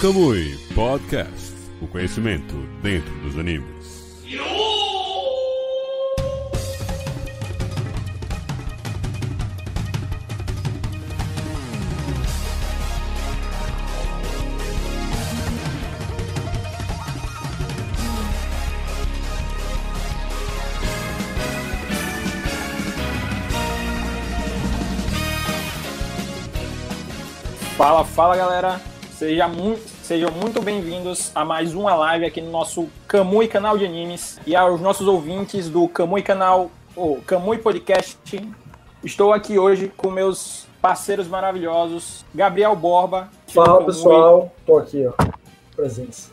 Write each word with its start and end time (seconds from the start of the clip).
Kamui 0.00 0.56
Podcast 0.76 1.54
o 1.82 1.88
conhecimento 1.88 2.54
dentro 2.80 3.12
dos 3.20 3.36
animes. 3.36 3.98
Fala, 27.76 28.04
fala 28.04 28.36
galera, 28.36 28.80
Seja 29.18 29.48
mu 29.48 29.76
sejam 30.04 30.30
muito 30.30 30.62
bem-vindos 30.62 31.32
a 31.34 31.44
mais 31.44 31.74
uma 31.74 31.92
live 31.96 32.24
aqui 32.24 32.40
no 32.40 32.52
nosso 32.52 32.88
Camui 33.08 33.48
Canal 33.48 33.76
de 33.76 33.84
Animes 33.84 34.38
e 34.46 34.54
aos 34.54 34.80
nossos 34.80 35.08
ouvintes 35.08 35.68
do 35.68 35.88
Camui 35.88 36.22
Canal, 36.22 36.70
ou 36.94 37.20
Camui 37.22 37.58
Podcast. 37.58 38.16
Estou 39.02 39.32
aqui 39.32 39.58
hoje 39.58 39.92
com 39.96 40.08
meus 40.08 40.68
parceiros 40.80 41.26
maravilhosos, 41.26 42.24
Gabriel 42.32 42.76
Borba. 42.76 43.28
Fala 43.48 43.84
pessoal, 43.84 44.54
tô 44.64 44.78
aqui, 44.78 45.04
ó, 45.04 45.12
presença. 45.74 46.30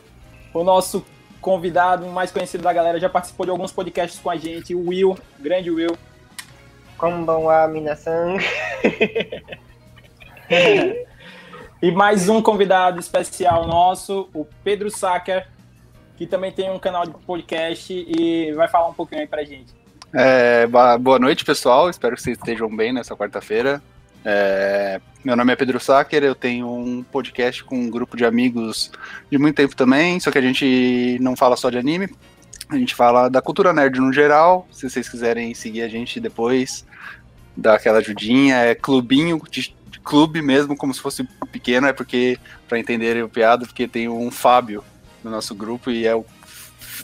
O 0.54 0.62
nosso 0.62 1.04
convidado 1.40 2.06
mais 2.06 2.30
conhecido 2.30 2.62
da 2.62 2.72
galera 2.72 3.00
já 3.00 3.08
participou 3.08 3.46
de 3.46 3.50
alguns 3.50 3.72
podcasts 3.72 4.20
com 4.20 4.30
a 4.30 4.36
gente, 4.36 4.76
o 4.76 4.90
Will, 4.90 5.18
grande 5.40 5.72
Will. 5.72 5.96
Konbanwa, 6.96 7.66
minasan. 7.66 8.36
e 11.82 11.90
mais 11.90 12.28
um 12.28 12.40
convidado 12.40 12.98
especial 12.98 13.66
nosso, 13.66 14.28
o 14.34 14.46
Pedro 14.64 14.90
Sacker, 14.90 15.46
que 16.16 16.26
também 16.26 16.50
tem 16.50 16.70
um 16.70 16.78
canal 16.78 17.04
de 17.04 17.12
podcast 17.24 17.92
e 17.92 18.52
vai 18.52 18.68
falar 18.68 18.88
um 18.88 18.94
pouquinho 18.94 19.20
aí 19.20 19.26
pra 19.26 19.44
gente. 19.44 19.74
É, 20.12 20.66
boa 20.66 21.18
noite, 21.18 21.44
pessoal. 21.44 21.90
Espero 21.90 22.16
que 22.16 22.22
vocês 22.22 22.38
estejam 22.38 22.74
bem 22.74 22.92
nessa 22.92 23.14
quarta-feira. 23.14 23.82
É, 24.24 25.00
meu 25.22 25.36
nome 25.36 25.52
é 25.52 25.56
Pedro 25.56 25.78
Sacker, 25.78 26.24
eu 26.24 26.34
tenho 26.34 26.68
um 26.68 27.02
podcast 27.04 27.62
com 27.62 27.76
um 27.76 27.90
grupo 27.90 28.16
de 28.16 28.24
amigos 28.24 28.90
de 29.30 29.38
muito 29.38 29.54
tempo 29.54 29.76
também, 29.76 30.18
só 30.18 30.32
que 30.32 30.38
a 30.38 30.42
gente 30.42 31.16
não 31.20 31.36
fala 31.36 31.56
só 31.56 31.70
de 31.70 31.78
anime, 31.78 32.08
a 32.68 32.76
gente 32.76 32.92
fala 32.94 33.28
da 33.28 33.40
cultura 33.40 33.72
nerd 33.72 34.00
no 34.00 34.12
geral. 34.12 34.66
Se 34.72 34.88
vocês 34.88 35.08
quiserem 35.08 35.54
seguir 35.54 35.82
a 35.82 35.88
gente 35.88 36.18
depois, 36.18 36.84
dá 37.56 37.74
aquela 37.74 37.98
ajudinha. 37.98 38.56
É 38.56 38.74
Clubinho 38.74 39.40
de, 39.48 39.75
Clube 40.06 40.40
mesmo, 40.40 40.76
como 40.76 40.94
se 40.94 41.00
fosse 41.00 41.24
pequeno, 41.50 41.88
é 41.88 41.92
porque, 41.92 42.38
para 42.68 42.78
entenderem 42.78 43.24
o 43.24 43.28
piada, 43.28 43.66
porque 43.66 43.88
tem 43.88 44.08
um 44.08 44.30
Fábio 44.30 44.84
no 45.24 45.32
nosso 45.32 45.52
grupo 45.52 45.90
e, 45.90 46.06
é 46.06 46.14
o, 46.14 46.24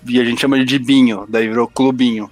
e 0.07 0.21
a 0.21 0.25
gente 0.25 0.41
chama 0.41 0.65
de 0.65 0.79
Binho, 0.79 1.27
daí 1.29 1.49
virou 1.49 1.67
Clubinho. 1.67 2.31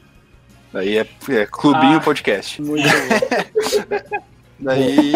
Daí 0.72 0.96
é, 0.96 1.08
é 1.30 1.46
Clubinho 1.46 1.96
ah, 1.96 2.00
Podcast. 2.00 2.62
Muito 2.62 2.84
bom. 2.84 4.20
daí 4.60 5.12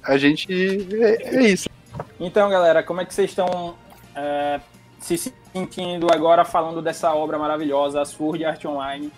a 0.00 0.16
gente. 0.16 0.46
É, 0.52 1.38
é, 1.38 1.50
isso. 1.50 1.68
Então, 2.20 2.48
galera, 2.48 2.80
como 2.80 3.00
é 3.00 3.04
que 3.04 3.12
vocês 3.12 3.30
estão 3.30 3.74
é, 4.14 4.60
se 5.00 5.34
sentindo 5.52 6.06
agora 6.12 6.44
falando 6.44 6.80
dessa 6.80 7.12
obra 7.12 7.36
maravilhosa, 7.36 8.00
a 8.00 8.04
Sword 8.04 8.44
Art 8.44 8.64
Online? 8.64 9.10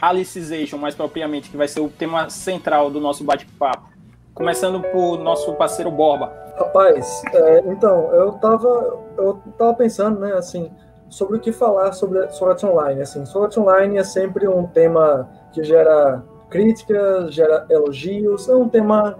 Alicization, 0.00 0.78
mais 0.78 0.94
propriamente, 0.94 1.50
que 1.50 1.56
vai 1.56 1.66
ser 1.66 1.80
o 1.80 1.88
tema 1.88 2.30
central 2.30 2.92
do 2.92 3.00
nosso 3.00 3.24
bate-papo. 3.24 3.90
Começando 4.34 4.82
por 4.90 5.18
nosso 5.18 5.54
parceiro 5.54 5.90
Borba. 5.90 6.32
Rapaz, 6.56 7.22
é, 7.32 7.58
então, 7.66 8.12
eu 8.14 8.32
tava, 8.32 8.98
eu 9.16 9.42
tava 9.56 9.74
pensando, 9.74 10.20
né, 10.20 10.32
assim, 10.34 10.70
sobre 11.08 11.36
o 11.36 11.40
que 11.40 11.52
falar 11.52 11.92
sobre 11.92 12.30
Sword 12.30 12.64
Online. 12.64 13.02
Assim, 13.02 13.24
Sword 13.24 13.58
Online 13.58 13.98
é 13.98 14.04
sempre 14.04 14.46
um 14.46 14.66
tema 14.66 15.28
que 15.52 15.64
gera 15.64 16.22
críticas, 16.48 17.34
gera 17.34 17.66
elogios, 17.70 18.48
é 18.48 18.54
um 18.54 18.68
tema 18.68 19.16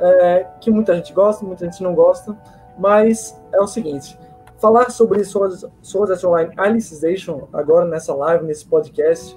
é, 0.00 0.46
que 0.60 0.70
muita 0.70 0.94
gente 0.94 1.12
gosta, 1.12 1.44
muita 1.44 1.64
gente 1.64 1.82
não 1.82 1.94
gosta, 1.94 2.36
mas 2.78 3.40
é 3.52 3.60
o 3.60 3.66
seguinte, 3.66 4.18
falar 4.58 4.90
sobre 4.90 5.24
Sword, 5.24 5.66
Sword 5.82 6.12
Art 6.12 6.24
Online 6.24 6.52
Alicization 6.56 7.48
agora 7.52 7.84
nessa 7.84 8.14
live, 8.14 8.44
nesse 8.44 8.66
podcast, 8.66 9.36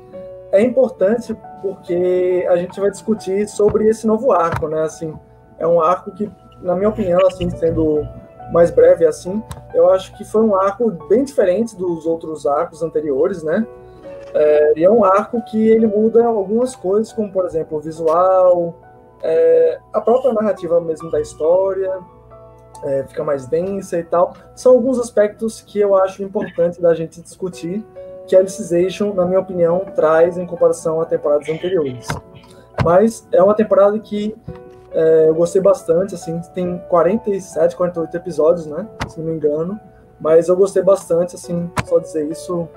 é 0.55 0.61
importante 0.61 1.35
porque 1.61 2.45
a 2.49 2.55
gente 2.55 2.79
vai 2.79 2.89
discutir 2.89 3.47
sobre 3.47 3.87
esse 3.89 4.07
novo 4.07 4.31
arco, 4.31 4.67
né? 4.67 4.81
Assim, 4.83 5.13
é 5.59 5.67
um 5.67 5.81
arco 5.81 6.11
que, 6.11 6.31
na 6.61 6.75
minha 6.75 6.89
opinião, 6.89 7.19
assim, 7.27 7.49
sendo 7.49 8.07
mais 8.51 8.71
breve 8.71 9.05
assim, 9.05 9.41
eu 9.73 9.89
acho 9.89 10.15
que 10.17 10.23
foi 10.23 10.43
um 10.43 10.55
arco 10.55 10.91
bem 11.09 11.23
diferente 11.23 11.75
dos 11.75 12.05
outros 12.05 12.45
arcos 12.45 12.81
anteriores, 12.81 13.43
né? 13.43 13.65
É, 14.33 14.79
e 14.79 14.83
é 14.83 14.89
um 14.89 15.03
arco 15.03 15.41
que 15.43 15.67
ele 15.67 15.87
muda 15.87 16.25
algumas 16.25 16.75
coisas, 16.75 17.11
como 17.11 17.31
por 17.31 17.45
exemplo 17.45 17.77
o 17.77 17.81
visual, 17.81 18.75
é, 19.23 19.79
a 19.93 20.01
própria 20.01 20.33
narrativa 20.33 20.79
mesmo 20.79 21.09
da 21.09 21.19
história, 21.19 21.91
é, 22.83 23.03
fica 23.07 23.23
mais 23.23 23.47
densa 23.47 23.97
e 23.97 24.03
tal. 24.03 24.33
São 24.55 24.73
alguns 24.73 24.99
aspectos 24.99 25.61
que 25.61 25.79
eu 25.79 25.95
acho 25.95 26.21
importante 26.21 26.81
da 26.81 26.93
gente 26.93 27.21
discutir 27.21 27.83
que 28.27 28.35
a 28.35 28.39
Alicization, 28.39 29.13
na 29.13 29.25
minha 29.25 29.39
opinião, 29.39 29.79
traz 29.95 30.37
em 30.37 30.45
comparação 30.45 31.01
a 31.01 31.05
temporadas 31.05 31.47
anteriores. 31.49 32.07
Mas 32.83 33.27
é 33.31 33.41
uma 33.41 33.53
temporada 33.53 33.97
que 33.99 34.35
é, 34.91 35.29
eu 35.29 35.35
gostei 35.35 35.61
bastante, 35.61 36.15
assim, 36.15 36.39
tem 36.53 36.77
47, 36.89 37.75
48 37.75 38.17
episódios, 38.17 38.65
né, 38.65 38.87
se 39.07 39.19
não 39.19 39.27
me 39.27 39.33
engano, 39.33 39.79
mas 40.19 40.47
eu 40.47 40.55
gostei 40.55 40.81
bastante, 40.81 41.35
assim, 41.35 41.69
só 41.85 41.99
dizer 41.99 42.29
isso, 42.29 42.67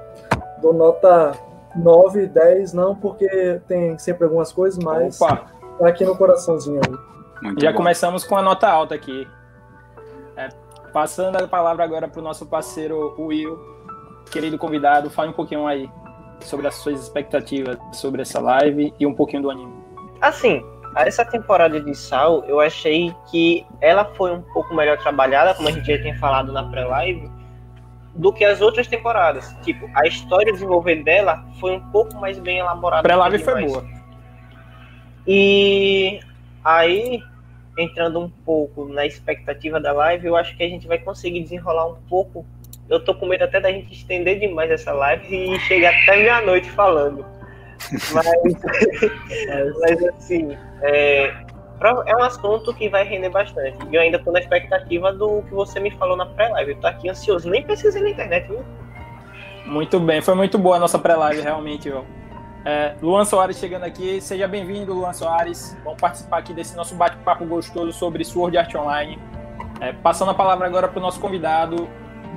dou 0.60 0.72
nota 0.72 1.32
9, 1.76 2.26
10, 2.26 2.72
não 2.72 2.94
porque 2.94 3.60
tem 3.68 3.96
sempre 3.98 4.24
algumas 4.24 4.52
coisas, 4.52 4.82
mas 4.82 5.20
Opa. 5.20 5.46
tá 5.78 5.88
aqui 5.88 6.04
no 6.04 6.16
coraçãozinho 6.16 6.80
aí. 6.84 7.54
Já 7.58 7.70
bom. 7.70 7.76
começamos 7.76 8.24
com 8.24 8.36
a 8.36 8.42
nota 8.42 8.68
alta 8.68 8.94
aqui. 8.94 9.28
É, 10.36 10.48
passando 10.92 11.36
a 11.36 11.46
palavra 11.46 11.84
agora 11.84 12.08
para 12.08 12.20
o 12.20 12.22
nosso 12.22 12.46
parceiro 12.46 13.14
Will, 13.18 13.56
querido 14.28 14.58
convidado, 14.58 15.10
fale 15.10 15.30
um 15.30 15.34
pouquinho 15.34 15.66
aí 15.66 15.90
sobre 16.40 16.66
as 16.66 16.74
suas 16.76 17.00
expectativas 17.02 17.76
sobre 17.92 18.22
essa 18.22 18.40
live 18.40 18.92
e 18.98 19.06
um 19.06 19.14
pouquinho 19.14 19.42
do 19.42 19.50
anime. 19.50 19.72
Assim, 20.20 20.62
essa 20.96 21.24
temporada 21.24 21.80
de 21.80 21.94
Sal, 21.94 22.44
eu 22.44 22.60
achei 22.60 23.14
que 23.30 23.66
ela 23.80 24.04
foi 24.04 24.32
um 24.32 24.42
pouco 24.42 24.74
melhor 24.74 24.98
trabalhada, 24.98 25.54
como 25.54 25.68
a 25.68 25.72
gente 25.72 25.86
já 25.86 26.00
tinha 26.00 26.16
falado 26.18 26.52
na 26.52 26.64
pré-live, 26.64 27.30
do 28.14 28.32
que 28.32 28.44
as 28.44 28.60
outras 28.60 28.86
temporadas. 28.86 29.54
Tipo, 29.62 29.88
a 29.94 30.06
história 30.06 30.52
desenvolver 30.52 31.02
dela 31.04 31.44
foi 31.60 31.76
um 31.76 31.90
pouco 31.90 32.14
mais 32.16 32.38
bem 32.38 32.58
elaborada. 32.58 33.02
Pré-live 33.02 33.38
foi 33.38 33.64
boa. 33.64 33.84
E 35.26 36.20
aí, 36.64 37.22
entrando 37.78 38.18
um 38.18 38.30
pouco 38.44 38.86
na 38.86 39.06
expectativa 39.06 39.78
da 39.78 39.92
live, 39.92 40.26
eu 40.26 40.36
acho 40.36 40.56
que 40.56 40.62
a 40.64 40.68
gente 40.68 40.88
vai 40.88 40.98
conseguir 40.98 41.42
desenrolar 41.42 41.86
um 41.86 41.96
pouco 42.08 42.44
eu 42.88 43.00
tô 43.04 43.14
com 43.14 43.26
medo 43.26 43.44
até 43.44 43.60
da 43.60 43.70
gente 43.70 43.92
estender 43.92 44.38
demais 44.40 44.70
essa 44.70 44.92
live 44.92 45.26
e 45.28 45.58
chegar 45.60 45.94
até 46.02 46.16
meia-noite 46.16 46.70
falando. 46.70 47.24
Mas, 48.12 48.26
mas 49.80 50.04
assim, 50.04 50.56
é, 50.82 51.26
é 52.06 52.16
um 52.16 52.22
assunto 52.22 52.74
que 52.74 52.88
vai 52.88 53.04
render 53.04 53.28
bastante. 53.28 53.76
E 53.90 53.94
eu 53.94 54.00
ainda 54.00 54.18
tô 54.18 54.32
na 54.32 54.40
expectativa 54.40 55.12
do 55.12 55.42
que 55.42 55.54
você 55.54 55.78
me 55.78 55.90
falou 55.92 56.16
na 56.16 56.26
pré-live. 56.26 56.72
Eu 56.72 56.80
tô 56.80 56.86
aqui 56.86 57.08
ansioso, 57.08 57.48
nem 57.48 57.62
pesquisei 57.62 58.02
na 58.02 58.10
internet, 58.10 58.48
viu? 58.48 58.64
Muito 59.66 60.00
bem, 60.00 60.22
foi 60.22 60.34
muito 60.34 60.58
boa 60.58 60.76
a 60.76 60.78
nossa 60.78 60.98
pré-live, 60.98 61.42
realmente, 61.42 61.90
viu? 61.90 62.04
É, 62.64 62.94
Luan 63.00 63.24
Soares 63.24 63.58
chegando 63.58 63.84
aqui, 63.84 64.20
seja 64.20 64.48
bem-vindo, 64.48 64.92
Luan 64.92 65.12
Soares. 65.12 65.76
Vamos 65.84 66.00
participar 66.00 66.38
aqui 66.38 66.52
desse 66.52 66.76
nosso 66.76 66.94
bate-papo 66.94 67.44
gostoso 67.44 67.92
sobre 67.92 68.24
Sword 68.24 68.56
Art 68.56 68.74
Online. 68.74 69.18
É, 69.80 69.92
passando 69.92 70.30
a 70.30 70.34
palavra 70.34 70.66
agora 70.66 70.88
para 70.88 70.98
o 70.98 71.02
nosso 71.02 71.20
convidado, 71.20 71.88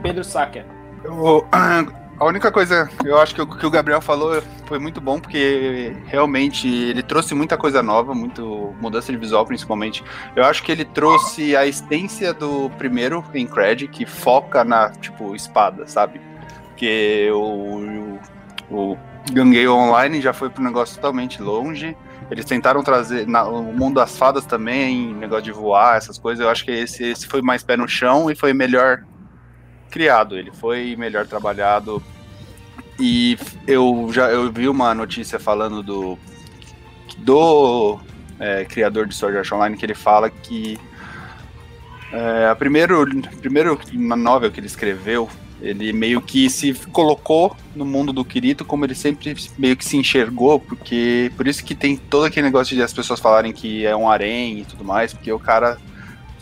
Pedro 0.02 0.24
Sacker. 0.24 0.66
A 2.22 2.26
única 2.26 2.52
coisa, 2.52 2.88
eu 3.04 3.18
acho 3.18 3.34
que 3.34 3.42
o 3.42 3.48
que 3.48 3.66
o 3.66 3.72
Gabriel 3.72 4.00
falou 4.00 4.44
foi 4.68 4.78
muito 4.78 5.02
bom, 5.02 5.20
porque 5.20 5.92
realmente 6.06 6.68
ele 6.68 7.02
trouxe 7.02 7.34
muita 7.34 7.58
coisa 7.58 7.82
nova, 7.82 8.14
muito 8.14 8.76
mudança 8.80 9.12
de 9.12 9.18
visual 9.18 9.44
principalmente. 9.44 10.04
Eu 10.36 10.46
acho 10.46 10.62
que 10.62 10.72
ele 10.72 10.86
trouxe 10.86 11.56
a 11.56 11.66
essência 11.66 12.32
do 12.32 12.70
primeiro 12.78 13.26
em 13.34 13.48
Cred, 13.48 13.88
que 13.88 14.06
foca 14.06 14.64
na, 14.64 14.92
tipo, 14.92 15.36
espada, 15.36 15.88
sabe? 15.88 16.22
Porque 16.68 17.28
o, 17.34 18.20
o, 18.70 18.92
o 18.92 18.98
Gangueio 19.32 19.74
Online 19.74 20.22
já 20.22 20.32
foi 20.32 20.52
para 20.52 20.62
um 20.62 20.66
negócio 20.66 20.98
totalmente 20.98 21.42
longe. 21.42 21.98
Eles 22.30 22.46
tentaram 22.46 22.84
trazer 22.84 23.28
na, 23.28 23.46
o 23.46 23.74
mundo 23.74 23.96
das 23.96 24.16
fadas 24.16 24.46
também, 24.46 25.12
negócio 25.16 25.46
de 25.46 25.52
voar, 25.52 25.98
essas 25.98 26.20
coisas. 26.20 26.46
Eu 26.46 26.52
acho 26.52 26.64
que 26.64 26.72
esse, 26.72 27.04
esse 27.04 27.26
foi 27.26 27.42
mais 27.42 27.64
pé 27.64 27.76
no 27.76 27.88
chão 27.88 28.30
e 28.30 28.36
foi 28.36 28.54
melhor 28.54 29.04
criado, 29.92 30.38
ele 30.38 30.52
foi 30.52 30.96
melhor 30.96 31.28
trabalhado. 31.28 32.02
E 33.00 33.38
eu 33.68 34.10
já 34.12 34.30
eu 34.32 34.52
vi 34.52 34.68
uma 34.68 34.96
notícia 34.96 35.38
falando 35.40 35.84
do 35.84 36.18
do 37.20 38.00
é, 38.40 38.66
criador 38.66 39.06
de 39.06 39.14
Sword 39.14 39.38
Art 39.38 39.52
Online 39.52 39.78
que 39.78 39.86
ele 39.86 39.94
fala 39.96 40.30
que 40.30 40.80
É, 42.14 42.50
a 42.52 42.56
primeiro, 42.56 43.06
primeiro 43.40 43.80
novel 44.18 44.52
que 44.52 44.60
ele 44.60 44.68
escreveu, 44.68 45.30
ele 45.62 45.94
meio 45.94 46.22
que 46.22 46.50
se 46.50 46.74
colocou 46.92 47.56
no 47.74 47.86
mundo 47.86 48.12
do 48.12 48.26
Kirito 48.26 48.66
como 48.66 48.84
ele 48.84 48.96
sempre 48.96 49.34
meio 49.58 49.78
que 49.78 49.86
se 49.86 49.96
enxergou, 49.96 50.60
porque 50.60 51.32
por 51.38 51.48
isso 51.48 51.64
que 51.64 51.74
tem 51.74 51.96
todo 51.96 52.26
aquele 52.26 52.48
negócio 52.48 52.76
de 52.76 52.84
as 52.84 52.94
pessoas 52.94 53.22
falarem 53.22 53.54
que 53.54 53.86
é 53.86 53.96
um 53.96 54.10
harém 54.10 54.60
e 54.60 54.66
tudo 54.66 54.84
mais, 54.84 55.14
porque 55.14 55.32
o 55.32 55.40
cara 55.40 55.78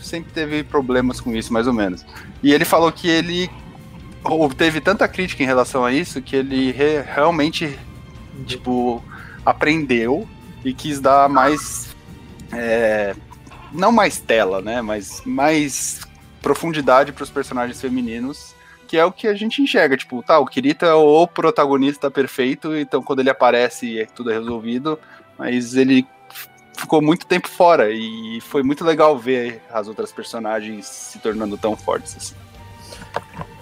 sempre 0.00 0.32
teve 0.32 0.64
problemas 0.64 1.20
com 1.20 1.30
isso, 1.36 1.52
mais 1.52 1.68
ou 1.68 1.72
menos. 1.72 2.04
E 2.42 2.52
ele 2.52 2.64
falou 2.64 2.90
que 2.90 3.08
ele 3.08 3.50
teve 4.56 4.80
tanta 4.80 5.06
crítica 5.08 5.42
em 5.42 5.46
relação 5.46 5.84
a 5.84 5.92
isso 5.92 6.22
que 6.22 6.36
ele 6.36 6.70
re, 6.72 7.00
realmente, 7.00 7.78
tipo, 8.46 9.02
aprendeu 9.44 10.28
e 10.64 10.72
quis 10.72 11.00
dar 11.00 11.28
mais. 11.28 11.94
É, 12.52 13.14
não 13.72 13.92
mais 13.92 14.18
tela, 14.18 14.60
né? 14.60 14.82
Mas 14.82 15.22
mais 15.24 16.00
profundidade 16.42 17.12
para 17.12 17.22
os 17.22 17.30
personagens 17.30 17.80
femininos, 17.80 18.54
que 18.88 18.96
é 18.96 19.04
o 19.04 19.12
que 19.12 19.26
a 19.26 19.34
gente 19.34 19.62
enxerga. 19.62 19.96
Tipo, 19.96 20.22
tá, 20.22 20.38
o 20.38 20.46
Kirito 20.46 20.84
é 20.84 20.94
o 20.94 21.26
protagonista 21.26 22.10
perfeito, 22.10 22.74
então 22.74 23.02
quando 23.02 23.20
ele 23.20 23.30
aparece 23.30 24.06
tudo 24.14 24.30
é 24.30 24.34
resolvido, 24.34 24.98
mas 25.38 25.76
ele 25.76 26.06
ficou 26.80 27.02
muito 27.02 27.26
tempo 27.26 27.48
fora 27.48 27.90
e 27.90 28.40
foi 28.40 28.62
muito 28.62 28.84
legal 28.84 29.16
ver 29.18 29.62
as 29.70 29.86
outras 29.86 30.10
personagens 30.10 30.86
se 30.86 31.18
tornando 31.18 31.58
tão 31.58 31.76
fortes 31.76 32.16
assim. 32.16 32.34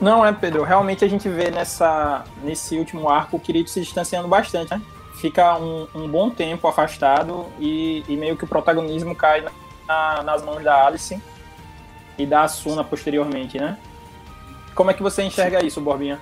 Não 0.00 0.24
é, 0.24 0.32
Pedro. 0.32 0.62
Realmente 0.62 1.04
a 1.04 1.08
gente 1.08 1.28
vê 1.28 1.50
nessa, 1.50 2.24
nesse 2.42 2.76
último 2.76 3.08
arco 3.08 3.36
o 3.36 3.40
Kirito 3.40 3.70
se 3.70 3.80
distanciando 3.80 4.28
bastante, 4.28 4.70
né? 4.70 4.80
Fica 5.20 5.58
um, 5.58 5.88
um 5.94 6.08
bom 6.08 6.30
tempo 6.30 6.68
afastado 6.68 7.46
e, 7.58 8.04
e, 8.08 8.16
meio 8.16 8.36
que 8.36 8.44
o 8.44 8.46
protagonismo 8.46 9.16
cai 9.16 9.44
na, 9.86 10.22
nas 10.22 10.42
mãos 10.42 10.62
da 10.62 10.86
Alice 10.86 11.20
e 12.16 12.24
da 12.24 12.42
Asuna 12.42 12.84
posteriormente, 12.84 13.58
né? 13.58 13.76
Como 14.76 14.92
é 14.92 14.94
que 14.94 15.02
você 15.02 15.24
enxerga 15.24 15.64
isso, 15.64 15.80
Borbinha? 15.80 16.20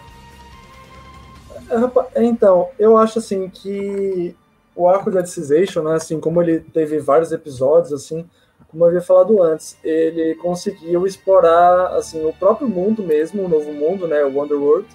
Então, 2.16 2.70
eu 2.78 2.96
acho 2.96 3.18
assim 3.18 3.50
que 3.50 4.34
o 4.76 4.88
arco 4.88 5.10
de 5.10 5.18
Alicization, 5.18 5.82
né, 5.82 5.94
assim, 5.94 6.20
como 6.20 6.42
ele 6.42 6.60
teve 6.60 6.98
vários 6.98 7.32
episódios, 7.32 7.92
assim, 7.92 8.28
como 8.68 8.84
eu 8.84 8.88
havia 8.88 9.00
falado 9.00 9.42
antes, 9.42 9.78
ele 9.82 10.34
conseguiu 10.36 11.06
explorar 11.06 11.94
assim 11.96 12.24
o 12.26 12.32
próprio 12.32 12.68
mundo 12.68 13.02
mesmo, 13.02 13.44
o 13.44 13.48
novo 13.48 13.72
mundo, 13.72 14.06
né, 14.06 14.22
o 14.22 14.36
Wonderworld, 14.36 14.86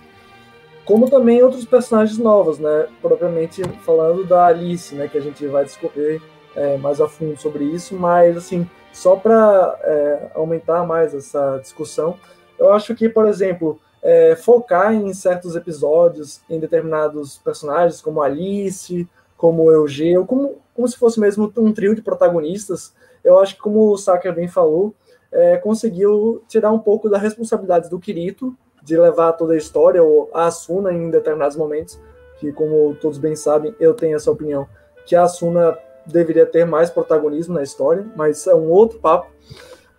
como 0.85 1.09
também 1.09 1.41
outros 1.41 1.65
personagens 1.65 2.17
novos, 2.17 2.59
né, 2.59 2.87
propriamente 3.01 3.63
falando 3.83 4.23
da 4.23 4.45
Alice, 4.45 4.93
né, 4.93 5.07
que 5.07 5.17
a 5.17 5.21
gente 5.21 5.45
vai 5.47 5.63
descobrir 5.63 6.21
é, 6.55 6.77
mais 6.77 7.01
a 7.01 7.07
fundo 7.07 7.39
sobre 7.39 7.63
isso, 7.63 7.95
mas 7.95 8.37
assim 8.37 8.69
só 8.91 9.15
para 9.15 9.79
é, 9.83 10.31
aumentar 10.35 10.85
mais 10.85 11.13
essa 11.13 11.57
discussão, 11.57 12.17
eu 12.59 12.71
acho 12.73 12.93
que, 12.93 13.09
por 13.09 13.25
exemplo, 13.27 13.79
é, 14.01 14.35
focar 14.35 14.93
em 14.93 15.13
certos 15.13 15.55
episódios, 15.55 16.41
em 16.49 16.59
determinados 16.59 17.37
personagens, 17.37 18.01
como 18.01 18.21
Alice, 18.21 19.07
como 19.41 19.71
Eugênio, 19.71 20.23
como, 20.23 20.59
como 20.71 20.87
se 20.87 20.95
fosse 20.95 21.19
mesmo 21.19 21.51
um 21.57 21.73
trio 21.73 21.95
de 21.95 22.01
protagonistas, 22.03 22.93
eu 23.23 23.39
acho 23.39 23.55
que, 23.55 23.61
como 23.61 23.91
o 23.91 23.97
Saker 23.97 24.35
bem 24.35 24.47
falou, 24.47 24.93
é, 25.31 25.57
conseguiu 25.57 26.43
tirar 26.47 26.71
um 26.71 26.77
pouco 26.77 27.09
da 27.09 27.17
responsabilidade 27.17 27.89
do 27.89 27.99
Kirito 27.99 28.55
de 28.83 28.95
levar 28.95 29.33
toda 29.33 29.53
a 29.53 29.57
história, 29.57 30.03
ou 30.03 30.29
a 30.31 30.45
Asuna 30.45 30.93
em 30.93 31.09
determinados 31.09 31.57
momentos, 31.57 31.99
que, 32.39 32.51
como 32.51 32.93
todos 33.01 33.17
bem 33.17 33.35
sabem, 33.35 33.73
eu 33.79 33.95
tenho 33.95 34.15
essa 34.15 34.29
opinião, 34.29 34.67
que 35.07 35.15
a 35.15 35.23
Asuna 35.23 35.75
deveria 36.05 36.45
ter 36.45 36.63
mais 36.63 36.91
protagonismo 36.91 37.55
na 37.55 37.63
história, 37.63 38.05
mas 38.15 38.45
é 38.45 38.53
um 38.53 38.69
outro 38.69 38.99
papo. 38.99 39.31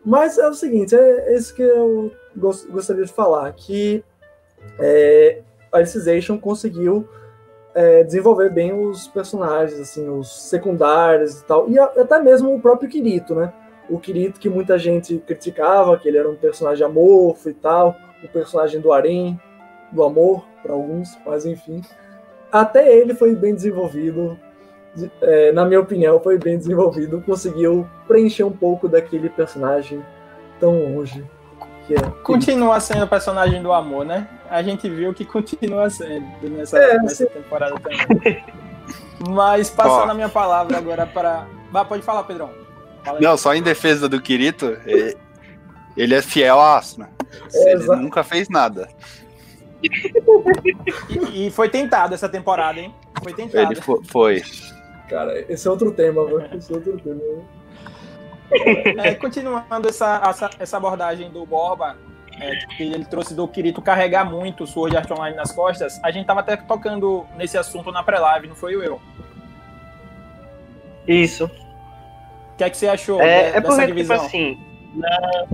Mas 0.04 0.38
é 0.38 0.46
o 0.46 0.54
seguinte, 0.54 0.94
é, 0.94 1.32
é 1.32 1.34
isso 1.34 1.52
que 1.52 1.62
eu 1.62 2.12
gostaria 2.36 3.04
de 3.04 3.12
falar, 3.12 3.52
que 3.54 4.04
é, 4.78 5.42
a 5.72 5.78
Alicization 5.78 6.38
conseguiu 6.38 7.08
é, 7.74 8.02
desenvolver 8.02 8.50
bem 8.50 8.72
os 8.72 9.08
personagens, 9.08 9.80
assim, 9.80 10.08
os 10.08 10.48
secundários 10.48 11.40
e 11.40 11.44
tal, 11.44 11.68
e 11.68 11.78
até 11.78 12.20
mesmo 12.20 12.54
o 12.54 12.60
próprio 12.60 12.88
Kirito, 12.88 13.34
né? 13.34 13.52
O 13.88 13.98
Kirito 13.98 14.38
que 14.38 14.48
muita 14.48 14.78
gente 14.78 15.18
criticava, 15.26 15.98
que 15.98 16.08
ele 16.08 16.18
era 16.18 16.28
um 16.28 16.36
personagem 16.36 16.84
amorfo 16.84 17.48
e 17.48 17.54
tal, 17.54 17.96
o 18.22 18.28
personagem 18.28 18.80
do 18.80 18.92
Arém, 18.92 19.38
do 19.90 20.02
amor 20.02 20.44
para 20.62 20.72
alguns, 20.72 21.18
mas 21.26 21.44
enfim. 21.44 21.82
Até 22.50 22.96
ele 22.96 23.14
foi 23.14 23.34
bem 23.34 23.54
desenvolvido, 23.54 24.38
é, 25.22 25.52
na 25.52 25.64
minha 25.64 25.80
opinião, 25.80 26.20
foi 26.20 26.38
bem 26.38 26.58
desenvolvido, 26.58 27.22
conseguiu 27.22 27.88
preencher 28.06 28.44
um 28.44 28.52
pouco 28.52 28.88
daquele 28.88 29.28
personagem 29.28 30.04
tão 30.60 30.94
longe. 30.94 31.24
Continua 32.22 32.80
sendo 32.80 33.04
o 33.04 33.08
personagem 33.08 33.62
do 33.62 33.72
amor, 33.72 34.04
né? 34.04 34.28
A 34.48 34.62
gente 34.62 34.88
viu 34.88 35.12
que 35.12 35.24
continua 35.24 35.90
sendo 35.90 36.26
nessa, 36.50 36.78
é, 36.78 36.98
nessa 36.98 37.26
temporada 37.26 37.74
também. 37.78 38.44
Mas 39.28 39.70
passando 39.70 40.08
oh. 40.08 40.12
a 40.12 40.14
minha 40.14 40.28
palavra 40.28 40.78
agora 40.78 41.06
para. 41.06 41.46
Pode 41.88 42.02
falar, 42.02 42.24
Pedrão. 42.24 42.50
Fala 43.04 43.20
Não, 43.20 43.36
só 43.36 43.54
em 43.54 43.62
defesa 43.62 44.08
do 44.08 44.20
Kirito, 44.20 44.76
ele 45.96 46.14
é 46.14 46.22
fiel 46.22 46.60
a 46.60 46.78
Asuna. 46.78 47.10
É, 47.52 47.72
ele 47.72 47.86
nunca 47.96 48.22
fez 48.22 48.48
nada. 48.48 48.88
E, 49.82 51.46
e, 51.46 51.50
foi 51.50 51.68
tentado 51.68 52.14
essa 52.14 52.28
temporada, 52.28 52.78
hein? 52.78 52.94
Foi 53.22 53.32
tentado. 53.32 53.72
Ele 53.72 53.80
foi. 53.80 54.04
foi. 54.04 54.42
Cara, 55.08 55.44
esse 55.48 55.66
é 55.66 55.70
outro 55.70 55.90
tema, 55.92 56.24
mano. 56.24 56.48
Esse 56.54 56.72
é 56.72 56.76
outro 56.76 56.98
tema. 57.00 57.20
É, 59.02 59.14
continuando 59.14 59.88
essa, 59.88 60.20
essa, 60.24 60.50
essa, 60.58 60.76
abordagem 60.76 61.30
do 61.30 61.44
Borba, 61.46 61.96
é, 62.38 62.66
que 62.76 62.82
ele 62.82 63.04
trouxe 63.04 63.34
do 63.34 63.46
Kirito 63.48 63.80
carregar 63.80 64.24
muito 64.24 64.64
o 64.64 64.66
Sword 64.66 64.96
Art 64.96 65.10
Online 65.10 65.36
nas 65.36 65.52
costas, 65.52 66.00
a 66.02 66.10
gente 66.10 66.26
tava 66.26 66.40
até 66.40 66.56
tocando 66.56 67.26
nesse 67.36 67.56
assunto 67.56 67.90
na 67.90 68.02
pré-live, 68.02 68.48
não 68.48 68.54
foi 68.54 68.74
eu? 68.74 69.00
Isso. 71.06 71.46
O 71.46 72.56
que 72.56 72.64
é 72.64 72.70
que 72.70 72.76
você 72.76 72.88
achou 72.88 73.20
é, 73.20 73.50
de, 73.50 73.56
é 73.56 73.60
porque, 73.60 73.80
tipo 73.80 73.86
divisão? 73.86 74.16
Tipo 74.16 74.26
assim, 74.26 74.60
na... 74.94 75.46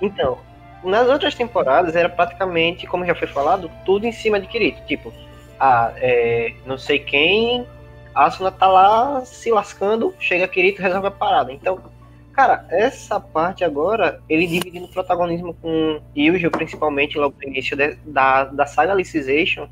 Então, 0.00 0.38
nas 0.82 1.08
outras 1.08 1.34
temporadas 1.34 1.94
era 1.94 2.08
praticamente, 2.08 2.86
como 2.86 3.06
já 3.06 3.14
foi 3.14 3.28
falado, 3.28 3.70
tudo 3.84 4.06
em 4.06 4.12
cima 4.12 4.40
de 4.40 4.46
Kirito. 4.46 4.82
Tipo, 4.86 5.12
ah, 5.58 5.92
é, 5.96 6.54
não 6.66 6.78
sei 6.78 6.98
quem 6.98 7.66
Asuna 8.14 8.50
tá 8.50 8.66
lá 8.66 9.24
se 9.24 9.50
lascando, 9.50 10.14
chega 10.18 10.48
Kirito 10.48 10.82
resolve 10.82 11.06
a 11.06 11.10
parada. 11.10 11.52
Então, 11.52 11.80
cara, 12.32 12.66
essa 12.68 13.20
parte 13.20 13.64
agora, 13.64 14.20
ele 14.28 14.46
dividindo 14.46 14.86
o 14.86 14.92
protagonismo 14.92 15.54
com 15.54 16.00
Yuji, 16.16 16.50
principalmente 16.50 17.18
logo 17.18 17.36
no 17.40 17.48
início 17.48 17.76
de, 17.76 17.94
da, 18.04 18.44
da 18.44 18.66
saga 18.66 18.92
Alicization, 18.92 19.68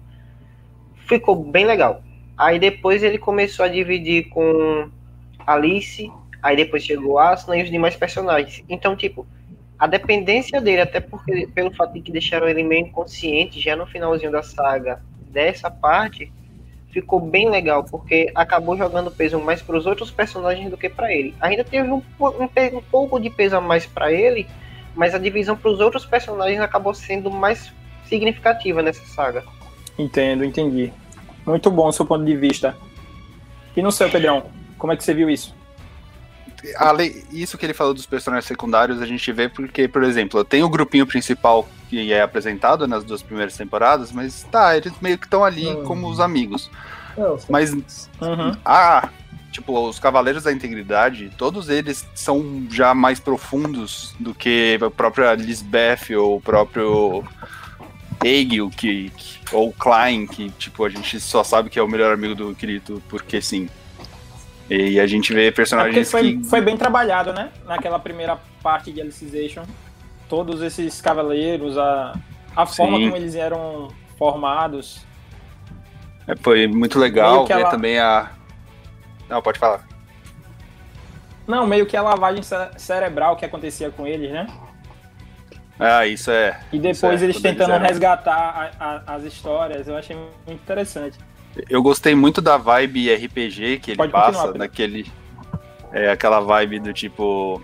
ficou 1.07 1.37
bem 1.37 1.67
legal. 1.67 2.03
Aí 2.37 2.59
depois 2.59 3.03
ele 3.03 3.19
começou 3.19 3.65
a 3.65 3.69
dividir 3.69 4.29
com 4.29 4.89
Alice, 5.47 6.11
aí 6.43 6.57
depois 6.57 6.85
chegou 6.85 7.19
Asuna 7.19 7.57
e 7.57 7.63
os 7.63 7.71
demais 7.71 7.97
personagens. 7.97 8.65
Então, 8.69 8.95
tipo, 8.95 9.27
a 9.79 9.87
dependência 9.87 10.61
dele, 10.61 10.83
até 10.83 11.01
porque 11.01 11.49
pelo 11.55 11.73
fato 11.73 11.93
de 11.93 12.01
que 12.01 12.13
deixaram 12.13 12.49
ele 12.49 12.63
meio 12.63 12.87
inconsciente 12.87 13.61
já 13.61 13.77
no 13.77 13.87
finalzinho 13.87 14.31
da 14.31 14.43
saga 14.43 15.01
dessa 15.31 15.71
parte, 15.71 16.33
ficou 16.91 17.21
bem 17.21 17.49
legal, 17.51 17.85
porque 17.85 18.31
acabou 18.35 18.77
jogando 18.77 19.11
peso 19.11 19.39
mais 19.39 19.61
para 19.63 19.77
os 19.77 19.87
outros 19.87 20.11
personagens 20.11 20.71
do 20.71 20.77
que 20.77 20.89
para 20.89 21.13
ele. 21.13 21.35
Ainda 21.41 21.65
teve 21.65 21.91
um, 21.91 22.03
um, 22.21 22.77
um, 22.77 22.83
pouco 22.91 23.21
de 23.21 23.31
peso 23.31 23.57
a 23.57 23.61
mais 23.61 23.87
para 23.87 24.13
ele, 24.13 24.47
mas 24.95 25.15
a 25.15 25.19
divisão 25.19 25.57
para 25.57 25.71
os 25.71 25.81
outros 25.81 26.07
personagens 26.07 26.61
acabou 26.61 26.95
sendo 26.95 27.31
mais 27.31 27.73
significativa 28.07 28.83
nessa 28.83 29.05
saga. 29.07 29.45
Entendo, 29.99 30.45
entendi. 30.45 30.93
Muito 31.47 31.71
bom 31.71 31.89
o 31.89 31.93
seu 31.93 32.07
ponto 32.07 32.25
de 32.25 32.37
vista. 32.37 32.77
E 33.77 33.83
no 33.83 33.93
seu, 33.93 34.11
Pedrão, 34.11 34.45
como 34.77 34.93
é 34.93 34.97
que 34.97 35.05
você 35.05 35.15
viu 35.15 35.29
isso? 35.29 35.58
Além, 36.77 37.23
isso 37.33 37.57
que 37.57 37.67
ele 37.67 37.75
falou 37.75 37.95
dos 37.95 38.07
personagens 38.07 38.47
secundários, 38.47 39.01
a 39.01 39.07
gente 39.07 39.31
vê 39.33 39.49
porque, 39.49 39.87
por 39.87 40.03
exemplo, 40.03 40.45
tem 40.45 40.63
o 40.63 40.69
grupinho 40.69 41.07
principal 41.07 41.69
que 41.89 42.13
é 42.13 42.21
apresentado 42.21 42.87
nas 42.87 43.05
duas 43.05 43.23
primeiras 43.23 43.57
temporadas, 43.57 44.13
mas 44.13 44.45
tá, 44.51 44.77
eles 44.77 44.93
meio 45.01 45.19
que 45.19 45.27
estão 45.27 45.45
ali 45.45 45.67
uhum. 45.67 45.85
como 45.85 46.09
os 46.09 46.21
amigos. 46.21 46.71
mas 47.49 47.73
uhum. 48.21 48.57
ah, 48.65 49.09
tipo, 49.51 49.89
os 49.89 49.99
Cavaleiros 49.99 50.45
da 50.45 50.53
Integridade, 50.53 51.33
todos 51.37 51.69
eles 51.69 52.07
são 52.15 52.67
já 52.71 52.95
mais 52.95 53.19
profundos 53.19 54.15
do 54.19 54.35
que 54.35 54.79
a 54.81 54.91
própria 54.91 55.35
Lisbeth 55.35 56.17
ou 56.17 56.37
o 56.37 56.41
próprio 56.41 57.25
Egil, 58.25 58.71
que, 58.71 59.11
que, 59.11 59.39
ou 59.53 59.73
Klein, 59.73 60.27
que 60.27 60.51
tipo, 60.51 60.85
a 60.85 60.89
gente 60.89 61.21
só 61.21 61.43
sabe 61.43 61.71
que 61.71 61.79
é 61.79 61.83
o 61.83 61.89
melhor 61.89 62.13
amigo 62.13 62.35
do 62.35 62.55
Kirito, 62.55 63.03
porque 63.09 63.41
sim. 63.41 63.69
E 64.71 65.01
a 65.01 65.07
gente 65.07 65.33
vê 65.33 65.51
personagens 65.51 66.09
é 66.09 66.11
foi, 66.11 66.37
que... 66.37 66.45
foi 66.45 66.61
bem 66.61 66.77
trabalhado, 66.77 67.33
né? 67.33 67.51
Naquela 67.65 67.99
primeira 67.99 68.39
parte 68.63 68.93
de 68.93 69.01
Alicization. 69.01 69.65
Todos 70.29 70.61
esses 70.61 71.01
cavaleiros, 71.01 71.79
a, 71.79 72.15
a 72.55 72.67
forma 72.67 72.99
como 72.99 73.17
eles 73.17 73.35
eram 73.35 73.89
formados. 74.19 75.07
É, 76.27 76.37
foi 76.37 76.67
muito 76.67 76.99
legal 76.99 77.47
ver 77.47 77.61
ela... 77.61 77.71
também 77.71 77.99
a... 77.99 78.31
Não, 79.29 79.41
pode 79.41 79.59
falar. 79.59 79.87
Não, 81.47 81.67
meio 81.67 81.87
que 81.87 81.97
a 81.97 82.03
lavagem 82.03 82.43
cerebral 82.77 83.37
que 83.37 83.45
acontecia 83.45 83.91
com 83.91 84.07
eles, 84.07 84.31
né? 84.31 84.47
Ah, 85.81 86.07
isso 86.07 86.31
é. 86.31 86.61
E 86.73 86.79
depois 86.79 87.23
é, 87.23 87.25
eles 87.25 87.41
tentando 87.41 87.73
eles 87.73 87.89
resgatar 87.89 88.73
a, 88.79 88.85
a, 88.85 89.15
as 89.15 89.23
histórias, 89.23 89.89
eu 89.89 89.97
achei 89.97 90.15
muito 90.15 90.63
interessante. 90.63 91.17
Eu 91.69 91.83
gostei 91.83 92.15
muito 92.15 92.41
da 92.41 92.57
vibe 92.57 93.13
RPG 93.15 93.81
que 93.81 93.91
ele 93.93 93.97
Pode 93.97 94.13
passa, 94.13 94.53
naquele. 94.53 95.11
É 95.93 96.11
aquela 96.11 96.41
vibe 96.41 96.81
do 96.81 96.93
tipo. 96.93 97.63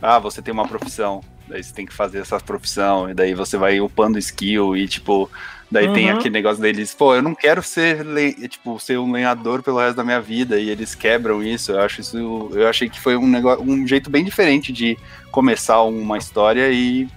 Ah, 0.00 0.18
você 0.18 0.42
tem 0.42 0.52
uma 0.52 0.66
profissão. 0.66 1.20
Daí 1.46 1.62
você 1.62 1.72
tem 1.74 1.86
que 1.86 1.92
fazer 1.92 2.18
essa 2.18 2.40
profissão. 2.40 3.08
E 3.10 3.14
daí 3.14 3.34
você 3.34 3.56
vai 3.56 3.80
upando 3.80 4.18
skill 4.18 4.76
e, 4.76 4.88
tipo. 4.88 5.30
Daí 5.70 5.88
uhum. 5.88 5.94
tem 5.94 6.10
aquele 6.10 6.30
negócio 6.30 6.62
deles, 6.62 6.94
pô, 6.94 7.16
eu 7.16 7.22
não 7.22 7.34
quero 7.34 7.60
ser, 7.60 8.04
tipo, 8.48 8.78
ser 8.78 8.98
um 8.98 9.10
lenhador 9.10 9.60
pelo 9.62 9.78
resto 9.78 9.96
da 9.96 10.04
minha 10.04 10.20
vida. 10.20 10.58
E 10.58 10.70
eles 10.70 10.94
quebram 10.94 11.42
isso. 11.42 11.72
Eu 11.72 11.80
acho 11.80 12.00
isso. 12.00 12.50
Eu 12.52 12.68
achei 12.68 12.88
que 12.88 13.00
foi 13.00 13.16
um 13.16 13.26
negócio, 13.26 13.64
um 13.64 13.86
jeito 13.86 14.10
bem 14.10 14.24
diferente 14.24 14.72
de 14.72 14.96
começar 15.30 15.82
uma 15.82 16.16
história 16.16 16.70
e 16.70 17.08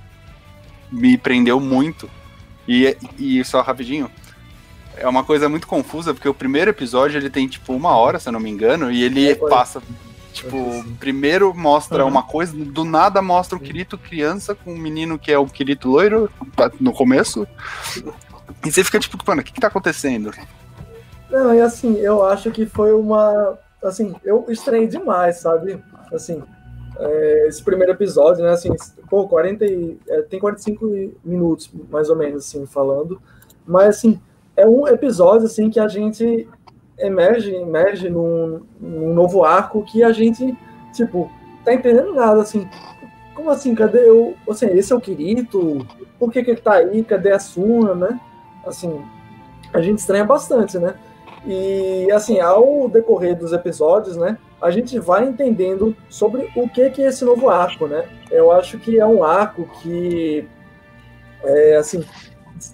me 0.91 1.17
prendeu 1.17 1.59
muito. 1.59 2.09
E, 2.67 2.97
e 3.17 3.43
só 3.45 3.61
rapidinho, 3.61 4.09
é 4.99 5.07
uma 5.07 5.23
coisa 5.23 5.47
muito 5.47 5.67
confusa, 5.67 6.13
porque 6.13 6.29
o 6.29 6.33
primeiro 6.33 6.71
episódio 6.71 7.17
ele 7.17 7.29
tem 7.29 7.47
tipo 7.47 7.73
uma 7.73 7.95
hora, 7.95 8.19
se 8.19 8.29
eu 8.29 8.33
não 8.33 8.39
me 8.39 8.49
engano, 8.49 8.91
e 8.91 9.03
ele 9.03 9.31
é, 9.31 9.35
passa. 9.35 9.81
Tipo, 10.33 10.83
primeiro 10.99 11.53
mostra 11.53 12.03
uhum. 12.03 12.11
uma 12.11 12.23
coisa, 12.23 12.55
do 12.55 12.83
nada 12.83 13.21
mostra 13.21 13.57
o 13.57 13.61
Kirito 13.61 13.97
criança 13.97 14.53
com 14.53 14.71
um 14.71 14.77
menino 14.77 15.17
que 15.17 15.31
é 15.31 15.37
o 15.37 15.47
Kirito 15.47 15.89
loiro 15.89 16.29
no 16.79 16.93
começo. 16.93 17.47
E 18.65 18.71
você 18.71 18.83
fica 18.83 18.99
tipo, 18.99 19.17
mano, 19.25 19.41
o 19.41 19.43
que, 19.43 19.51
que 19.51 19.59
tá 19.59 19.67
acontecendo? 19.67 20.31
Não, 21.29 21.53
e 21.53 21.61
assim, 21.61 21.97
eu 21.97 22.23
acho 22.23 22.51
que 22.51 22.65
foi 22.65 22.93
uma. 22.93 23.57
Assim, 23.83 24.15
eu 24.23 24.45
estranhei 24.49 24.87
demais, 24.87 25.37
sabe? 25.37 25.81
Assim, 26.13 26.41
é, 26.99 27.47
esse 27.47 27.63
primeiro 27.63 27.91
episódio, 27.91 28.43
né? 28.43 28.51
Assim, 28.51 28.75
pô, 29.09 29.27
40 29.27 29.65
e, 29.65 29.99
é, 30.07 30.21
tem 30.23 30.39
45 30.39 30.85
minutos, 31.23 31.69
mais 31.89 32.09
ou 32.09 32.15
menos, 32.15 32.45
assim, 32.45 32.65
falando. 32.65 33.21
Mas, 33.65 33.97
assim, 33.97 34.19
é 34.57 34.67
um 34.67 34.87
episódio, 34.87 35.45
assim, 35.45 35.69
que 35.69 35.79
a 35.79 35.87
gente 35.87 36.47
emerge, 36.99 37.55
emerge 37.55 38.09
num, 38.09 38.61
num 38.81 39.13
novo 39.13 39.43
arco 39.43 39.83
que 39.83 40.03
a 40.03 40.11
gente, 40.11 40.57
tipo, 40.93 41.31
tá 41.63 41.73
entendendo 41.73 42.13
nada, 42.13 42.41
assim. 42.41 42.67
Como 43.33 43.49
assim? 43.49 43.73
Cadê 43.73 44.09
o. 44.09 44.33
Assim, 44.49 44.65
esse 44.67 44.91
é 44.91 44.95
o 44.95 44.99
Kirito? 44.99 45.85
Por 46.19 46.31
que, 46.31 46.43
que 46.43 46.51
ele 46.51 46.61
tá 46.61 46.73
aí? 46.73 47.03
Cadê 47.03 47.31
a 47.31 47.39
Suna, 47.39 47.93
né? 47.93 48.19
Assim, 48.65 49.01
a 49.71 49.79
gente 49.79 49.99
estranha 49.99 50.25
bastante, 50.25 50.77
né? 50.77 50.95
E, 51.45 52.11
assim, 52.11 52.39
ao 52.39 52.89
decorrer 52.89 53.37
dos 53.37 53.53
episódios, 53.53 54.17
né? 54.17 54.37
a 54.61 54.71
gente 54.71 54.97
vai 54.99 55.25
entendendo 55.25 55.95
sobre 56.09 56.49
o 56.55 56.67
que, 56.67 56.89
que 56.89 57.01
é 57.01 57.07
esse 57.07 57.23
novo 57.23 57.49
arco, 57.49 57.87
né? 57.87 58.07
Eu 58.31 58.51
acho 58.51 58.79
que 58.79 58.99
é 58.99 59.05
um 59.05 59.23
arco 59.23 59.67
que, 59.81 60.47
é, 61.43 61.75
assim, 61.75 62.03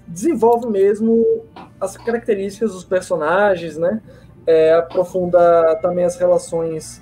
desenvolve 0.08 0.68
mesmo 0.70 1.44
as 1.84 1.98
características 1.98 2.72
dos 2.72 2.84
personagens, 2.84 3.78
né? 3.78 4.02
É, 4.48 4.74
aprofunda 4.74 5.76
também 5.82 6.06
as 6.06 6.18
relações 6.18 7.02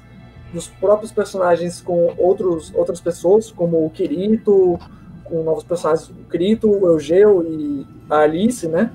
dos 0.54 0.68
próprios 0.68 1.12
personagens 1.12 1.82
com 1.82 2.14
outros, 2.18 2.74
outras 2.76 3.00
pessoas, 3.00 3.52
como 3.52 3.86
o 3.86 3.90
Kirito, 3.90 4.78
com 5.24 5.44
novos 5.44 5.64
personagens, 5.64 6.10
o 6.10 6.30
Kirito, 6.30 6.70
o 6.70 6.88
Eugeu 6.88 7.44
e 7.44 7.88
a 8.10 8.20
Alice, 8.20 8.68
né? 8.68 8.92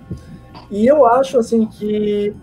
E 0.70 0.86
eu 0.86 1.06
acho, 1.06 1.38
assim, 1.38 1.66
que 1.66 2.34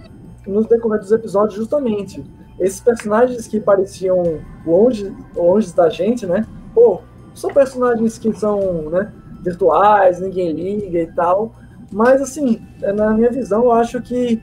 nos 0.47 0.65
decorrer 0.65 1.00
dos 1.00 1.12
episódios, 1.12 1.55
justamente, 1.55 2.23
esses 2.59 2.79
personagens 2.79 3.47
que 3.47 3.59
pareciam 3.59 4.39
longe, 4.65 5.15
longe 5.35 5.73
da 5.73 5.89
gente, 5.89 6.25
né? 6.25 6.45
Pô, 6.73 7.01
são 7.33 7.53
personagens 7.53 8.17
que 8.17 8.33
são 8.33 8.89
né, 8.89 9.12
virtuais, 9.41 10.19
ninguém 10.19 10.51
liga 10.51 11.00
e 11.00 11.07
tal. 11.07 11.53
Mas, 11.93 12.19
assim, 12.23 12.59
na 12.95 13.12
minha 13.12 13.29
visão, 13.29 13.65
eu 13.65 13.71
acho 13.71 14.01
que 14.01 14.41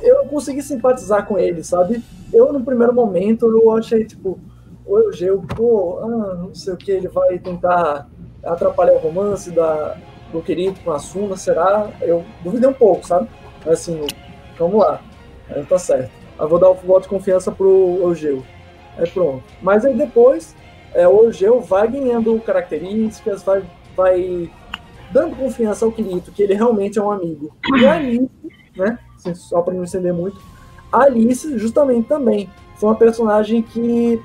eu 0.00 0.24
consegui 0.26 0.62
simpatizar 0.62 1.26
com 1.26 1.36
eles, 1.36 1.66
sabe? 1.66 2.02
Eu, 2.32 2.52
no 2.52 2.62
primeiro 2.62 2.94
momento, 2.94 3.46
eu 3.46 3.76
achei, 3.76 4.04
tipo, 4.04 4.38
o 4.86 4.96
Eugeu, 4.96 5.42
pô, 5.56 5.98
ah, 5.98 6.34
não 6.36 6.54
sei 6.54 6.72
o 6.72 6.76
que, 6.76 6.92
ele 6.92 7.08
vai 7.08 7.36
tentar 7.40 8.08
atrapalhar 8.44 8.94
o 8.94 8.98
romance 8.98 9.50
da, 9.50 9.96
do 10.30 10.40
querido 10.40 10.78
com 10.84 10.92
a 10.92 11.00
Suna, 11.00 11.36
será? 11.36 11.90
Eu 12.00 12.24
duvidei 12.44 12.68
um 12.68 12.72
pouco, 12.72 13.04
sabe? 13.04 13.28
Mas, 13.66 13.80
assim, 13.80 14.06
vamos 14.56 14.78
lá, 14.78 15.00
aí 15.50 15.64
tá 15.66 15.78
certo. 15.78 16.12
Eu 16.38 16.48
vou 16.48 16.60
dar 16.60 16.70
o 16.70 16.74
voto 16.74 17.02
de 17.02 17.08
confiança 17.08 17.50
pro 17.50 17.98
Eugeu. 18.02 18.44
É 18.96 19.06
pronto. 19.06 19.42
Mas 19.60 19.84
aí 19.84 19.96
depois, 19.96 20.54
é, 20.94 21.08
o 21.08 21.24
Eugeu 21.24 21.60
vai 21.60 21.88
ganhando 21.88 22.38
características, 22.40 23.42
vai, 23.42 23.64
vai 23.96 24.48
dando 25.12 25.36
confiança 25.36 25.84
ao 25.84 25.92
Kirito, 25.92 26.32
que 26.32 26.42
ele 26.42 26.54
realmente 26.54 26.98
é 26.98 27.02
um 27.02 27.10
amigo. 27.10 27.54
E 27.78 27.86
a 27.86 27.94
Alice, 27.94 28.30
né? 28.76 28.98
Assim, 29.16 29.34
só 29.34 29.60
para 29.60 29.74
não 29.74 29.84
estender 29.84 30.12
muito, 30.12 30.40
a 30.90 31.04
Alice, 31.04 31.58
justamente 31.58 32.08
também, 32.08 32.48
foi 32.76 32.88
uma 32.88 32.96
personagem 32.96 33.62
que 33.62 34.20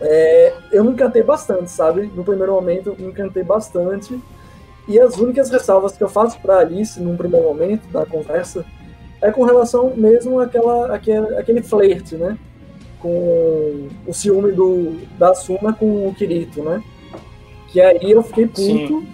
é, 0.00 0.54
eu 0.72 0.84
me 0.84 0.92
encantei 0.92 1.22
bastante, 1.22 1.70
sabe? 1.70 2.10
No 2.14 2.24
primeiro 2.24 2.52
momento, 2.52 2.90
eu 2.90 2.96
me 2.96 3.10
encantei 3.10 3.42
bastante. 3.42 4.18
E 4.86 4.98
as 4.98 5.16
únicas 5.16 5.50
ressalvas 5.50 5.96
que 5.96 6.02
eu 6.02 6.08
faço 6.08 6.40
para 6.40 6.58
Alice, 6.58 7.00
num 7.00 7.16
primeiro 7.16 7.46
momento 7.46 7.86
da 7.88 8.06
conversa, 8.06 8.64
é 9.20 9.30
com 9.30 9.44
relação 9.44 9.92
mesmo 9.96 10.40
àquela, 10.40 10.94
àquele, 10.94 11.36
àquele 11.36 11.62
flerte, 11.62 12.16
né? 12.16 12.38
Com 13.00 13.88
o 14.06 14.12
ciúme 14.12 14.52
do, 14.52 14.98
da 15.18 15.34
Suna 15.34 15.72
com 15.72 16.08
o 16.08 16.14
Kirito, 16.14 16.62
né? 16.62 16.82
Que 17.68 17.80
aí 17.80 18.10
eu 18.10 18.22
fiquei 18.22 18.46
puto, 18.46 18.62
Sim. 18.62 19.08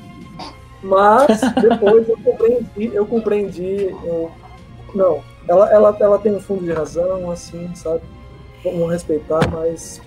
Mas 0.85 1.41
depois 1.61 2.07
eu 2.09 2.19
compreendi, 2.19 2.95
eu 2.95 3.07
compreendi, 3.07 3.97
eu, 4.05 4.31
não, 4.95 5.23
ela, 5.49 5.71
ela, 5.71 5.97
ela 5.99 6.19
tem 6.19 6.35
um 6.35 6.41
fundo 6.41 6.63
de 6.63 6.73
razão, 6.73 7.31
assim, 7.31 7.75
sabe? 7.75 8.03
Vamos 8.63 8.91
respeitar, 8.93 9.41
mas 9.51 10.03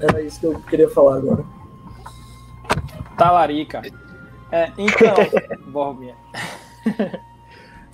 era 0.00 0.22
isso 0.22 0.40
que 0.40 0.46
eu 0.46 0.58
queria 0.62 0.88
falar 0.88 1.16
agora. 1.16 1.44
Talarica. 3.16 3.82
É, 4.50 4.72
então, 4.78 5.14
Borbinha. 5.70 6.16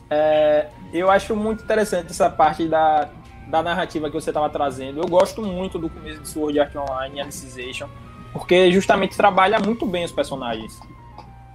É, 0.09 0.69
eu 0.93 1.11
acho 1.11 1.35
muito 1.35 1.65
interessante 1.65 2.13
essa 2.13 2.31
parte 2.31 2.69
da, 2.69 3.11
da 3.49 3.61
narrativa 3.61 4.09
que 4.09 4.15
você 4.15 4.31
estava 4.31 4.49
trazendo. 4.49 5.01
Eu 5.01 5.09
gosto 5.09 5.43
muito 5.43 5.81
do 5.81 5.91
começo 5.91 6.21
de 6.21 6.29
Sword 6.29 6.61
Art 6.61 6.77
Online, 6.77 7.23
Alicization, 7.23 7.89
porque 8.33 8.71
justamente 8.71 9.17
trabalha 9.17 9.59
muito 9.59 9.85
bem 9.85 10.05
os 10.05 10.13
personagens. 10.13 10.81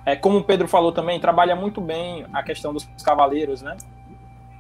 É, 0.06 0.16
como 0.16 0.40
o 0.40 0.44
Pedro 0.44 0.68
falou 0.68 0.92
também, 0.92 1.20
trabalha 1.20 1.56
muito 1.56 1.80
bem 1.80 2.26
a 2.34 2.42
questão 2.42 2.74
dos 2.74 2.88
cavaleiros, 3.04 3.62
né? 3.62 3.78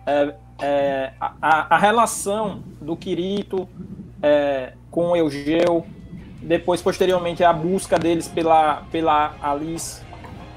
É, 0.05 0.35
é, 0.61 1.13
a, 1.19 1.75
a, 1.75 1.77
relação 1.77 2.63
do 2.81 2.95
Kirito 2.95 3.67
é, 4.21 4.73
com 4.89 5.11
o 5.11 5.15
Eugeu, 5.15 5.85
depois, 6.41 6.81
posteriormente, 6.81 7.43
a 7.43 7.53
busca 7.53 7.97
deles 7.97 8.27
pela, 8.27 8.83
pela 8.91 9.35
Alice. 9.41 10.01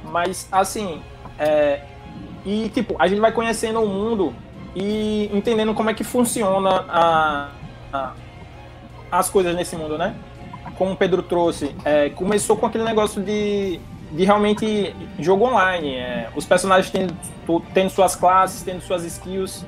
Mas, 0.05 0.49
assim, 0.51 1.03
é, 1.39 1.83
e, 2.45 2.69
tipo, 2.71 2.97
a 2.99 3.07
gente 3.07 3.21
vai 3.21 3.33
conhecendo 3.33 3.83
o 3.83 3.89
mundo 3.89 4.35
e 4.75 5.31
entendendo 5.33 5.75
como 5.75 5.91
é 5.91 5.95
que 5.95 6.05
funciona 6.05 6.85
a, 6.89 7.51
a 7.93 8.13
as 9.19 9.31
coisas 9.31 9.55
nesse 9.55 9.77
mundo, 9.77 9.97
né? 9.97 10.15
Como 10.77 10.93
o 10.93 10.97
Pedro 10.97 11.23
trouxe, 11.23 11.75
é, 11.85 12.11
começou 12.11 12.57
com 12.57 12.67
aquele 12.67 12.85
negócio 12.85 13.23
de, 13.23 13.79
de 14.15 14.25
realmente 14.25 14.95
jogo 15.19 15.45
online. 15.47 15.97
É, 15.97 16.29
os 16.35 16.47
personagens 16.47 16.91
tendo, 16.91 17.15
tendo 17.75 17.91
suas 17.91 18.15
classes, 18.15 18.63
tendo 18.63 18.81
suas 18.81 19.05
skills. 19.05 19.67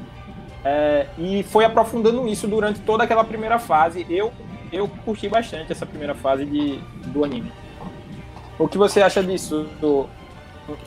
É, 0.65 1.07
e 1.19 1.43
foi 1.45 1.65
aprofundando 1.65 2.27
isso 2.27 2.49
durante 2.49 2.81
toda 2.81 3.05
aquela 3.05 3.25
primeira 3.25 3.59
fase. 3.59 4.07
Eu, 4.09 4.33
eu 4.73 4.89
curti 5.05 5.29
bastante 5.29 5.73
essa 5.73 5.85
primeira 5.85 6.15
fase 6.15 6.45
de, 6.45 6.79
do 7.07 7.25
anime. 7.25 7.53
O 8.59 8.67
que 8.67 8.79
você 8.79 9.03
acha 9.03 9.23
disso, 9.23 9.69
do 9.81 10.09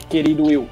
querido 0.10 0.46
Will? 0.46 0.68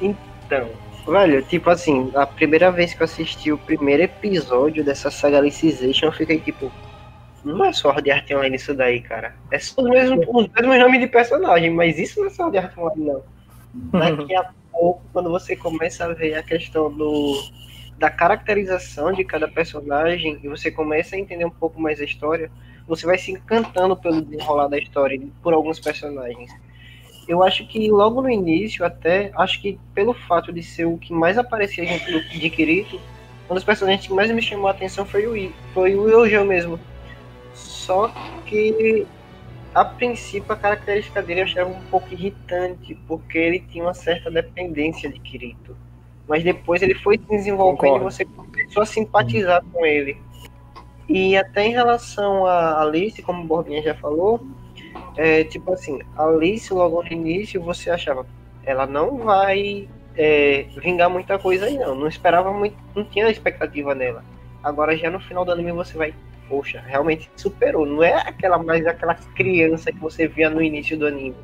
Então, 0.00 0.68
velho, 1.06 1.42
tipo 1.42 1.70
assim, 1.70 2.10
a 2.14 2.26
primeira 2.26 2.70
vez 2.70 2.92
que 2.92 3.00
eu 3.00 3.04
assisti 3.04 3.50
o 3.50 3.58
primeiro 3.58 4.02
episódio 4.02 4.84
dessa 4.84 5.10
saga 5.10 5.38
Alicization, 5.38 6.06
eu 6.06 6.12
fiquei 6.12 6.38
tipo, 6.38 6.70
não 7.44 7.64
é 7.64 7.72
Sword 7.72 8.10
Art 8.10 8.30
Online 8.30 8.56
isso 8.56 8.74
daí, 8.74 9.00
cara. 9.00 9.34
É 9.50 9.58
só 9.58 9.82
os 9.82 9.88
mesmos, 9.88 10.26
os 10.28 10.48
mesmos 10.48 10.78
nomes 10.78 11.00
de 11.00 11.06
personagem, 11.06 11.70
mas 11.70 11.98
isso 11.98 12.20
não 12.20 12.26
é 12.26 12.30
Sword 12.30 12.58
Art 12.58 12.76
Online, 12.76 13.04
não. 13.04 13.22
Daqui 13.74 14.34
a 14.34 14.50
pouco, 14.72 15.02
quando 15.12 15.30
você 15.30 15.56
começa 15.56 16.04
a 16.04 16.12
ver 16.12 16.34
a 16.34 16.42
questão 16.42 16.92
do 16.92 17.60
da 17.98 18.08
caracterização 18.08 19.12
de 19.12 19.22
cada 19.22 19.46
personagem 19.46 20.40
e 20.42 20.48
você 20.48 20.70
começa 20.70 21.14
a 21.14 21.18
entender 21.18 21.44
um 21.44 21.50
pouco 21.50 21.78
mais 21.78 22.00
a 22.00 22.04
história, 22.04 22.50
você 22.88 23.04
vai 23.04 23.18
se 23.18 23.30
encantando 23.30 23.94
pelo 23.94 24.22
desenrolar 24.22 24.68
da 24.68 24.78
história 24.78 25.20
por 25.42 25.52
alguns 25.52 25.78
personagens 25.78 26.50
eu 27.30 27.44
acho 27.44 27.64
que 27.64 27.88
logo 27.88 28.20
no 28.20 28.28
início, 28.28 28.84
até, 28.84 29.30
acho 29.36 29.62
que 29.62 29.78
pelo 29.94 30.12
fato 30.12 30.52
de 30.52 30.64
ser 30.64 30.86
o 30.86 30.98
que 30.98 31.12
mais 31.12 31.38
aparecia 31.38 31.84
de 31.86 32.50
Kirito, 32.50 33.00
um 33.48 33.54
dos 33.54 33.62
personagens 33.62 34.04
que 34.04 34.12
mais 34.12 34.28
me 34.32 34.42
chamou 34.42 34.66
a 34.66 34.72
atenção 34.72 35.06
foi 35.06 35.26
o, 35.26 35.52
foi 35.72 35.94
o 35.94 36.08
Eugeo 36.08 36.44
mesmo. 36.44 36.78
Só 37.60 38.12
que 38.46 39.06
a 39.74 39.84
princípio 39.84 40.52
a 40.52 40.56
característica 40.56 41.22
dele 41.22 41.40
eu 41.40 41.44
achava 41.44 41.70
um 41.70 41.80
pouco 41.90 42.12
irritante, 42.12 42.94
porque 43.06 43.38
ele 43.38 43.60
tinha 43.60 43.84
uma 43.84 43.94
certa 43.94 44.30
dependência 44.30 45.10
de 45.10 45.18
Kirito. 45.20 45.76
Mas 46.28 46.44
depois 46.44 46.82
ele 46.82 46.94
foi 46.94 47.18
se 47.18 47.24
desenvolvendo 47.24 47.96
e 47.96 48.04
você 48.04 48.24
começou 48.24 48.82
a 48.82 48.86
simpatizar 48.86 49.62
com 49.72 49.84
ele. 49.84 50.16
E 51.08 51.36
até 51.36 51.66
em 51.66 51.72
relação 51.72 52.46
a 52.46 52.80
Alice, 52.82 53.20
como 53.22 53.42
o 53.42 53.46
Borbinha 53.46 53.82
já 53.82 53.94
falou, 53.96 54.40
é 55.16 55.42
tipo 55.44 55.72
assim, 55.72 55.98
a 56.16 56.24
Alice 56.24 56.72
logo 56.72 57.02
no 57.02 57.12
início 57.12 57.60
você 57.60 57.90
achava, 57.90 58.24
ela 58.64 58.86
não 58.86 59.18
vai 59.18 59.88
é, 60.16 60.66
vingar 60.76 61.10
muita 61.10 61.38
coisa 61.38 61.66
aí 61.66 61.78
não. 61.78 61.94
Não 61.94 62.06
esperava 62.06 62.52
muito, 62.52 62.76
não 62.94 63.04
tinha 63.04 63.28
expectativa 63.28 63.94
nela. 63.94 64.24
Agora 64.62 64.96
já 64.96 65.10
no 65.10 65.20
final 65.20 65.44
do 65.44 65.52
anime 65.52 65.72
você 65.72 65.96
vai, 65.96 66.14
poxa, 66.50 66.82
realmente 66.86 67.30
superou. 67.36 67.86
Não 67.86 68.02
é 68.02 68.14
aquela 68.14 68.58
mais 68.58 68.84
aquela 68.86 69.14
criança 69.14 69.90
que 69.92 69.98
você 69.98 70.26
via 70.26 70.50
no 70.50 70.60
início 70.60 70.98
do 70.98 71.06
anime. 71.06 71.36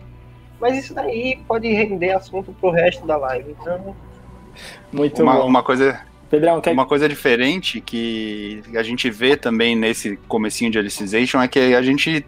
Mas 0.60 0.76
isso 0.76 0.92
daí 0.94 1.38
pode 1.46 1.68
render 1.72 2.10
assunto 2.10 2.52
pro 2.60 2.70
resto 2.70 3.06
da 3.06 3.16
live. 3.16 3.54
Então, 3.60 3.94
Muito 4.92 5.22
Uma, 5.22 5.34
bom. 5.36 5.46
uma 5.46 5.62
coisa, 5.62 6.00
Pedrão, 6.30 6.60
quer... 6.60 6.72
uma 6.72 6.86
coisa 6.86 7.08
diferente 7.08 7.80
que 7.80 8.62
a 8.74 8.82
gente 8.82 9.08
vê 9.10 9.36
também 9.36 9.76
nesse 9.76 10.16
comecinho 10.28 10.70
de 10.70 10.78
Alicization 10.78 11.40
é 11.40 11.46
que 11.48 11.58
a 11.74 11.82
gente 11.82 12.26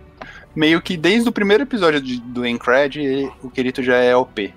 meio 0.54 0.80
que 0.82 0.96
desde 0.96 1.28
o 1.28 1.32
primeiro 1.32 1.62
episódio 1.64 2.00
de- 2.00 2.20
do 2.20 2.46
Encred, 2.46 3.30
o 3.42 3.50
Kirito 3.50 3.82
já 3.82 3.96
é 3.96 4.14
OP. 4.14 4.52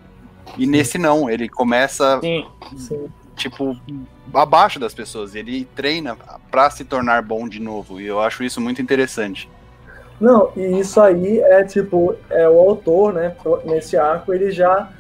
E 0.58 0.68
nesse 0.68 0.98
não, 0.98 1.30
ele 1.30 1.48
começa 1.48 2.20
Sim, 2.20 2.46
Sim. 2.76 3.08
Tipo 3.42 3.76
abaixo 4.34 4.80
das 4.80 4.94
pessoas, 4.94 5.36
ele 5.36 5.66
treina 5.76 6.16
pra 6.50 6.70
se 6.70 6.86
tornar 6.86 7.22
bom 7.22 7.48
de 7.48 7.60
novo. 7.60 8.00
E 8.00 8.08
eu 8.08 8.20
acho 8.20 8.44
isso 8.44 8.62
muito 8.62 8.82
interessante. 8.82 9.50
Não, 10.20 10.52
e 10.56 10.80
isso 10.80 11.02
aí 11.02 11.40
é 11.40 11.64
tipo, 11.64 12.16
é 12.30 12.48
o 12.48 12.60
autor, 12.60 13.14
né, 13.14 13.36
nesse 13.66 13.98
arco, 13.98 14.32
ele 14.32 14.52
já, 14.52 14.92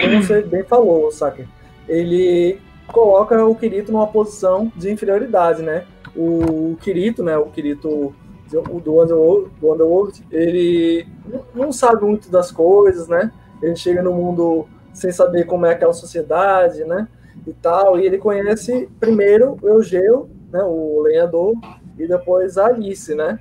como 0.00 0.22
você 0.22 0.40
bem 0.40 0.64
falou, 0.64 1.12
saca? 1.12 1.46
Ele 1.86 2.58
coloca 2.86 3.44
o 3.44 3.54
Kirito 3.54 3.92
numa 3.92 4.06
posição 4.06 4.72
de 4.74 4.90
inferioridade, 4.90 5.62
né? 5.62 5.84
O 6.16 6.76
Kirito, 6.80 7.22
né, 7.22 7.36
o 7.36 7.46
Kirito 7.46 8.14
do 8.50 9.02
Underworld, 9.02 9.50
do 9.60 9.72
Underworld 9.72 10.24
ele 10.30 11.06
não 11.54 11.72
sabe 11.72 12.04
muito 12.04 12.30
das 12.30 12.50
coisas, 12.50 13.08
né? 13.08 13.30
Ele 13.62 13.76
chega 13.76 14.02
no 14.02 14.12
mundo 14.12 14.66
sem 14.92 15.12
saber 15.12 15.44
como 15.44 15.66
é 15.66 15.72
aquela 15.72 15.92
sociedade, 15.92 16.84
né? 16.84 17.08
E 17.46 17.52
tal, 17.52 17.98
e 17.98 18.06
ele 18.06 18.18
conhece 18.18 18.88
primeiro 19.00 19.58
o 19.60 19.68
Eugeu, 19.68 20.30
né, 20.52 20.62
o 20.62 21.00
lenhador, 21.02 21.54
e 21.98 22.06
depois 22.06 22.56
a 22.56 22.66
Alice, 22.66 23.14
né? 23.14 23.38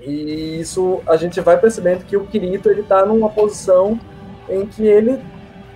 E 0.00 0.60
isso 0.60 1.00
a 1.06 1.16
gente 1.16 1.40
vai 1.40 1.58
percebendo 1.58 2.04
que 2.04 2.16
o 2.16 2.26
Kirito 2.26 2.70
ele 2.70 2.82
tá 2.82 3.04
numa 3.04 3.30
posição 3.30 3.98
em 4.48 4.66
que 4.66 4.86
ele 4.86 5.18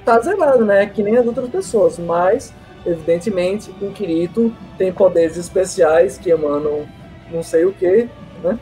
tá 0.05 0.21
zerado, 0.21 0.65
né? 0.65 0.87
Que 0.87 1.03
nem 1.03 1.17
as 1.17 1.27
outras 1.27 1.49
pessoas, 1.49 1.99
mas 1.99 2.53
evidentemente 2.85 3.71
o 3.81 3.91
Kirito 3.91 4.53
tem 4.79 4.93
poderes 4.93 5.37
especiais 5.37 6.19
que 6.19 6.31
emanam 6.31 6.87
não 7.31 7.43
sei 7.43 7.65
o 7.65 7.73
que, 7.73 8.09
né? 8.43 8.59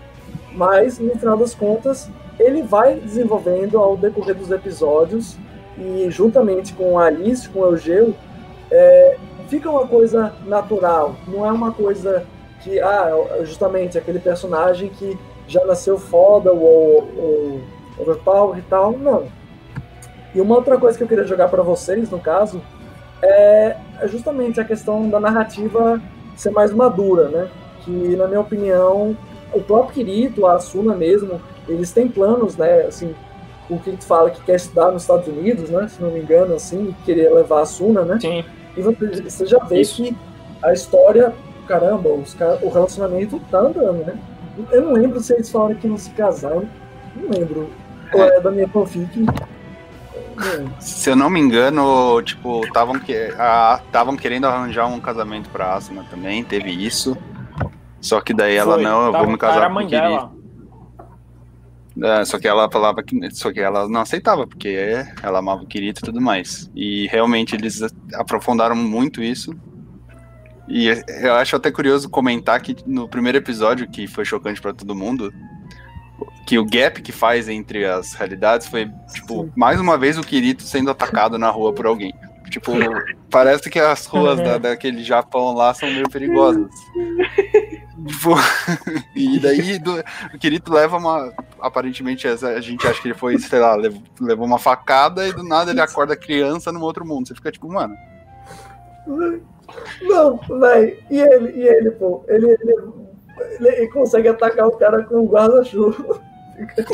Mas 0.52 0.98
no 0.98 1.14
final 1.16 1.36
das 1.36 1.54
contas 1.54 2.08
ele 2.38 2.62
vai 2.62 2.94
desenvolvendo 2.96 3.78
ao 3.78 3.96
decorrer 3.96 4.34
dos 4.34 4.50
episódios 4.50 5.36
e 5.76 6.06
juntamente 6.10 6.72
com 6.74 6.98
a 6.98 7.06
Alice, 7.06 7.48
com 7.48 7.60
o 7.60 7.66
Eugeu, 7.66 8.14
é, 8.70 9.16
fica 9.48 9.70
uma 9.70 9.86
coisa 9.86 10.34
natural, 10.46 11.16
não 11.26 11.44
é 11.46 11.50
uma 11.50 11.72
coisa 11.72 12.24
que, 12.62 12.80
ah, 12.80 13.10
justamente 13.42 13.96
aquele 13.96 14.18
personagem 14.18 14.88
que 14.90 15.18
já 15.46 15.64
nasceu 15.64 15.98
foda 15.98 16.52
ou, 16.52 17.08
ou 17.16 17.60
overpower 17.98 18.58
e 18.58 18.62
tal, 18.62 18.92
não. 18.92 19.26
E 20.34 20.40
uma 20.40 20.56
outra 20.56 20.76
coisa 20.76 20.96
que 20.96 21.04
eu 21.04 21.08
queria 21.08 21.24
jogar 21.24 21.48
para 21.48 21.62
vocês, 21.62 22.10
no 22.10 22.18
caso, 22.18 22.60
é 23.22 23.76
justamente 24.04 24.60
a 24.60 24.64
questão 24.64 25.08
da 25.08 25.18
narrativa 25.18 26.00
ser 26.36 26.50
mais 26.50 26.72
madura, 26.72 27.28
né? 27.28 27.48
Que, 27.84 28.16
na 28.16 28.26
minha 28.26 28.40
opinião, 28.40 29.16
o 29.52 29.60
próprio 29.60 29.94
Kirito, 29.94 30.46
a 30.46 30.54
Asuna 30.54 30.94
mesmo, 30.94 31.40
eles 31.66 31.90
têm 31.90 32.08
planos, 32.08 32.56
né? 32.56 32.82
Assim, 32.82 33.14
o 33.70 33.78
Kirito 33.78 34.04
fala 34.04 34.30
que 34.30 34.42
quer 34.42 34.56
estudar 34.56 34.90
nos 34.90 35.02
Estados 35.02 35.26
Unidos, 35.26 35.70
né? 35.70 35.88
Se 35.88 36.00
não 36.00 36.10
me 36.10 36.20
engano, 36.20 36.54
assim, 36.54 36.90
e 36.90 37.04
querer 37.04 37.32
levar 37.32 37.58
a 37.58 37.62
Asuna, 37.62 38.02
né? 38.02 38.18
sim. 38.20 38.44
E 38.78 38.82
você, 38.82 39.22
você 39.22 39.46
já 39.46 39.58
vê 39.64 39.80
Isso. 39.80 39.96
que 40.02 40.16
a 40.62 40.72
história, 40.72 41.34
caramba, 41.66 42.08
os, 42.10 42.32
ca- 42.34 42.58
o 42.62 42.68
relacionamento 42.70 43.40
tá 43.50 43.58
andando, 43.58 44.04
né? 44.06 44.14
Eu 44.70 44.82
não 44.82 44.92
lembro 44.92 45.20
se 45.20 45.32
eles 45.34 45.50
falaram 45.50 45.74
que 45.74 45.86
não 45.88 45.98
se 45.98 46.10
casaram. 46.10 46.68
Não 47.16 47.30
lembro. 47.38 47.68
Ou 48.12 48.22
é 48.22 48.40
da 48.40 48.50
minha 48.50 48.68
fanfic. 48.68 49.26
Se 50.78 51.10
eu 51.10 51.16
não 51.16 51.28
me 51.28 51.40
engano, 51.40 52.22
tipo, 52.22 52.64
estavam 52.64 52.98
que, 52.98 53.12
querendo 54.16 54.46
arranjar 54.46 54.86
um 54.86 55.00
casamento 55.00 55.48
pra 55.50 55.74
Asuna 55.74 56.04
também, 56.10 56.44
teve 56.44 56.70
isso. 56.70 57.16
Só 58.00 58.20
que 58.20 58.32
daí 58.32 58.54
ela 58.54 58.74
Foi. 58.74 58.82
não, 58.84 59.06
eu 59.06 59.12
vou 59.12 59.26
me 59.26 59.36
casar 59.36 59.56
Era 59.56 59.64
a 59.66 59.68
com 59.68 59.74
mãe 59.74 59.86
o. 59.88 60.30
É, 62.02 62.24
só 62.24 62.38
que 62.38 62.46
ela 62.46 62.70
falava 62.70 63.02
que. 63.02 63.16
Só 63.32 63.52
que 63.52 63.60
ela 63.60 63.88
não 63.88 64.00
aceitava, 64.00 64.46
porque 64.46 64.68
ela 65.22 65.38
amava 65.38 65.62
o 65.62 65.66
Kirito 65.66 66.00
e 66.00 66.04
tudo 66.04 66.20
mais. 66.20 66.70
E 66.74 67.06
realmente 67.08 67.54
eles 67.54 67.82
aprofundaram 68.14 68.76
muito 68.76 69.22
isso. 69.22 69.54
E 70.68 70.88
eu 71.22 71.34
acho 71.34 71.56
até 71.56 71.70
curioso 71.70 72.10
comentar 72.10 72.60
que 72.60 72.76
no 72.86 73.08
primeiro 73.08 73.38
episódio, 73.38 73.88
que 73.88 74.06
foi 74.06 74.24
chocante 74.24 74.60
pra 74.60 74.74
todo 74.74 74.94
mundo, 74.94 75.32
que 76.46 76.58
o 76.58 76.64
gap 76.64 77.00
que 77.00 77.10
faz 77.10 77.48
entre 77.48 77.86
as 77.86 78.12
realidades 78.12 78.66
foi, 78.66 78.90
tipo, 79.12 79.50
mais 79.56 79.80
uma 79.80 79.96
vez 79.96 80.18
o 80.18 80.22
Kirito 80.22 80.62
sendo 80.62 80.90
atacado 80.90 81.38
na 81.38 81.50
rua 81.50 81.72
por 81.72 81.86
alguém. 81.86 82.12
Tipo, 82.48 82.72
parece 83.30 83.68
que 83.68 83.78
as 83.78 84.06
ruas 84.06 84.38
da, 84.38 84.58
daquele 84.58 85.02
Japão 85.04 85.54
lá 85.54 85.74
são 85.74 85.90
meio 85.90 86.08
perigosas. 86.08 86.68
Tipo, 88.06 88.34
e 89.14 89.38
daí 89.38 89.78
do, 89.78 89.98
o 90.34 90.38
Kirito 90.38 90.72
leva 90.72 90.96
uma. 90.96 91.32
Aparentemente, 91.60 92.26
a 92.26 92.60
gente 92.60 92.86
acha 92.86 93.02
que 93.02 93.08
ele 93.08 93.14
foi, 93.14 93.38
sei 93.38 93.58
lá, 93.58 93.74
levou, 93.74 94.02
levou 94.20 94.46
uma 94.46 94.58
facada 94.58 95.26
e 95.26 95.32
do 95.32 95.42
nada 95.42 95.70
ele 95.70 95.80
acorda 95.80 96.16
criança 96.16 96.72
num 96.72 96.82
outro 96.82 97.04
mundo. 97.04 97.28
Você 97.28 97.34
fica 97.34 97.50
tipo, 97.50 97.68
mano. 97.68 97.94
Não, 100.02 100.36
velho. 100.36 100.96
E 101.10 101.20
ele, 101.20 101.50
e 101.58 101.68
ele, 101.68 101.90
pô? 101.92 102.24
Ele, 102.28 102.46
ele, 102.46 102.74
ele, 103.60 103.68
ele 103.68 103.88
consegue 103.88 104.28
atacar 104.28 104.66
o 104.66 104.76
cara 104.76 105.02
com 105.04 105.16
um 105.16 105.26
guarda-chuva. 105.26 106.20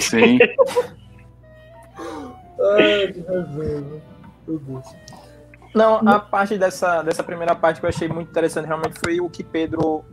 Sim. 0.01 0.39
Ai, 2.61 3.13
que 3.13 3.21
resenha. 3.21 4.03
Meu 4.47 4.59
Deus. 4.59 4.87
Não, 5.75 5.97
a 6.09 6.21
parte 6.21 6.57
dessa, 6.57 7.03
dessa 7.03 7.25
primeira 7.25 7.55
parte 7.55 7.81
que 7.81 7.87
eu 7.87 7.91
achei 7.91 8.07
muito 8.07 8.31
interessante 8.31 8.67
realmente 8.67 8.99
foi 9.01 9.21
o 9.21 9.29
que 9.29 9.43
Pedro 9.43 10.05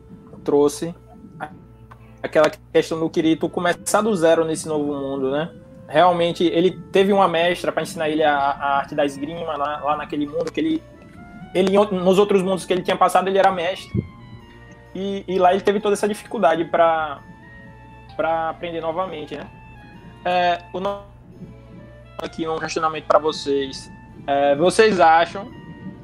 trouxe. 0.44 0.94
Aquela 2.24 2.52
questão 2.74 3.00
do 3.00 3.10
Kirito 3.10 3.48
começar 3.48 4.02
do 4.02 4.16
zero 4.16 4.44
nesse 4.44 4.68
novo 4.68 4.94
mundo, 4.94 5.32
né? 5.32 5.52
Realmente, 5.88 6.44
ele 6.46 6.72
teve 6.92 7.14
uma 7.14 7.28
mestra 7.28 7.72
para 7.72 7.84
ensinar 7.84 8.10
ele 8.10 8.24
a, 8.24 8.34
a 8.34 8.78
arte 8.78 8.96
da 8.96 9.06
esgrima 9.06 9.56
lá, 9.58 9.82
lá 9.84 9.98
naquele 9.98 10.26
mundo, 10.26 10.52
que 10.52 10.60
ele, 10.60 10.84
ele 11.54 11.78
nos 11.92 12.18
outros 12.18 12.42
mundos 12.42 12.66
que 12.66 12.74
ele 12.74 12.82
tinha 12.82 12.98
passado, 12.98 13.28
ele 13.28 13.38
era 13.38 13.52
mestre. 13.52 13.92
E, 14.96 15.24
e 15.28 15.38
lá 15.38 15.54
ele 15.54 15.62
teve 15.62 15.80
toda 15.80 15.94
essa 15.94 16.08
dificuldade 16.08 16.66
para 16.66 17.20
aprender 18.50 18.82
novamente, 18.82 19.36
né? 19.36 19.48
É, 20.24 20.62
o 20.74 20.80
aqui 22.20 22.48
um 22.48 22.58
questionamento 22.58 23.06
para 23.06 23.20
vocês. 23.20 23.92
É, 24.28 24.56
vocês 24.56 25.00
acham 25.00 25.52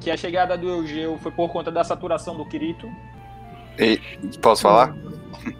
que 0.00 0.10
a 0.10 0.16
chegada 0.16 0.56
do 0.56 0.68
Eugeu 0.68 1.18
foi 1.18 1.32
por 1.32 1.48
conta 1.50 1.70
da 1.70 1.84
saturação 1.84 2.36
do 2.36 2.44
Kirito? 2.44 2.88
Posso 4.40 4.62
falar? 4.62 4.94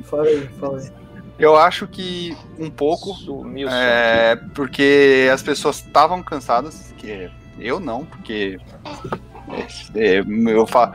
Fala 0.04 0.24
aí, 0.24 0.48
fala 0.58 0.78
aí. 0.78 0.90
Eu 1.38 1.56
acho 1.56 1.86
que 1.86 2.36
um 2.58 2.68
pouco. 2.68 3.14
Sumiu. 3.14 3.68
É, 3.70 4.36
porque 4.54 5.28
as 5.32 5.42
pessoas 5.42 5.76
estavam 5.76 6.22
cansadas, 6.22 6.92
que 6.98 7.30
eu 7.60 7.78
não, 7.78 8.04
porque 8.04 8.58
é, 9.94 10.18
é, 10.18 10.20
eu 10.20 10.66
falo, 10.66 10.94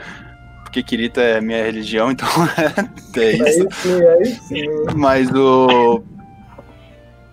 porque 0.64 0.84
Kirito 0.84 1.20
é 1.20 1.40
minha 1.40 1.64
religião, 1.64 2.12
então 2.12 2.28
é 3.16 3.32
isso. 3.32 3.62
Aí 3.62 3.72
sim, 3.72 4.06
aí 4.06 4.26
sim. 4.26 4.66
Mas 4.96 5.30
o 5.32 6.04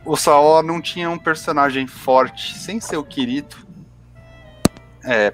o 0.05 0.17
Saó 0.17 0.63
não 0.63 0.81
tinha 0.81 1.11
um 1.11 1.19
personagem 1.19 1.87
forte 1.87 2.57
sem 2.59 2.81
ser 2.81 2.97
o 2.97 3.05
Kirito. 3.05 3.67
É, 5.05 5.33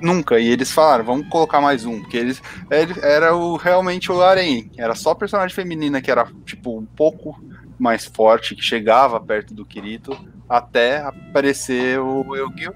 nunca. 0.00 0.38
E 0.38 0.48
eles 0.48 0.72
falaram, 0.72 1.04
vamos 1.04 1.28
colocar 1.28 1.60
mais 1.60 1.84
um, 1.84 2.00
porque 2.00 2.16
eles 2.16 2.42
ele 2.70 2.94
era 3.02 3.34
o 3.34 3.56
realmente 3.56 4.10
o 4.10 4.22
Arém, 4.22 4.70
era 4.76 4.94
só 4.94 5.14
personagem 5.14 5.54
feminina 5.54 6.00
que 6.00 6.10
era 6.10 6.26
tipo 6.44 6.78
um 6.78 6.84
pouco 6.84 7.38
mais 7.78 8.04
forte, 8.04 8.54
que 8.54 8.62
chegava 8.62 9.18
perto 9.18 9.54
do 9.54 9.64
Kirito 9.64 10.16
até 10.48 10.98
aparecer 10.98 11.98
o 11.98 12.36
Eugeo. 12.36 12.74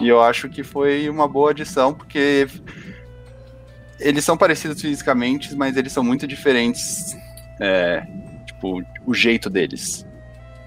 E 0.00 0.08
eu 0.08 0.22
acho 0.22 0.48
que 0.48 0.62
foi 0.62 1.08
uma 1.08 1.26
boa 1.26 1.50
adição, 1.50 1.92
porque 1.92 2.46
eles 3.98 4.24
são 4.24 4.36
parecidos 4.36 4.80
fisicamente, 4.80 5.54
mas 5.54 5.76
eles 5.76 5.92
são 5.92 6.04
muito 6.04 6.26
diferentes. 6.26 7.16
É, 7.58 8.06
tipo, 8.46 8.82
o 9.04 9.12
jeito 9.12 9.50
deles. 9.50 10.06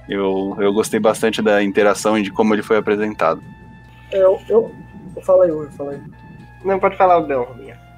Eu, 0.07 0.55
eu 0.59 0.73
gostei 0.73 0.99
bastante 0.99 1.41
da 1.41 1.63
interação 1.63 2.17
e 2.17 2.23
de 2.23 2.31
como 2.31 2.53
ele 2.53 2.61
foi 2.61 2.77
apresentado. 2.77 3.41
É, 4.13 4.23
eu, 4.23 4.39
eu, 4.47 4.71
eu 5.15 5.21
falei, 5.23 5.49
eu 5.49 5.69
falei. 5.71 5.99
Não 6.63 6.79
pode 6.79 6.95
falar 6.95 7.17
o 7.17 7.25
Bel. 7.25 7.55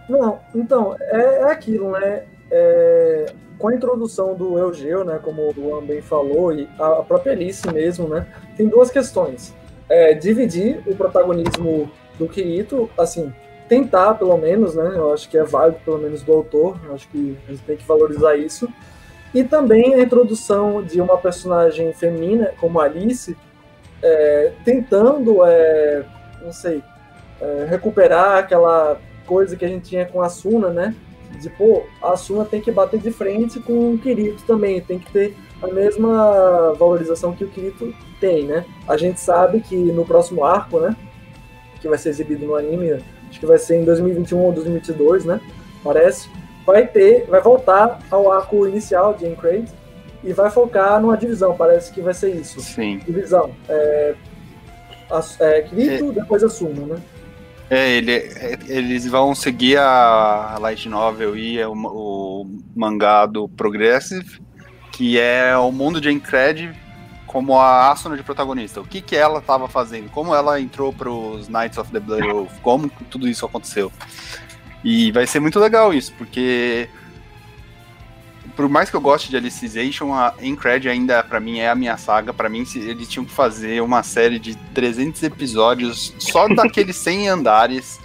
Não, 0.10 0.40
então, 0.54 0.96
é, 1.00 1.42
é 1.42 1.44
aquilo, 1.52 1.92
né? 1.92 2.24
É, 2.50 3.26
com 3.58 3.70
a 3.70 3.76
introdução 3.76 4.36
do 4.36 4.58
Eugeu, 4.58 5.04
né, 5.04 5.20
como 5.22 5.42
o 5.44 5.54
Luan 5.56 5.84
bem 5.84 6.02
falou, 6.02 6.54
e 6.54 6.68
a 6.78 7.04
própria 7.04 7.32
Alice 7.32 7.66
mesmo, 7.72 8.08
né, 8.08 8.28
tem 8.58 8.68
duas 8.68 8.92
questões. 8.92 9.54
É, 9.88 10.14
dividir 10.14 10.82
o 10.86 10.96
protagonismo 10.96 11.90
do 12.20 12.28
Kirito, 12.28 12.90
assim, 12.98 13.34
tentar 13.70 14.16
pelo 14.16 14.38
menos, 14.38 14.76
né, 14.76 14.92
eu 14.96 15.14
acho 15.14 15.30
que 15.30 15.38
é 15.38 15.44
válido 15.44 15.80
pelo 15.86 15.98
menos 15.98 16.22
do 16.22 16.34
autor, 16.34 16.78
eu 16.86 16.94
acho 16.94 17.08
que 17.10 17.38
a 17.48 17.52
gente 17.52 17.64
tem 17.64 17.78
que 17.78 17.88
valorizar 17.88 18.36
isso. 18.36 18.68
E 19.34 19.44
também 19.44 19.96
a 19.96 20.02
introdução 20.02 20.82
de 20.82 21.02
uma 21.02 21.18
personagem 21.18 21.92
feminina 21.94 22.54
como 22.60 22.80
Alice, 22.80 23.36
é, 24.02 24.54
tentando, 24.64 25.46
é, 25.46 26.04
não 26.42 26.54
sei, 26.54 26.84
é, 27.42 27.68
recuperar 27.70 28.38
aquela 28.38 29.00
coisa 29.26 29.56
que 29.56 29.66
a 29.66 29.68
gente 29.68 29.90
tinha 29.90 30.06
com 30.06 30.22
a 30.22 30.30
Suna, 30.30 30.70
né? 30.70 30.96
De, 31.40 31.50
pô, 31.50 31.84
a 32.02 32.16
Suna 32.16 32.46
tem 32.46 32.62
que 32.62 32.72
bater 32.72 33.00
de 33.00 33.12
frente 33.12 33.60
com 33.60 33.94
o 33.94 33.98
Kirito 33.98 34.44
também, 34.46 34.80
tem 34.80 35.00
que 35.00 35.12
ter 35.12 35.36
a 35.62 35.68
mesma 35.68 36.74
valorização 36.78 37.34
que 37.34 37.44
o 37.44 37.50
Kirito 37.50 37.94
tem, 38.20 38.46
né? 38.46 38.66
A 38.88 38.96
gente 38.96 39.20
sabe 39.20 39.60
que 39.60 39.76
no 39.76 40.06
próximo 40.06 40.46
arco, 40.46 40.80
né? 40.80 40.96
Que 41.82 41.88
vai 41.88 41.98
ser 41.98 42.10
exibido 42.10 42.46
no 42.46 42.56
anime, 42.56 42.94
acho 43.30 43.40
que 43.40 43.46
vai 43.46 43.58
ser 43.58 43.78
em 43.78 43.84
2021 43.84 44.40
ou 44.40 44.52
2022, 44.54 45.26
né? 45.26 45.42
Parece. 45.84 46.30
Vai 46.66 46.88
ter, 46.88 47.26
vai 47.28 47.42
voltar 47.42 48.00
ao 48.10 48.32
arco 48.32 48.68
inicial 48.68 49.14
de 49.14 49.28
Encrate 49.28 49.72
e 50.26 50.34
vai 50.34 50.50
focar 50.50 51.00
numa 51.00 51.16
divisão, 51.16 51.56
parece 51.56 51.92
que 51.92 52.02
vai 52.02 52.14
ser 52.14 52.36
isso. 52.36 52.60
Sim. 52.60 52.98
Divisão. 52.98 53.52
É, 53.70 54.16
é, 55.40 55.62
Kirito, 55.62 56.10
é. 56.10 56.14
depois 56.14 56.44
a 56.44 56.50
Suna, 56.50 56.96
né? 56.96 57.02
É, 57.70 57.98
ele, 57.98 58.12
eles 58.68 59.08
vão 59.08 59.34
seguir 59.34 59.78
a 59.78 60.58
light 60.60 60.88
novel 60.88 61.36
e 61.36 61.64
o, 61.64 61.74
o 61.74 62.48
mangá 62.76 63.26
do 63.26 63.48
Progressive, 63.48 64.40
que 64.92 65.20
é 65.20 65.56
o 65.58 65.72
mundo 65.72 66.02
de 66.02 66.12
Encred 66.12 66.74
como 67.36 67.60
a 67.60 67.92
Asuna 67.92 68.16
de 68.16 68.24
protagonista. 68.24 68.80
O 68.80 68.86
que, 68.86 69.02
que 69.02 69.14
ela 69.16 69.40
estava 69.40 69.68
fazendo, 69.68 70.10
como 70.10 70.34
ela 70.34 70.60
entrou 70.60 70.94
para 70.94 71.10
os 71.10 71.50
Knights 71.50 71.78
of 71.78 71.92
the 71.92 72.00
Blood 72.00 72.28
Oath, 72.30 72.62
como 72.62 72.90
tudo 73.10 73.28
isso 73.28 73.46
aconteceu. 73.46 73.92
E 74.84 75.12
vai 75.12 75.28
ser 75.28 75.42
muito 75.42 75.60
legal 75.60 75.94
isso, 75.94 76.14
porque 76.18 76.88
por 78.56 78.70
mais 78.70 78.90
que 78.90 78.96
eu 78.96 79.02
goste 79.02 79.30
de 79.30 79.36
Alicization, 79.36 80.14
a 80.14 80.34
Incred 80.42 80.88
ainda, 80.88 81.22
para 81.22 81.40
mim, 81.40 81.60
é 81.60 81.70
a 81.70 81.76
minha 81.76 81.98
saga. 81.98 82.34
para 82.34 82.48
mim, 82.48 82.66
eles 82.76 83.08
tinham 83.08 83.26
que 83.26 83.32
fazer 83.32 83.82
uma 83.82 84.02
série 84.02 84.40
de 84.40 84.56
300 84.74 85.22
episódios 85.24 86.14
só 86.18 86.48
daqueles 86.54 86.96
100 86.96 87.30
andares. 87.30 88.00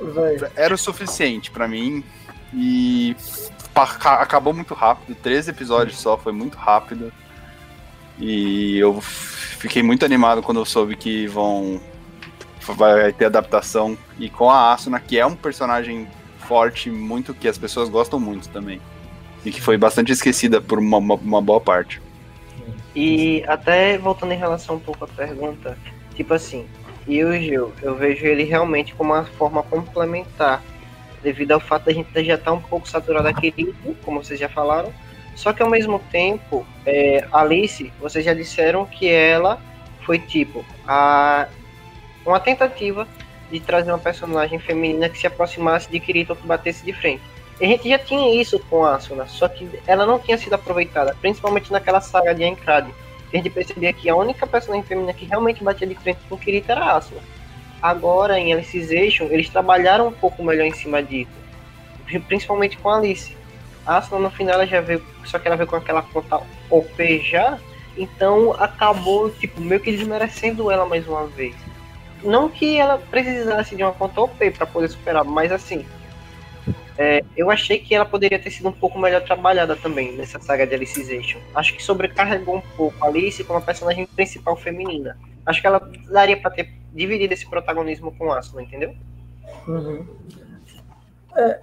Vai. 0.00 0.38
Era 0.56 0.74
o 0.74 0.78
suficiente 0.78 1.50
para 1.50 1.68
mim. 1.68 2.02
E 2.54 3.14
acabou 3.74 4.54
muito 4.54 4.72
rápido. 4.72 5.14
13 5.14 5.50
episódios 5.50 5.98
só, 5.98 6.16
foi 6.16 6.32
muito 6.32 6.56
rápido. 6.56 7.12
E 8.18 8.78
eu 8.78 9.00
fiquei 9.02 9.82
muito 9.82 10.04
animado 10.04 10.42
quando 10.42 10.60
eu 10.60 10.64
soube 10.64 10.96
que 10.96 11.26
vão. 11.26 11.80
Vai 12.62 13.12
ter 13.12 13.26
adaptação. 13.26 13.98
E 14.18 14.30
com 14.30 14.50
a 14.50 14.72
Asuna, 14.72 14.98
que 14.98 15.18
é 15.18 15.26
um 15.26 15.36
personagem 15.36 16.08
forte, 16.38 16.90
muito 16.90 17.34
que 17.34 17.48
as 17.48 17.58
pessoas 17.58 17.88
gostam 17.88 18.18
muito 18.18 18.48
também 18.48 18.80
e 19.44 19.50
que 19.50 19.60
foi 19.60 19.76
bastante 19.76 20.12
esquecida 20.12 20.60
por 20.60 20.78
uma, 20.78 20.98
uma, 20.98 21.14
uma 21.14 21.42
boa 21.42 21.60
parte. 21.60 22.00
E 22.94 23.44
até 23.46 23.96
voltando 23.98 24.32
em 24.32 24.38
relação 24.38 24.76
um 24.76 24.80
pouco 24.80 25.04
à 25.04 25.08
pergunta, 25.08 25.78
tipo 26.14 26.34
assim, 26.34 26.66
e 27.06 27.24
o 27.24 27.32
Gil, 27.32 27.72
eu 27.82 27.94
vejo 27.94 28.26
ele 28.26 28.44
realmente 28.44 28.94
como 28.94 29.12
uma 29.12 29.24
forma 29.24 29.62
complementar, 29.62 30.62
devido 31.22 31.52
ao 31.52 31.60
fato 31.60 31.84
da 31.86 31.92
gente 31.92 32.08
já 32.14 32.34
estar 32.34 32.50
tá 32.50 32.52
um 32.52 32.60
pouco 32.60 32.88
saturado 32.88 33.28
aqui, 33.28 33.74
como 34.04 34.22
vocês 34.22 34.40
já 34.40 34.48
falaram, 34.48 34.92
só 35.34 35.52
que 35.52 35.62
ao 35.62 35.70
mesmo 35.70 35.98
tempo, 36.10 36.66
é, 36.84 37.26
Alice, 37.32 37.92
vocês 38.00 38.24
já 38.24 38.34
disseram 38.34 38.84
que 38.84 39.08
ela 39.08 39.60
foi 40.04 40.18
tipo 40.18 40.64
a, 40.86 41.46
uma 42.26 42.40
tentativa 42.40 43.06
de 43.50 43.60
trazer 43.60 43.90
uma 43.90 43.98
personagem 43.98 44.58
feminina 44.58 45.08
que 45.08 45.18
se 45.18 45.26
aproximasse 45.26 45.90
de 45.90 45.98
Kirito 45.98 46.36
que 46.36 46.46
batesse 46.46 46.84
de 46.84 46.92
frente. 46.92 47.22
A 47.60 47.64
gente 47.66 47.88
já 47.90 47.98
tinha 47.98 48.40
isso 48.40 48.58
com 48.70 48.84
a 48.84 48.94
Asuna, 48.94 49.26
só 49.26 49.46
que 49.46 49.68
ela 49.86 50.06
não 50.06 50.18
tinha 50.18 50.38
sido 50.38 50.54
aproveitada, 50.54 51.14
principalmente 51.20 51.70
naquela 51.70 52.00
saga 52.00 52.34
de 52.34 52.42
Encrad. 52.42 52.88
A 53.32 53.36
gente 53.36 53.50
percebia 53.50 53.92
que 53.92 54.08
a 54.08 54.16
única 54.16 54.46
personagem 54.46 54.86
feminina 54.86 55.12
que 55.12 55.26
realmente 55.26 55.62
batia 55.62 55.86
de 55.86 55.94
frente 55.94 56.20
com 56.26 56.36
o 56.36 56.38
Kirito 56.38 56.72
era 56.72 56.82
a 56.82 56.96
Asuna. 56.96 57.20
Agora, 57.82 58.38
em 58.38 58.50
Alicization, 58.52 59.24
eles 59.30 59.50
trabalharam 59.50 60.08
um 60.08 60.12
pouco 60.12 60.42
melhor 60.42 60.64
em 60.64 60.72
cima 60.72 61.02
disso, 61.02 61.30
principalmente 62.26 62.78
com 62.78 62.88
a 62.88 62.96
Alice. 62.96 63.36
A 63.86 63.98
Asuna, 63.98 64.22
no 64.22 64.30
final, 64.30 64.54
ela 64.54 64.66
já 64.66 64.80
veio, 64.80 65.04
só 65.24 65.38
que 65.38 65.46
ela 65.46 65.56
veio 65.56 65.68
com 65.68 65.76
aquela 65.76 66.00
conta 66.00 66.40
OP 66.70 67.18
já, 67.20 67.58
então 67.96 68.54
acabou, 68.54 69.30
tipo, 69.30 69.60
meio 69.60 69.80
que 69.80 69.92
desmerecendo 69.92 70.70
ela 70.70 70.86
mais 70.86 71.06
uma 71.06 71.26
vez. 71.26 71.54
Não 72.22 72.48
que 72.48 72.78
ela 72.78 72.98
precisasse 72.98 73.76
de 73.76 73.82
uma 73.82 73.92
conta 73.92 74.22
OP 74.22 74.50
para 74.50 74.66
poder 74.66 74.88
superar, 74.88 75.24
mas 75.24 75.52
assim, 75.52 75.84
é, 77.02 77.24
eu 77.34 77.50
achei 77.50 77.78
que 77.78 77.94
ela 77.94 78.04
poderia 78.04 78.38
ter 78.38 78.50
sido 78.50 78.68
um 78.68 78.72
pouco 78.72 78.98
melhor 78.98 79.22
trabalhada 79.22 79.74
também 79.74 80.14
nessa 80.14 80.38
saga 80.38 80.66
de 80.66 80.74
Alicization. 80.74 81.40
Acho 81.54 81.74
que 81.74 81.82
sobrecarregou 81.82 82.56
um 82.56 82.62
pouco 82.76 83.02
a 83.02 83.08
Alice 83.08 83.42
como 83.42 83.58
a 83.58 83.62
personagem 83.62 84.04
principal 84.04 84.54
feminina. 84.54 85.16
Acho 85.46 85.62
que 85.62 85.66
ela 85.66 85.80
daria 86.12 86.38
para 86.38 86.50
ter 86.50 86.70
dividido 86.92 87.32
esse 87.32 87.48
protagonismo 87.48 88.14
com 88.18 88.30
Asuna, 88.30 88.64
entendeu? 88.64 88.94
Uhum. 89.66 90.06
É, 91.34 91.60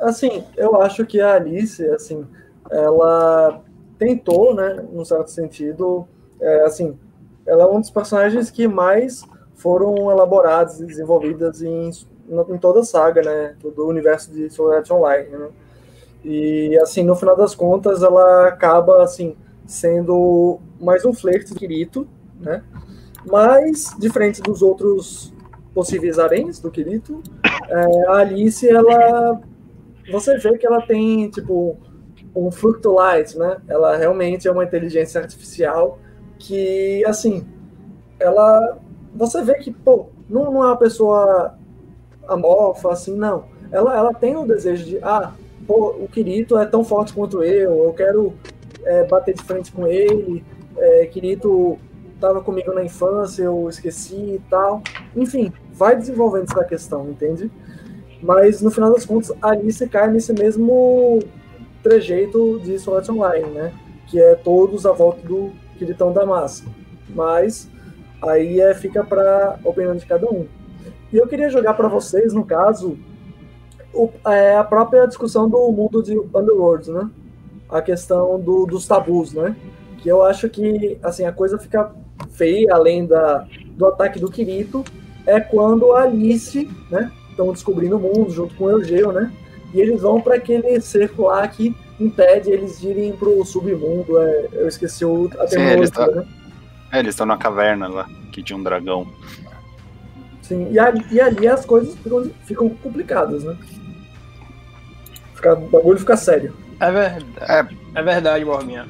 assim, 0.00 0.42
eu 0.56 0.80
acho 0.80 1.04
que 1.04 1.20
a 1.20 1.34
Alice, 1.34 1.84
assim, 1.90 2.26
ela 2.70 3.62
tentou, 3.98 4.54
né, 4.54 4.86
num 4.90 5.04
certo 5.04 5.30
sentido, 5.30 6.08
é, 6.40 6.62
assim, 6.62 6.98
ela 7.46 7.64
é 7.64 7.66
um 7.66 7.78
dos 7.78 7.90
personagens 7.90 8.50
que 8.50 8.66
mais 8.66 9.22
foram 9.54 10.10
elaboradas 10.10 10.80
e 10.80 10.86
desenvolvidas 10.86 11.60
em 11.60 11.90
em 12.30 12.58
toda 12.58 12.80
a 12.80 12.84
saga, 12.84 13.22
né, 13.22 13.54
do 13.62 13.86
universo 13.86 14.30
de 14.30 14.50
Sword 14.50 14.92
Online, 14.92 15.28
né? 15.28 15.48
E 16.24 16.78
assim, 16.82 17.02
no 17.04 17.14
final 17.14 17.36
das 17.36 17.54
contas, 17.54 18.02
ela 18.02 18.48
acaba 18.48 19.02
assim 19.02 19.36
sendo 19.66 20.58
mais 20.80 21.04
um 21.04 21.12
flerte 21.12 21.52
do 21.52 21.58
Kirito, 21.58 22.08
né? 22.40 22.62
Mas 23.26 23.94
diferente 23.98 24.40
dos 24.40 24.62
outros 24.62 25.32
possíveis 25.74 26.18
haréns 26.18 26.58
do 26.58 26.70
Kirito, 26.70 27.22
é, 27.68 28.08
a 28.08 28.16
Alice 28.16 28.68
ela 28.68 29.40
você 30.10 30.38
vê 30.38 30.56
que 30.56 30.66
ela 30.66 30.80
tem 30.80 31.28
tipo 31.30 31.76
um 32.34 32.50
Fructolite, 32.50 33.36
né? 33.38 33.58
Ela 33.68 33.96
realmente 33.96 34.48
é 34.48 34.50
uma 34.50 34.64
inteligência 34.64 35.20
artificial 35.20 35.98
que 36.38 37.04
assim, 37.04 37.46
ela 38.18 38.78
você 39.14 39.42
vê 39.42 39.54
que 39.54 39.70
pô, 39.70 40.06
não, 40.28 40.50
não 40.52 40.62
é 40.62 40.66
uma 40.68 40.76
pessoa 40.76 41.57
amorfa, 42.28 42.92
assim, 42.92 43.16
não. 43.16 43.44
Ela, 43.72 43.96
ela 43.96 44.14
tem 44.14 44.36
o 44.36 44.46
desejo 44.46 44.84
de, 44.84 44.98
ah, 45.02 45.32
pô, 45.66 45.96
o 46.00 46.08
Kirito 46.08 46.58
é 46.58 46.66
tão 46.66 46.84
forte 46.84 47.12
quanto 47.12 47.42
eu, 47.42 47.84
eu 47.84 47.92
quero 47.92 48.34
é, 48.84 49.04
bater 49.04 49.34
de 49.34 49.42
frente 49.42 49.72
com 49.72 49.86
ele, 49.86 50.44
é, 50.76 51.06
Kirito 51.06 51.78
estava 52.14 52.40
comigo 52.40 52.72
na 52.72 52.84
infância, 52.84 53.44
eu 53.44 53.68
esqueci 53.68 54.16
e 54.16 54.42
tal. 54.50 54.82
Enfim, 55.16 55.52
vai 55.72 55.96
desenvolvendo 55.96 56.50
essa 56.50 56.64
questão, 56.64 57.08
entende? 57.08 57.50
Mas 58.20 58.60
no 58.60 58.70
final 58.70 58.92
das 58.92 59.06
contas, 59.06 59.32
a 59.40 59.50
Alice 59.50 59.86
cai 59.88 60.10
nesse 60.10 60.32
mesmo 60.32 61.20
trejeito 61.82 62.60
de 62.60 62.78
Sword 62.78 63.10
Online, 63.10 63.46
né? 63.50 63.72
Que 64.08 64.20
é 64.20 64.34
todos 64.34 64.84
à 64.84 64.92
volta 64.92 65.26
do 65.26 65.52
Kiritão 65.78 66.12
da 66.12 66.26
massa. 66.26 66.64
Mas 67.08 67.68
aí 68.20 68.60
é, 68.60 68.74
fica 68.74 69.04
para 69.04 69.58
opinião 69.62 69.94
de 69.94 70.04
cada 70.04 70.26
um. 70.28 70.46
E 71.12 71.16
eu 71.16 71.26
queria 71.26 71.48
jogar 71.48 71.74
para 71.74 71.88
vocês, 71.88 72.32
no 72.32 72.44
caso, 72.44 72.98
o, 73.92 74.10
é, 74.26 74.56
a 74.56 74.64
própria 74.64 75.06
discussão 75.06 75.48
do 75.48 75.70
mundo 75.72 76.02
de 76.02 76.18
Underworld, 76.18 76.90
né? 76.90 77.10
A 77.68 77.80
questão 77.80 78.38
do, 78.38 78.66
dos 78.66 78.86
tabus, 78.86 79.32
né? 79.32 79.56
Que 79.98 80.08
eu 80.08 80.22
acho 80.22 80.48
que 80.48 80.98
assim 81.02 81.24
a 81.24 81.32
coisa 81.32 81.58
fica 81.58 81.90
feia, 82.30 82.74
além 82.74 83.06
da, 83.06 83.46
do 83.70 83.86
ataque 83.86 84.18
do 84.18 84.30
Kirito, 84.30 84.84
é 85.26 85.40
quando 85.40 85.92
a 85.92 86.02
Alice, 86.02 86.68
né? 86.90 87.10
Estão 87.30 87.52
descobrindo 87.52 87.96
o 87.96 88.00
mundo 88.00 88.30
junto 88.30 88.54
com 88.54 88.64
o 88.64 88.70
Eugeo, 88.70 89.12
né? 89.12 89.32
E 89.72 89.80
eles 89.80 90.00
vão 90.00 90.20
para 90.20 90.36
aquele 90.36 90.80
cerco 90.80 91.24
lá 91.24 91.46
que 91.46 91.74
impede 92.00 92.50
eles 92.50 92.80
de 92.80 92.88
irem 92.88 93.12
pro 93.12 93.44
submundo. 93.44 94.18
É, 94.18 94.48
eu 94.52 94.68
esqueci 94.68 95.04
o, 95.04 95.30
a 95.38 95.46
Sim, 95.46 95.60
eles 95.60 95.90
tá... 95.90 96.06
né? 96.06 96.26
É, 96.90 97.00
eles 97.00 97.10
estão 97.10 97.26
na 97.26 97.36
caverna 97.36 97.86
lá, 97.86 98.08
que 98.32 98.42
tinha 98.42 98.56
um 98.56 98.62
dragão. 98.62 99.06
Sim, 100.48 100.72
e 100.72 100.78
ali, 100.78 101.04
e 101.10 101.20
ali 101.20 101.46
as 101.46 101.66
coisas 101.66 101.94
ficam, 101.96 102.30
ficam 102.46 102.68
complicadas, 102.70 103.44
né? 103.44 103.54
Fica, 105.34 105.52
o 105.52 105.68
bagulho 105.68 105.98
fica 105.98 106.16
sério. 106.16 106.56
É 106.80 106.90
verdade. 106.90 107.26
É, 107.40 108.00
é 108.00 108.02
verdade, 108.02 108.44
Borbinha. 108.46 108.88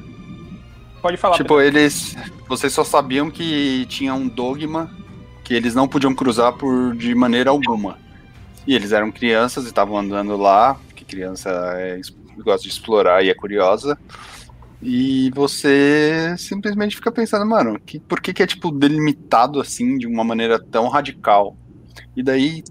Pode 1.01 1.17
falar. 1.17 1.35
Tipo, 1.35 1.57
Pedro. 1.57 1.77
eles. 1.77 2.15
Vocês 2.47 2.71
só 2.71 2.85
sabiam 2.85 3.29
que 3.29 3.85
tinha 3.89 4.13
um 4.13 4.27
dogma 4.27 4.89
que 5.43 5.53
eles 5.53 5.75
não 5.75 5.85
podiam 5.85 6.15
cruzar 6.15 6.53
por 6.53 6.95
de 6.95 7.13
maneira 7.13 7.49
alguma. 7.49 7.97
E 8.65 8.73
eles 8.73 8.93
eram 8.93 9.11
crianças 9.11 9.65
e 9.65 9.67
estavam 9.67 9.97
andando 9.97 10.37
lá, 10.37 10.75
porque 10.87 11.03
criança 11.03 11.49
é, 11.75 11.99
gosta 12.37 12.63
de 12.63 12.69
explorar 12.69 13.23
e 13.23 13.29
é 13.29 13.33
curiosa. 13.33 13.97
E 14.81 15.29
você 15.31 16.35
simplesmente 16.37 16.95
fica 16.95 17.11
pensando, 17.11 17.45
mano, 17.45 17.77
que, 17.79 17.99
por 17.99 18.21
que, 18.21 18.33
que 18.33 18.41
é 18.41 18.47
tipo 18.47 18.71
delimitado 18.71 19.59
assim 19.59 19.97
de 19.97 20.07
uma 20.07 20.23
maneira 20.23 20.57
tão 20.57 20.87
radical? 20.87 21.57
E 22.15 22.23
daí 22.23 22.63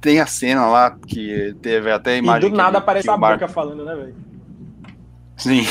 tem 0.00 0.20
a 0.20 0.26
cena 0.26 0.66
lá 0.66 0.90
que 0.90 1.54
teve 1.60 1.90
até 1.90 2.14
a 2.14 2.16
imagem. 2.16 2.48
E 2.48 2.50
do 2.50 2.56
nada 2.56 2.78
aparece 2.78 3.10
a 3.10 3.16
boca 3.16 3.48
falando, 3.48 3.84
né, 3.84 3.94
velho? 3.94 4.14
Sim. 5.36 5.66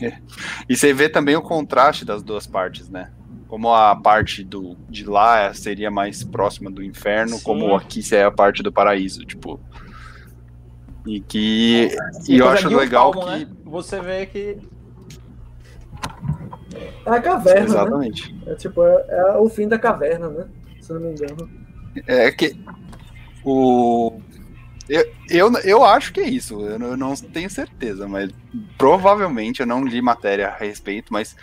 e 0.68 0.76
você 0.76 0.92
vê 0.92 1.08
também 1.08 1.36
o 1.36 1.42
contraste 1.42 2.04
das 2.04 2.22
duas 2.22 2.46
partes, 2.46 2.88
né? 2.88 3.10
Como 3.48 3.72
a 3.72 3.94
parte 3.94 4.42
do, 4.42 4.76
de 4.88 5.04
lá 5.04 5.52
seria 5.54 5.90
mais 5.90 6.24
próxima 6.24 6.70
do 6.70 6.82
inferno, 6.82 7.36
Sim. 7.36 7.44
como 7.44 7.76
aqui 7.76 8.02
é 8.14 8.24
a 8.24 8.30
parte 8.30 8.62
do 8.62 8.72
paraíso, 8.72 9.24
tipo. 9.24 9.60
E 11.06 11.20
que. 11.20 11.90
Sim, 12.22 12.34
e 12.34 12.38
eu 12.38 12.48
acho 12.48 12.68
legal 12.68 13.12
palmo, 13.12 13.28
que. 13.28 13.44
Né? 13.44 13.48
Você 13.64 14.00
vê 14.00 14.26
que. 14.26 14.58
É 17.04 17.10
a 17.10 17.20
caverna. 17.20 17.60
Né? 17.60 17.66
Exatamente. 17.66 18.32
Né? 18.32 18.52
É 18.52 18.54
tipo, 18.54 18.82
é, 18.82 19.06
é 19.08 19.36
o 19.38 19.48
fim 19.48 19.68
da 19.68 19.78
caverna, 19.78 20.28
né? 20.28 20.46
Se 20.80 20.92
não 20.92 21.00
me 21.00 21.10
engano. 21.10 21.48
É 22.06 22.30
que 22.30 22.58
o. 23.44 24.20
Eu, 24.88 25.04
eu, 25.28 25.52
eu 25.64 25.84
acho 25.84 26.12
que 26.12 26.20
é 26.20 26.28
isso, 26.28 26.60
eu 26.60 26.78
não, 26.78 26.86
eu 26.88 26.96
não 26.96 27.16
tenho 27.16 27.50
certeza, 27.50 28.06
mas 28.06 28.30
provavelmente 28.78 29.58
eu 29.58 29.66
não 29.66 29.84
li 29.84 30.00
matéria 30.00 30.46
a 30.46 30.56
respeito, 30.56 31.12
mas 31.12 31.34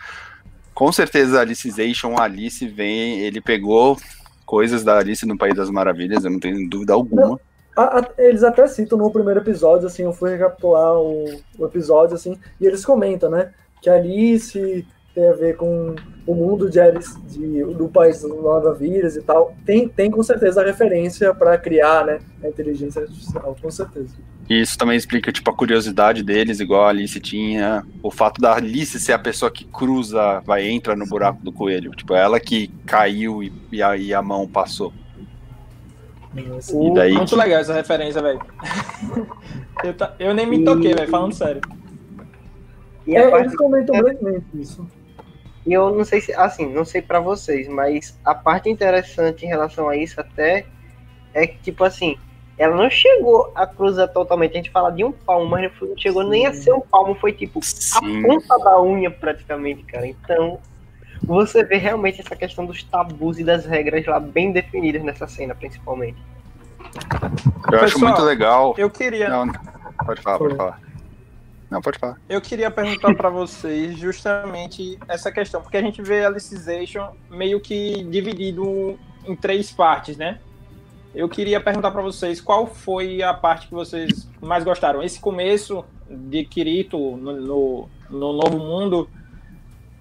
com 0.74 0.92
certeza 0.94 1.38
a 1.38 1.42
Alicization, 1.42 2.18
Alice 2.18 2.66
vem, 2.66 3.20
ele 3.20 3.42
pegou 3.42 3.98
coisas 4.46 4.82
da 4.84 4.98
Alice 4.98 5.26
no 5.26 5.38
País 5.38 5.56
das 5.56 5.70
Maravilhas, 5.70 6.24
eu 6.24 6.32
não 6.32 6.40
tenho 6.40 6.70
dúvida 6.70 6.94
alguma. 6.94 7.38
A, 7.76 8.00
a, 8.00 8.10
eles 8.18 8.44
até 8.44 8.66
citam 8.68 8.98
no 8.98 9.12
primeiro 9.12 9.42
episódio, 9.42 9.88
assim, 9.88 10.04
eu 10.04 10.14
fui 10.14 10.32
recapitular 10.32 10.94
o, 10.94 11.26
o 11.58 11.66
episódio, 11.66 12.16
assim, 12.16 12.40
e 12.62 12.66
eles 12.66 12.86
comentam, 12.86 13.30
né, 13.30 13.52
que 13.82 13.90
a 13.90 13.96
Alice 13.96 14.88
tem 15.14 15.30
a 15.30 15.34
ver 15.34 15.56
com 15.56 15.96
o 16.26 16.34
mundo 16.34 16.70
de, 16.70 16.80
de 17.28 17.64
do 17.76 17.88
país 17.88 18.22
das 18.22 18.32
maravilhas 18.32 19.16
e 19.16 19.22
tal, 19.22 19.56
tem, 19.66 19.88
tem 19.88 20.10
com 20.10 20.24
certeza 20.24 20.62
a 20.62 20.66
referência 20.66 21.34
para 21.34 21.58
criar 21.58 22.06
né, 22.06 22.20
a 22.44 22.48
inteligência 22.48 23.02
artificial, 23.02 23.56
com 23.62 23.70
certeza. 23.70 24.16
E 24.50 24.62
isso 24.62 24.78
também 24.78 24.98
explica 24.98 25.32
tipo, 25.32 25.50
a 25.50 25.56
curiosidade 25.56 26.24
deles, 26.24 26.60
igual 26.60 26.86
a 26.86 26.90
Alice 26.90 27.20
tinha. 27.20 27.86
O 28.02 28.12
fato 28.12 28.42
da 28.42 28.56
Alice 28.56 29.00
ser 29.00 29.14
a 29.14 29.20
pessoa 29.20 29.50
que 29.50 29.66
cruza, 29.66 30.42
vai, 30.46 30.68
entra 30.68 30.96
no 30.96 31.06
buraco 31.06 31.44
do 31.44 31.52
coelho. 31.52 31.92
Tipo, 31.92 32.14
ela 32.14 32.40
que 32.40 32.68
caiu 32.86 33.42
e, 33.42 33.54
e, 33.72 33.82
a, 33.82 33.96
e 33.96 34.14
a 34.14 34.22
mão 34.22 34.48
passou. 34.48 34.94
E 36.36 36.94
daí 36.94 37.14
Muito 37.14 37.30
que... 37.30 37.36
legal 37.36 37.62
essa 37.62 37.74
referência, 37.74 38.22
velho. 38.22 38.42
eu, 39.84 39.94
tá, 39.94 40.14
eu 40.20 40.34
nem 40.34 40.48
me 40.48 40.66
toquei, 40.66 40.94
velho, 40.94 41.10
falando 41.10 41.34
sério. 41.34 41.62
E 43.06 43.16
é, 43.16 43.40
eles 43.40 43.56
comentam 43.56 43.96
brevemente 44.02 44.46
isso. 44.56 44.86
E 45.66 45.74
eu 45.74 45.96
não 45.96 46.04
sei 46.04 46.20
se, 46.20 46.34
assim, 46.34 46.68
não 46.68 46.84
sei 46.84 47.02
para 47.02 47.20
vocês, 47.20 47.68
mas 47.68 48.18
a 48.24 48.36
parte 48.36 48.70
interessante 48.70 49.46
em 49.46 49.48
relação 49.48 49.88
a 49.88 49.96
isso 49.96 50.20
até 50.20 50.66
é 51.34 51.48
que, 51.48 51.58
tipo 51.60 51.84
assim, 51.84 52.18
ela 52.58 52.76
não 52.76 52.90
chegou 52.90 53.52
a 53.56 53.66
cruzar 53.66 54.10
totalmente. 54.10 54.52
A 54.54 54.58
gente 54.58 54.72
fala 54.72 54.92
de 54.92 55.04
um 55.04 55.12
palmo, 55.12 55.50
mas 55.50 55.72
não 55.82 55.98
chegou 55.98 56.24
Sim. 56.24 56.30
nem 56.30 56.46
a 56.46 56.54
ser 56.54 56.74
um 56.74 56.82
palmo, 56.82 57.16
foi 57.16 57.32
tipo 57.32 57.60
Sim. 57.64 58.24
a 58.24 58.28
ponta 58.28 58.58
da 58.60 58.82
unha 58.82 59.10
praticamente, 59.10 59.84
cara. 59.84 60.06
Então, 60.06 60.60
você 61.24 61.64
vê 61.64 61.78
realmente 61.78 62.20
essa 62.20 62.36
questão 62.36 62.66
dos 62.66 62.84
tabus 62.84 63.40
e 63.40 63.44
das 63.44 63.66
regras 63.66 64.06
lá 64.06 64.20
bem 64.20 64.52
definidas 64.52 65.02
nessa 65.02 65.28
cena, 65.28 65.56
principalmente. 65.56 66.18
Eu 66.94 67.80
Pessoal, 67.80 67.84
acho 67.84 68.00
muito 68.00 68.22
legal. 68.22 68.76
Eu 68.78 68.90
queria. 68.90 69.30
Não, 69.30 69.48
pode 70.06 70.22
falar, 70.22 70.38
pode 70.38 70.56
falar. 70.56 70.80
Não, 71.74 71.82
pode 71.82 71.98
falar. 71.98 72.22
Eu 72.30 72.40
queria 72.40 72.70
perguntar 72.70 73.16
para 73.16 73.32
vocês 73.32 73.98
justamente 73.98 75.00
essa 75.08 75.32
questão, 75.32 75.60
porque 75.60 75.76
a 75.76 75.82
gente 75.82 76.04
vê 76.04 76.24
a 76.24 76.28
Alicization 76.28 77.16
meio 77.32 77.60
que 77.60 78.04
dividido 78.04 78.96
em 79.26 79.36
três 79.36 79.72
partes, 79.72 80.16
né? 80.16 80.40
Eu 81.16 81.28
queria 81.28 81.60
perguntar 81.60 81.90
para 81.90 82.04
vocês 82.04 82.40
qual 82.40 82.68
foi 82.68 83.24
a 83.24 83.34
parte 83.34 83.70
que 83.70 83.74
vocês 83.74 84.30
mais 84.40 84.64
gostaram. 84.64 85.02
Esse 85.02 85.20
começo 85.20 85.84
de 86.08 86.46
Kirito 86.46 87.18
no, 87.18 87.42
no, 87.42 87.90
no 88.08 88.34
Novo 88.34 88.60
Mundo, 88.60 89.10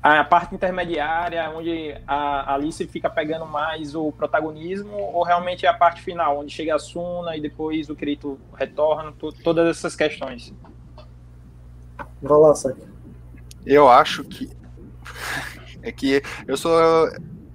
a 0.02 0.22
parte 0.24 0.54
intermediária, 0.54 1.50
onde 1.56 1.96
a 2.06 2.52
Alice 2.52 2.86
fica 2.86 3.08
pegando 3.08 3.46
mais 3.46 3.94
o 3.94 4.12
protagonismo, 4.12 4.94
ou 4.94 5.22
realmente 5.22 5.64
é 5.64 5.70
a 5.70 5.74
parte 5.74 6.02
final, 6.02 6.40
onde 6.40 6.52
chega 6.52 6.74
a 6.74 6.78
Suna 6.78 7.34
e 7.34 7.40
depois 7.40 7.88
o 7.88 7.96
Kirito 7.96 8.38
retorna, 8.58 9.14
todas 9.42 9.68
essas 9.70 9.96
questões? 9.96 10.52
Vai 12.22 12.38
lá, 12.38 12.54
Saki. 12.54 12.82
Eu 13.66 13.88
acho 13.88 14.24
que. 14.24 14.50
É 15.84 15.90
que 15.90 16.22
eu 16.46 16.56
sou 16.56 16.72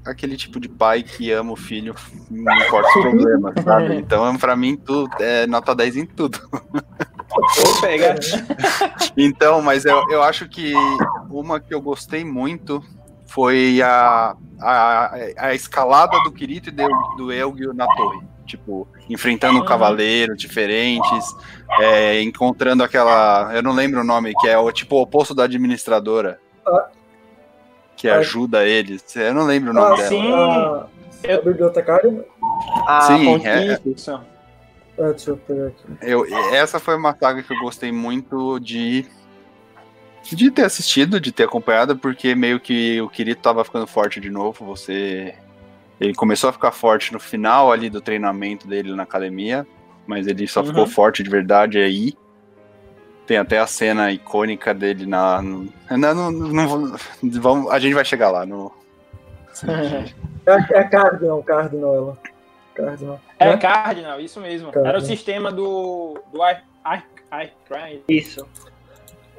aquele 0.06 0.36
tipo 0.36 0.60
de 0.60 0.68
pai 0.68 1.02
que 1.02 1.32
ama 1.32 1.54
o 1.54 1.56
filho, 1.56 1.96
não 2.30 2.54
importa 2.58 2.90
os 2.90 3.02
problemas, 3.02 3.54
sabe? 3.64 3.96
Então, 3.96 4.38
pra 4.38 4.54
mim, 4.54 4.76
tudo 4.76 5.10
é 5.18 5.48
nota 5.48 5.74
10 5.74 5.96
em 5.96 6.06
tudo. 6.06 6.38
Vou 6.52 7.82
pegar. 7.82 8.16
Então, 9.16 9.62
mas 9.62 9.86
eu, 9.86 10.04
eu 10.10 10.22
acho 10.22 10.48
que 10.48 10.74
uma 11.30 11.60
que 11.60 11.74
eu 11.74 11.82
gostei 11.82 12.26
muito 12.26 12.84
foi 13.26 13.82
a, 13.82 14.36
a, 14.62 15.16
a 15.38 15.56
escalada 15.56 16.20
do 16.24 16.32
Kirito 16.32 16.70
e 16.70 16.72
do, 16.72 16.88
do 17.18 17.32
Elgio 17.32 17.74
na 17.74 17.88
torre 17.96 18.20
tipo, 18.48 18.88
enfrentando 19.10 19.60
um 19.60 19.66
cavaleiro 19.66 20.36
diferentes, 20.36 21.36
é, 21.80 22.22
encontrando 22.22 22.84
aquela. 22.84 23.54
Eu 23.54 23.62
não 23.62 23.74
lembro 23.74 24.02
o 24.02 24.04
nome, 24.04 24.34
que 24.40 24.48
é 24.48 24.58
o 24.58 24.72
tipo 24.72 24.96
o 24.96 25.02
oposto 25.02 25.36
da 25.36 25.44
administradora. 25.44 26.40
Ah. 26.66 26.88
Que 27.96 28.10
ah. 28.10 28.18
ajuda 28.18 28.66
eles. 28.66 29.04
Eu 29.16 29.34
não 29.34 29.46
lembro 29.46 29.72
o 29.72 29.74
nome 29.74 29.94
ah, 29.94 29.96
dela. 29.96 30.10
Sim. 30.10 31.30
A, 31.30 31.36
a 31.36 31.42
bibliotecária? 31.42 32.26
Ah, 32.88 33.02
sim, 33.02 33.46
é, 33.46 33.74
é. 33.74 33.80
Ah, 35.00 35.10
deixa 35.10 35.32
eu 35.32 35.38
pegar 35.38 35.68
aqui. 35.68 35.84
Eu, 36.02 36.26
essa 36.54 36.80
foi 36.80 36.96
uma 36.96 37.16
saga 37.16 37.44
que 37.44 37.54
eu 37.54 37.60
gostei 37.60 37.92
muito 37.92 38.60
de 38.60 39.06
de 40.36 40.52
ter 40.52 40.64
assistido, 40.64 41.22
de 41.22 41.32
ter 41.32 41.44
acompanhado, 41.44 41.96
porque 41.96 42.36
meio 42.36 42.60
que 42.60 43.00
o 43.02 43.08
Kirito 43.08 43.42
tava 43.42 43.64
ficando 43.64 43.88
forte 43.88 44.20
de 44.20 44.30
novo, 44.30 44.66
você 44.66 45.34
ele 46.00 46.14
começou 46.14 46.50
a 46.50 46.54
ficar 46.54 46.72
forte 46.72 47.12
no 47.12 47.20
final 47.20 47.72
ali 47.72 47.90
do 47.90 48.02
treinamento 48.02 48.68
dele 48.68 48.94
na 48.94 49.04
academia, 49.04 49.66
mas 50.06 50.28
ele 50.28 50.48
só 50.48 50.62
uhum. 50.62 50.68
ficou 50.68 50.88
forte 50.88 51.24
de 51.24 51.30
verdade 51.30 51.80
aí. 51.80 52.14
Tem 53.26 53.38
até 53.38 53.60
a 53.60 53.68
cena 53.68 54.12
icônica 54.12 54.74
dele 54.74 55.06
na. 55.06 55.42
No, 55.42 55.68
não, 55.90 56.14
não, 56.14 56.32
não, 56.32 56.98
vamos, 57.22 57.72
a 57.72 57.80
gente 57.80 57.94
vai 57.94 58.06
chegar 58.06 58.30
lá 58.30 58.46
no. 58.46 58.72
É, 60.48 60.80
é 60.80 60.84
Cardinal, 60.86 61.44
Cardinal 61.44 61.94
ela. 61.94 62.18
Cardinal. 62.74 63.20
É 63.38 63.50
né? 63.50 63.58
Cardinal, 63.58 64.22
isso 64.22 64.40
mesmo. 64.40 64.68
Cardinal. 64.68 64.88
Era 64.88 64.98
o 64.98 65.02
sistema 65.06 65.52
do. 65.52 66.18
do 66.32 66.42
I, 66.42 66.56
I, 66.86 67.04
I, 67.34 68.04
Isso. 68.08 68.48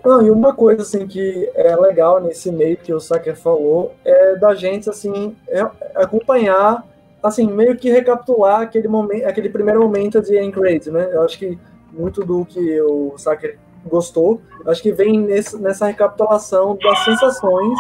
Não, 0.05 0.23
e 0.25 0.31
uma 0.31 0.55
coisa 0.55 0.83
assim 0.83 1.07
que 1.07 1.51
é 1.55 1.75
legal 1.77 2.21
nesse 2.21 2.51
meio 2.51 2.77
que 2.77 2.93
o 2.93 3.01
Saker 3.01 3.37
falou 3.37 3.95
é 4.05 4.37
da 4.37 4.55
gente 4.55 4.89
assim 4.89 5.37
é 5.49 5.61
acompanhar, 5.95 6.85
assim 7.23 7.47
meio 7.47 7.77
que 7.77 7.91
recapitular 7.91 8.61
aquele 8.63 8.89
momento, 8.89 9.27
aquele 9.27 9.49
primeiro 9.49 9.81
momento 9.81 10.21
de 10.23 10.39
Anchorage, 10.39 10.91
né? 10.91 11.09
Eu 11.13 11.23
acho 11.23 11.39
que 11.39 11.59
muito 11.93 12.25
do 12.25 12.45
que 12.45 12.81
o 12.83 13.15
Saker 13.19 13.59
gostou, 13.85 14.41
acho 14.67 14.83
que 14.83 14.93
vem 14.93 15.19
nesse, 15.19 15.59
nessa 15.59 15.87
recapitulação 15.87 16.77
das 16.77 16.99
sensações 17.05 17.79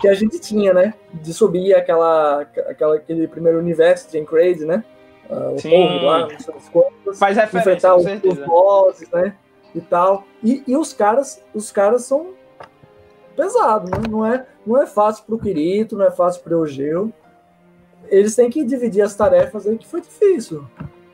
que 0.00 0.08
a 0.08 0.14
gente 0.14 0.38
tinha, 0.38 0.72
né? 0.72 0.94
De 1.12 1.32
subir 1.32 1.74
aquela, 1.74 2.42
aquela 2.68 2.96
aquele 2.96 3.26
primeiro 3.26 3.58
universo 3.58 4.10
de 4.10 4.18
Anchorage, 4.18 4.64
né? 4.64 4.84
Uh, 5.28 5.54
o 5.54 5.58
Sim. 5.58 6.04
lá, 6.04 6.28
as 6.56 6.68
coisas, 6.68 7.18
Faz 7.18 7.36
referência, 7.36 7.58
enfrentar 7.58 7.96
os, 7.96 8.06
os 8.06 8.46
bosses, 8.46 9.10
né? 9.10 9.34
E 9.74 9.80
tal. 9.80 10.24
E, 10.42 10.62
e 10.66 10.76
os 10.76 10.92
caras, 10.92 11.42
os 11.54 11.70
caras 11.70 12.04
são 12.04 12.28
pesados, 13.36 13.90
né? 13.90 13.98
não 14.10 14.26
é, 14.26 14.46
não 14.66 14.82
é 14.82 14.86
fácil 14.86 15.24
para 15.24 15.34
o 15.34 15.38
Quirito, 15.38 15.96
não 15.96 16.04
é 16.04 16.10
fácil 16.10 16.42
para 16.42 16.56
o 16.56 16.60
Eugeu. 16.60 17.12
Eles 18.08 18.34
têm 18.34 18.50
que 18.50 18.64
dividir 18.64 19.02
as 19.02 19.14
tarefas 19.14 19.66
aí 19.66 19.78
que 19.78 19.86
foi 19.86 20.00
difícil. 20.00 20.64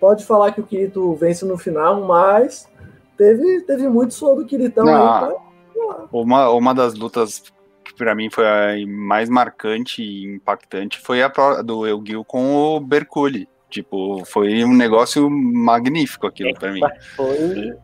Pode 0.00 0.24
falar 0.24 0.52
que 0.52 0.60
o 0.60 0.66
Quirito 0.66 1.14
vence 1.14 1.44
no 1.44 1.58
final, 1.58 2.02
mas 2.02 2.68
teve, 3.16 3.62
teve 3.62 3.88
muito 3.88 4.14
suor 4.14 4.36
do 4.36 4.46
Quiritão 4.46 4.86
aí. 4.86 5.28
Pra... 5.28 6.08
Uma, 6.12 6.50
uma 6.50 6.74
das 6.74 6.94
lutas 6.94 7.42
que 7.84 7.94
para 7.94 8.14
mim 8.14 8.30
foi 8.30 8.46
a 8.46 8.86
mais 8.86 9.28
marcante 9.28 10.02
e 10.02 10.24
impactante 10.36 10.98
foi 10.98 11.22
a 11.22 11.28
do 11.62 11.86
Eugil 11.86 12.24
com 12.24 12.54
o 12.54 12.80
Berculi. 12.80 13.48
Tipo, 13.68 14.24
foi 14.24 14.64
um 14.64 14.74
negócio 14.74 15.28
magnífico 15.28 16.26
aquilo 16.26 16.54
para 16.54 16.72
mim. 16.72 16.80
Foi 17.16 17.74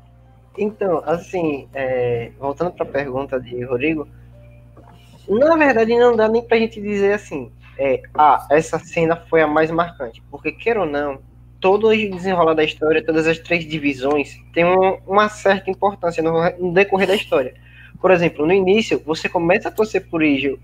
Então, 0.60 1.02
assim, 1.06 1.66
é, 1.72 2.32
voltando 2.38 2.72
para 2.72 2.84
a 2.84 2.88
pergunta 2.88 3.40
de 3.40 3.64
Rodrigo, 3.64 4.06
na 5.26 5.56
verdade 5.56 5.96
não 5.96 6.14
dá 6.14 6.28
nem 6.28 6.42
pra 6.42 6.58
gente 6.58 6.78
dizer 6.78 7.14
assim, 7.14 7.50
é, 7.78 8.02
ah, 8.14 8.46
essa 8.50 8.78
cena 8.78 9.16
foi 9.16 9.40
a 9.40 9.46
mais 9.46 9.70
marcante, 9.70 10.22
porque 10.30 10.52
quer 10.52 10.76
ou 10.76 10.84
não, 10.84 11.18
todo 11.58 11.88
o 11.88 11.96
desenrolar 11.96 12.52
da 12.52 12.62
história, 12.62 13.02
todas 13.02 13.26
as 13.26 13.38
três 13.38 13.66
divisões, 13.66 14.38
tem 14.52 14.66
um, 14.66 14.98
uma 15.06 15.30
certa 15.30 15.70
importância 15.70 16.22
no, 16.22 16.32
no, 16.58 16.74
decorrer 16.74 17.08
da 17.08 17.14
história. 17.14 17.54
Por 17.98 18.10
exemplo, 18.10 18.46
no 18.46 18.52
início, 18.52 19.02
você 19.04 19.30
começa 19.30 19.68
a 19.68 19.72
torcer 19.72 20.10
por 20.10 20.22
Igil 20.22 20.58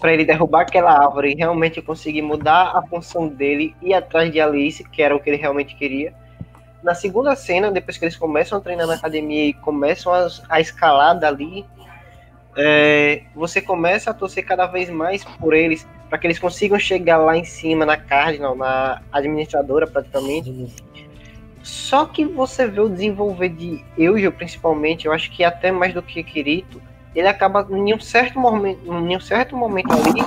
para 0.00 0.12
ele 0.12 0.24
derrubar 0.24 0.62
aquela 0.62 0.92
árvore 0.92 1.30
e 1.30 1.36
realmente 1.36 1.80
conseguir 1.80 2.22
mudar 2.22 2.76
a 2.76 2.82
função 2.82 3.28
dele 3.28 3.72
e 3.80 3.94
atrás 3.94 4.32
de 4.32 4.40
Alice, 4.40 4.82
que 4.82 5.00
era 5.00 5.14
o 5.14 5.20
que 5.20 5.30
ele 5.30 5.36
realmente 5.36 5.76
queria. 5.76 6.12
Na 6.82 6.94
segunda 6.94 7.34
cena, 7.34 7.70
depois 7.70 7.98
que 7.98 8.04
eles 8.04 8.16
começam 8.16 8.58
a 8.58 8.60
treinar 8.60 8.86
na 8.86 8.94
academia 8.94 9.46
e 9.46 9.52
começam 9.52 10.12
a, 10.12 10.28
a 10.48 10.60
escalar 10.60 11.18
dali, 11.18 11.66
é, 12.56 13.22
você 13.34 13.60
começa 13.60 14.10
a 14.10 14.14
torcer 14.14 14.44
cada 14.44 14.66
vez 14.66 14.88
mais 14.88 15.24
por 15.24 15.54
eles, 15.54 15.86
para 16.08 16.18
que 16.18 16.26
eles 16.26 16.38
consigam 16.38 16.78
chegar 16.78 17.18
lá 17.18 17.36
em 17.36 17.44
cima, 17.44 17.84
na 17.84 17.96
Cardinal, 17.96 18.56
na 18.56 19.02
administradora 19.12 19.86
praticamente. 19.86 20.74
Só 21.62 22.06
que 22.06 22.24
você 22.24 22.66
vê 22.66 22.80
o 22.80 22.88
desenvolver 22.88 23.50
de 23.50 23.84
Eugeo, 23.96 24.32
principalmente, 24.32 25.06
eu 25.06 25.12
acho 25.12 25.30
que 25.30 25.44
até 25.44 25.70
mais 25.70 25.92
do 25.92 26.02
que 26.02 26.22
Kirito, 26.22 26.80
ele 27.14 27.28
acaba 27.28 27.66
em 27.70 27.94
um 27.94 28.00
certo 28.00 28.38
momento, 28.38 28.80
em 28.86 29.16
um 29.16 29.20
certo 29.20 29.56
momento 29.56 29.92
ali, 29.92 30.22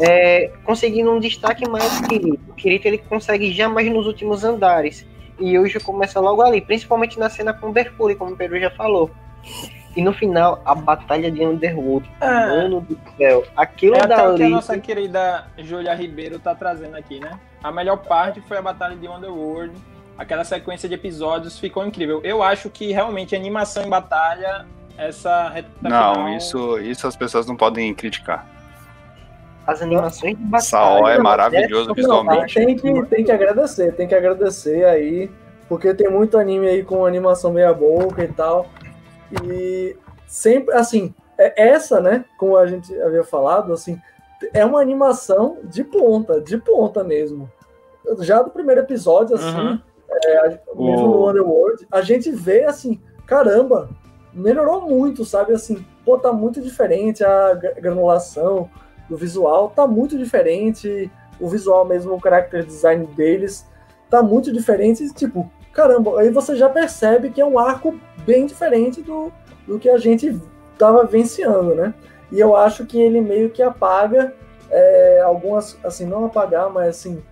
é, 0.00 0.50
conseguindo 0.64 1.10
um 1.10 1.20
destaque 1.20 1.68
maior 1.68 1.88
que. 2.08 2.16
O 2.48 2.54
Kirito 2.54 2.88
ele 2.88 2.98
consegue 2.98 3.52
já 3.52 3.68
mais 3.68 3.90
nos 3.90 4.06
últimos 4.06 4.44
andares. 4.44 5.06
E 5.38 5.54
Eugeo 5.54 5.82
começa 5.82 6.20
logo 6.20 6.42
ali, 6.42 6.60
principalmente 6.60 7.18
na 7.18 7.28
cena 7.28 7.52
com 7.52 7.70
Mercúrio, 7.70 8.16
como 8.16 8.32
o 8.32 8.36
Pedro 8.36 8.60
já 8.60 8.70
falou. 8.70 9.10
E 9.94 10.02
no 10.02 10.12
final, 10.12 10.62
a 10.64 10.74
batalha 10.74 11.30
de 11.30 11.44
Underwood. 11.44 12.08
É. 12.20 12.26
Mano 12.26 12.80
do 12.80 12.98
céu. 13.16 13.44
Aquilo 13.56 13.96
é 13.96 14.06
dali... 14.06 14.32
o 14.32 14.36
que 14.36 14.42
a 14.42 14.48
nossa 14.48 14.78
querida 14.78 15.46
Julia 15.58 15.94
Ribeiro 15.94 16.38
tá 16.38 16.54
trazendo 16.54 16.96
aqui, 16.96 17.20
né? 17.20 17.38
A 17.62 17.70
melhor 17.70 17.98
parte 17.98 18.40
foi 18.42 18.56
a 18.56 18.62
batalha 18.62 18.96
de 18.96 19.06
Underworld. 19.06 19.74
Aquela 20.16 20.44
sequência 20.44 20.88
de 20.88 20.94
episódios 20.94 21.58
ficou 21.58 21.84
incrível. 21.86 22.20
Eu 22.24 22.42
acho 22.42 22.70
que 22.70 22.92
realmente 22.92 23.34
animação 23.34 23.84
em 23.84 23.88
batalha, 23.88 24.66
essa 24.96 25.48
reta 25.48 25.68
Não, 25.82 26.14
final... 26.14 26.28
isso, 26.36 26.78
isso 26.78 27.06
as 27.06 27.16
pessoas 27.16 27.46
não 27.46 27.56
podem 27.56 27.92
criticar. 27.94 28.46
As 29.66 29.80
animações 29.80 30.36
de 30.36 30.42
batalha. 30.42 30.62
Saul 30.62 31.08
é 31.08 31.18
maravilhoso 31.18 31.88
não, 31.88 31.94
visualmente. 31.94 32.54
Tem 32.54 32.76
que, 32.76 33.06
tem 33.06 33.24
que 33.24 33.30
agradecer, 33.30 33.94
tem 33.94 34.08
que 34.08 34.14
agradecer 34.14 34.84
aí. 34.84 35.30
Porque 35.68 35.94
tem 35.94 36.10
muito 36.10 36.36
anime 36.36 36.68
aí 36.68 36.82
com 36.82 37.06
animação 37.06 37.52
meia 37.52 37.72
boca 37.72 38.22
e 38.22 38.28
tal. 38.28 38.66
E 39.44 39.96
sempre, 40.26 40.74
assim, 40.74 41.14
é 41.38 41.68
essa, 41.68 42.00
né, 42.00 42.24
como 42.36 42.56
a 42.56 42.66
gente 42.66 42.94
havia 43.00 43.24
falado, 43.24 43.72
assim, 43.72 43.98
é 44.52 44.64
uma 44.64 44.80
animação 44.80 45.58
de 45.64 45.84
ponta, 45.84 46.40
de 46.40 46.58
ponta 46.58 47.02
mesmo. 47.04 47.50
Já 48.20 48.42
do 48.42 48.50
primeiro 48.50 48.80
episódio, 48.80 49.36
assim, 49.36 49.56
uhum. 49.56 49.78
é, 50.10 50.48
mesmo 50.74 51.08
no 51.08 51.30
Underworld, 51.30 51.86
a 51.90 52.02
gente 52.02 52.30
vê, 52.30 52.64
assim, 52.64 53.00
caramba, 53.26 53.88
melhorou 54.32 54.82
muito, 54.82 55.24
sabe, 55.24 55.52
assim, 55.52 55.84
pô, 56.04 56.18
tá 56.18 56.32
muito 56.32 56.60
diferente 56.60 57.24
a 57.24 57.54
granulação 57.54 58.68
do 59.08 59.16
visual, 59.16 59.70
tá 59.70 59.86
muito 59.86 60.16
diferente, 60.16 61.10
o 61.40 61.48
visual 61.48 61.84
mesmo, 61.84 62.14
o 62.14 62.20
character 62.20 62.64
design 62.64 63.06
deles, 63.06 63.66
tá 64.08 64.22
muito 64.22 64.52
diferente, 64.52 65.12
tipo, 65.14 65.50
caramba, 65.72 66.20
aí 66.20 66.30
você 66.30 66.56
já 66.56 66.68
percebe 66.68 67.30
que 67.30 67.40
é 67.40 67.46
um 67.46 67.58
arco 67.58 67.98
bem 68.24 68.46
diferente 68.46 69.02
do, 69.02 69.32
do 69.66 69.78
que 69.78 69.88
a 69.88 69.98
gente 69.98 70.38
estava 70.72 71.04
venciando, 71.04 71.74
né? 71.74 71.94
E 72.30 72.40
eu 72.40 72.56
acho 72.56 72.86
que 72.86 73.00
ele 73.00 73.20
meio 73.20 73.50
que 73.50 73.62
apaga 73.62 74.34
é, 74.70 75.20
algumas, 75.20 75.78
assim, 75.84 76.06
não 76.06 76.24
apagar, 76.24 76.70
mas 76.70 76.88
assim, 76.88 77.22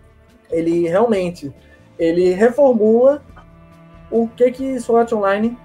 ele 0.50 0.86
realmente, 0.88 1.54
ele 1.98 2.30
reformula 2.32 3.22
o 4.10 4.28
que 4.28 4.50
que 4.50 4.80
Sword 4.80 5.14
Online 5.14 5.56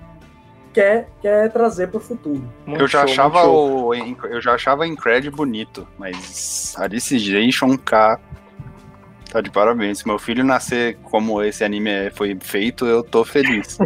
quer, 0.75 1.07
quer 1.21 1.51
trazer 1.51 1.88
para 1.88 1.97
o 1.97 2.01
futuro. 2.01 2.43
eu 2.67 2.88
já 2.88 2.99
show, 2.99 3.09
achava 3.09 3.47
o, 3.47 3.93
eu 3.93 4.41
já 4.41 4.53
achava 4.53 4.85
Incred 4.85 5.31
bonito, 5.31 5.88
mas 5.97 6.75
Alicization 6.77 7.77
K 7.77 8.19
Tá 9.31 9.41
de 9.41 9.51
parabéns. 9.51 9.99
Se 9.99 10.07
meu 10.07 10.17
filho 10.17 10.45
nascer 10.45 10.97
como 11.03 11.43
esse 11.43 11.61
anime 11.61 12.09
foi 12.11 12.38
feito, 12.39 12.85
eu 12.85 13.03
tô 13.03 13.25
feliz. 13.25 13.77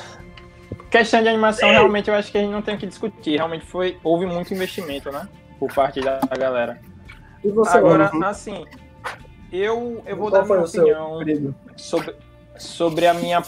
Questão 0.90 1.22
de 1.22 1.28
animação, 1.28 1.70
realmente, 1.70 2.10
eu 2.10 2.14
acho 2.14 2.30
que 2.30 2.36
a 2.36 2.42
gente 2.42 2.50
não 2.50 2.60
tem 2.60 2.76
que 2.76 2.86
discutir. 2.86 3.36
Realmente 3.36 3.64
foi, 3.64 3.98
houve 4.04 4.26
muito 4.26 4.52
investimento, 4.52 5.10
né? 5.10 5.26
Por 5.58 5.72
parte 5.72 6.02
da 6.02 6.20
galera. 6.38 6.78
E 7.42 7.50
você, 7.50 7.78
Agora, 7.78 8.10
assim, 8.24 8.66
eu, 9.50 10.02
eu 10.04 10.16
vou 10.16 10.30
Qual 10.30 10.42
dar 10.42 10.46
minha 10.46 10.60
opinião 10.60 11.20
sobre, 11.76 12.14
sobre 12.58 13.06
a 13.06 13.14
minha 13.14 13.42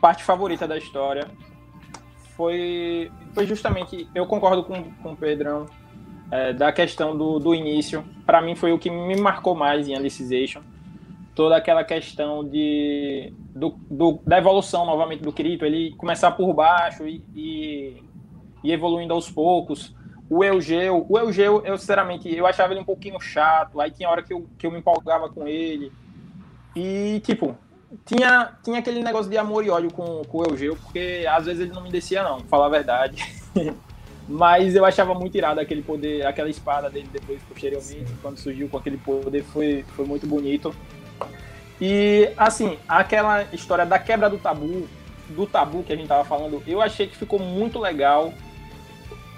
parte 0.00 0.22
favorita 0.22 0.68
da 0.68 0.78
história. 0.78 1.26
Foi, 2.36 3.10
foi 3.32 3.46
justamente, 3.46 4.08
eu 4.14 4.26
concordo 4.26 4.64
com, 4.64 4.82
com 4.94 5.12
o 5.12 5.16
Pedrão, 5.16 5.66
é, 6.30 6.52
da 6.52 6.72
questão 6.72 7.16
do, 7.16 7.38
do 7.38 7.54
início, 7.54 8.04
para 8.26 8.42
mim 8.42 8.56
foi 8.56 8.72
o 8.72 8.78
que 8.78 8.90
me 8.90 9.16
marcou 9.16 9.54
mais 9.54 9.88
em 9.88 9.94
Alicization. 9.94 10.62
Toda 11.34 11.56
aquela 11.56 11.84
questão 11.84 12.44
de, 12.44 13.32
do, 13.54 13.70
do, 13.90 14.20
da 14.26 14.38
evolução 14.38 14.86
novamente 14.86 15.22
do 15.22 15.32
Kirito, 15.32 15.64
ele 15.64 15.92
começar 15.96 16.32
por 16.32 16.52
baixo 16.52 17.06
e, 17.06 17.24
e, 17.34 18.02
e 18.62 18.72
evoluindo 18.72 19.12
aos 19.14 19.30
poucos. 19.30 19.94
O 20.28 20.42
Eugeu, 20.42 21.06
o 21.08 21.18
Eugeu, 21.18 21.62
eu 21.64 21.76
sinceramente, 21.76 22.34
eu 22.34 22.46
achava 22.46 22.72
ele 22.72 22.80
um 22.80 22.84
pouquinho 22.84 23.20
chato, 23.20 23.80
aí 23.80 23.90
tinha 23.90 24.08
hora 24.08 24.22
que 24.22 24.32
eu, 24.32 24.48
que 24.58 24.66
eu 24.66 24.70
me 24.70 24.78
empolgava 24.78 25.28
com 25.28 25.46
ele. 25.46 25.92
E, 26.74 27.20
tipo, 27.20 27.56
tinha, 28.04 28.52
tinha 28.62 28.78
aquele 28.78 29.02
negócio 29.02 29.30
de 29.30 29.38
amor 29.38 29.64
e 29.64 29.70
ódio 29.70 29.90
com, 29.92 30.22
com 30.24 30.38
o 30.38 30.44
Eugeu, 30.44 30.76
porque 30.76 31.26
às 31.28 31.46
vezes 31.46 31.62
ele 31.62 31.72
não 31.72 31.82
me 31.82 31.90
descia, 31.90 32.22
não, 32.22 32.40
falar 32.40 32.66
a 32.66 32.70
verdade. 32.70 33.24
Mas 34.26 34.74
eu 34.74 34.84
achava 34.84 35.14
muito 35.14 35.36
irado 35.36 35.60
aquele 35.60 35.82
poder, 35.82 36.26
aquela 36.26 36.48
espada 36.48 36.88
dele 36.88 37.08
depois, 37.12 37.42
posteriormente, 37.42 38.08
Sim. 38.08 38.16
quando 38.22 38.38
surgiu 38.38 38.68
com 38.68 38.78
aquele 38.78 38.96
poder, 38.96 39.42
foi, 39.44 39.84
foi 39.94 40.06
muito 40.06 40.26
bonito. 40.26 40.74
E, 41.80 42.30
assim, 42.36 42.78
aquela 42.88 43.42
história 43.52 43.84
da 43.84 43.98
quebra 43.98 44.30
do 44.30 44.38
tabu, 44.38 44.88
do 45.28 45.46
tabu 45.46 45.82
que 45.82 45.92
a 45.92 45.96
gente 45.96 46.08
tava 46.08 46.24
falando, 46.24 46.62
eu 46.66 46.80
achei 46.80 47.06
que 47.06 47.16
ficou 47.16 47.38
muito 47.38 47.78
legal 47.78 48.32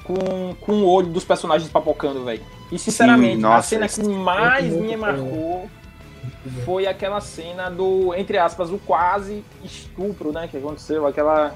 com, 0.04 0.54
com 0.60 0.72
o 0.72 0.86
olho 0.86 1.08
dos 1.08 1.24
personagens 1.24 1.68
papocando, 1.68 2.24
velho. 2.24 2.42
E, 2.70 2.78
sinceramente, 2.78 3.36
Sim, 3.36 3.42
nossa, 3.42 3.58
a 3.58 3.62
cena 3.62 3.88
que 3.88 4.02
mais 4.02 4.72
me 4.72 4.96
marcou 4.96 5.68
foi 6.64 6.86
aquela 6.86 7.20
cena 7.20 7.70
do, 7.70 8.14
entre 8.14 8.38
aspas, 8.38 8.70
o 8.70 8.78
quase 8.78 9.44
estupro, 9.64 10.32
né, 10.32 10.48
que 10.48 10.56
aconteceu, 10.56 11.06
aquela 11.06 11.54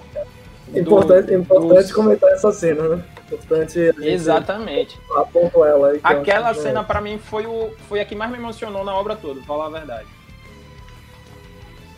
Importante, 0.75 1.27
do, 1.27 1.35
importante 1.35 1.83
dos... 1.83 1.93
comentar 1.93 2.31
essa 2.31 2.53
cena, 2.53 2.97
né? 2.97 3.05
Importante. 3.27 3.79
Exatamente. 4.01 4.99
Apontou 5.17 5.67
ela 5.67 5.89
aí. 5.89 6.01
Aquela 6.03 6.55
cena, 6.55 6.85
para 6.85 7.01
mim, 7.01 7.19
foi, 7.19 7.47
o, 7.47 7.71
foi 7.89 8.01
a 8.01 8.05
que 8.05 8.15
mais 8.15 8.31
me 8.31 8.39
emocionou 8.39 8.85
na 8.85 8.95
obra 8.95 9.17
toda, 9.17 9.37
pra 9.37 9.45
falar 9.45 9.67
a 9.67 9.71
verdade. 9.71 10.07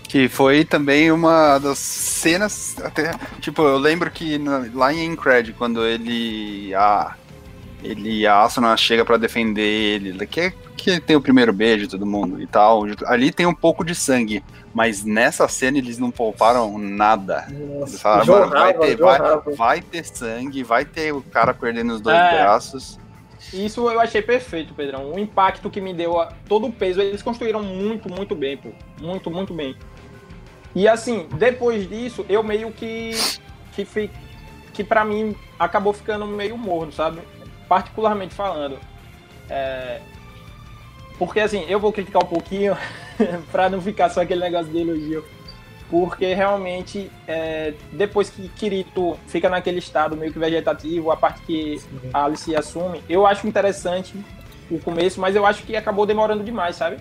Que 0.04 0.28
foi 0.28 0.64
também 0.64 1.10
uma 1.10 1.58
das 1.58 1.78
cenas. 1.78 2.76
Até, 2.82 3.12
tipo, 3.40 3.62
eu 3.62 3.78
lembro 3.78 4.10
que 4.10 4.38
na, 4.38 4.66
lá 4.74 4.92
em 4.92 5.04
Incred, 5.04 5.52
quando 5.54 5.84
ele. 5.84 6.74
A, 6.74 7.14
ele, 7.82 8.26
a 8.26 8.42
Asuna 8.42 8.76
chega 8.76 9.04
para 9.04 9.16
defender 9.16 9.62
ele, 9.62 10.26
que, 10.26 10.52
que 10.76 11.00
tem 11.00 11.16
o 11.16 11.20
primeiro 11.20 11.52
beijo 11.52 11.88
todo 11.88 12.06
mundo 12.06 12.40
e 12.40 12.46
tal. 12.46 12.84
Ali 13.06 13.32
tem 13.32 13.46
um 13.46 13.54
pouco 13.54 13.84
de 13.84 13.94
sangue. 13.94 14.42
Mas 14.74 15.04
nessa 15.04 15.46
cena 15.48 15.76
eles 15.76 15.98
não 15.98 16.10
pouparam 16.10 16.78
nada. 16.78 17.46
Nossa, 17.50 17.90
eles 17.90 18.00
falaram, 18.00 18.24
jorrava, 18.24 18.50
vai, 18.50 18.74
ter, 18.74 18.96
vai, 18.96 19.20
vai, 19.54 19.80
ter 19.82 20.04
sangue, 20.04 20.62
vai 20.62 20.84
ter 20.84 21.12
o 21.12 21.20
cara 21.20 21.52
perdendo 21.52 21.92
os 21.92 22.00
dois 22.00 22.16
é, 22.16 22.30
braços. 22.30 22.98
Isso 23.52 23.90
eu 23.90 24.00
achei 24.00 24.22
perfeito, 24.22 24.72
Pedrão. 24.72 25.12
O 25.12 25.18
impacto 25.18 25.68
que 25.68 25.80
me 25.80 25.92
deu, 25.92 26.14
todo 26.48 26.68
o 26.68 26.72
peso, 26.72 27.02
eles 27.02 27.20
construíram 27.20 27.62
muito, 27.62 28.08
muito 28.08 28.34
bem, 28.34 28.56
pô. 28.56 28.70
Muito, 29.00 29.30
muito 29.30 29.52
bem. 29.52 29.76
E 30.74 30.88
assim, 30.88 31.28
depois 31.34 31.86
disso, 31.86 32.24
eu 32.28 32.42
meio 32.42 32.72
que. 32.72 33.10
que, 33.72 33.84
fui, 33.84 34.10
que 34.72 34.82
para 34.82 35.04
mim 35.04 35.36
acabou 35.58 35.92
ficando 35.92 36.26
meio 36.26 36.56
morno, 36.56 36.92
sabe? 36.92 37.20
Particularmente 37.72 38.34
falando. 38.34 38.78
É, 39.48 40.02
porque 41.18 41.40
assim, 41.40 41.64
eu 41.70 41.80
vou 41.80 41.90
criticar 41.90 42.22
um 42.22 42.26
pouquinho 42.26 42.76
para 43.50 43.70
não 43.70 43.80
ficar 43.80 44.10
só 44.10 44.20
aquele 44.20 44.42
negócio 44.42 44.70
de 44.70 44.78
elogio. 44.78 45.24
Porque 45.88 46.34
realmente, 46.34 47.10
é, 47.26 47.72
depois 47.90 48.28
que 48.28 48.46
Kirito 48.50 49.18
fica 49.26 49.48
naquele 49.48 49.78
estado 49.78 50.14
meio 50.14 50.30
que 50.30 50.38
vegetativo, 50.38 51.10
a 51.10 51.16
parte 51.16 51.40
que 51.46 51.78
Sim. 51.78 52.10
a 52.12 52.26
Alice 52.26 52.54
assume, 52.54 53.02
eu 53.08 53.26
acho 53.26 53.48
interessante 53.48 54.22
o 54.70 54.78
começo, 54.78 55.18
mas 55.18 55.34
eu 55.34 55.46
acho 55.46 55.62
que 55.62 55.74
acabou 55.74 56.04
demorando 56.04 56.44
demais, 56.44 56.76
sabe? 56.76 56.98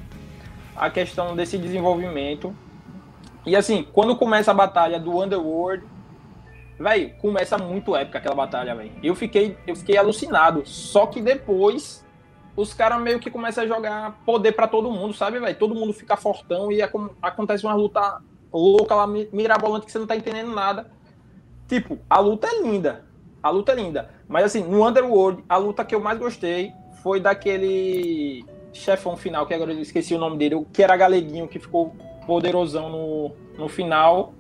A 0.73 0.89
questão 0.89 1.35
desse 1.35 1.57
desenvolvimento. 1.57 2.55
E 3.45 3.57
assim, 3.57 3.85
quando 3.91 4.15
começa 4.15 4.51
a 4.51 4.53
batalha 4.53 4.97
do 4.97 5.21
Underworld, 5.21 5.83
Véi, 6.81 7.13
começa 7.21 7.59
muito 7.59 7.95
épica 7.95 8.17
aquela 8.17 8.33
batalha, 8.33 8.73
velho. 8.73 8.91
Eu 9.03 9.13
fiquei, 9.13 9.55
eu 9.67 9.75
fiquei 9.75 9.97
alucinado. 9.97 10.63
Só 10.65 11.05
que 11.05 11.21
depois 11.21 12.03
os 12.55 12.73
caras 12.73 12.99
meio 12.99 13.19
que 13.19 13.29
começam 13.29 13.63
a 13.63 13.67
jogar 13.67 14.19
poder 14.25 14.53
para 14.53 14.67
todo 14.67 14.91
mundo, 14.91 15.13
sabe, 15.13 15.39
velho? 15.39 15.55
Todo 15.55 15.75
mundo 15.75 15.93
fica 15.93 16.17
fortão 16.17 16.71
e 16.71 16.81
acontece 16.81 17.63
uma 17.65 17.75
luta 17.75 18.19
louca 18.51 18.95
lá, 18.95 19.05
mirabolante, 19.05 19.85
que 19.85 19.91
você 19.91 19.99
não 19.99 20.07
tá 20.07 20.15
entendendo 20.15 20.51
nada. 20.53 20.89
Tipo, 21.67 21.99
a 22.09 22.19
luta 22.19 22.47
é 22.47 22.61
linda. 22.63 23.05
A 23.43 23.51
luta 23.51 23.73
é 23.73 23.75
linda. 23.75 24.09
Mas 24.27 24.45
assim, 24.45 24.63
no 24.63 24.85
Underworld, 24.85 25.43
a 25.47 25.57
luta 25.57 25.85
que 25.85 25.93
eu 25.93 25.99
mais 25.99 26.17
gostei 26.17 26.73
foi 27.03 27.19
daquele 27.19 28.43
chefão 28.73 29.15
final, 29.15 29.45
que 29.45 29.53
agora 29.53 29.71
eu 29.71 29.79
esqueci 29.79 30.15
o 30.15 30.19
nome 30.19 30.37
dele, 30.37 30.65
que 30.73 30.81
era 30.81 30.97
galeguinho, 30.97 31.47
que 31.47 31.59
ficou 31.59 31.95
poderosão 32.25 32.89
no, 32.89 33.31
no 33.57 33.69
final 33.69 34.33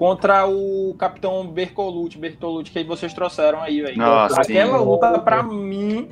contra 0.00 0.46
o 0.46 0.94
Capitão 0.98 1.46
Bertolucci, 1.46 2.16
Bertolucci 2.16 2.72
que 2.72 2.84
vocês 2.84 3.12
trouxeram 3.12 3.60
aí, 3.60 3.82
velho. 3.82 4.02
Aquela 4.02 4.78
sim. 4.78 4.82
luta, 4.82 5.18
pra 5.18 5.42
mim, 5.42 6.08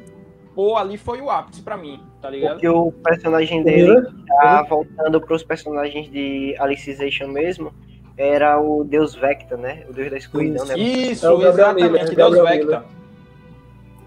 pô, 0.55 0.77
ali 0.77 0.99
foi 0.99 1.23
o 1.23 1.31
ápice 1.31 1.63
pra 1.63 1.75
mim, 1.75 1.99
tá 2.21 2.29
ligado? 2.29 2.53
Porque 2.53 2.69
o 2.69 2.93
personagem 2.93 3.63
dele, 3.63 4.07
já 4.27 4.63
voltando 4.65 5.19
pros 5.23 5.43
personagens 5.43 6.11
de 6.11 6.55
Alicization 6.59 7.29
mesmo, 7.29 7.73
era 8.15 8.61
o 8.61 8.85
Deus 8.85 9.15
Vecta, 9.15 9.57
né? 9.57 9.87
O 9.89 9.95
Deus 9.95 10.11
da 10.11 10.19
escuridão, 10.19 10.67
né? 10.67 10.79
Isso, 10.79 11.27
é 11.27 11.49
exatamente, 11.49 12.15
Deus 12.15 12.39
Vecta. 12.43 12.85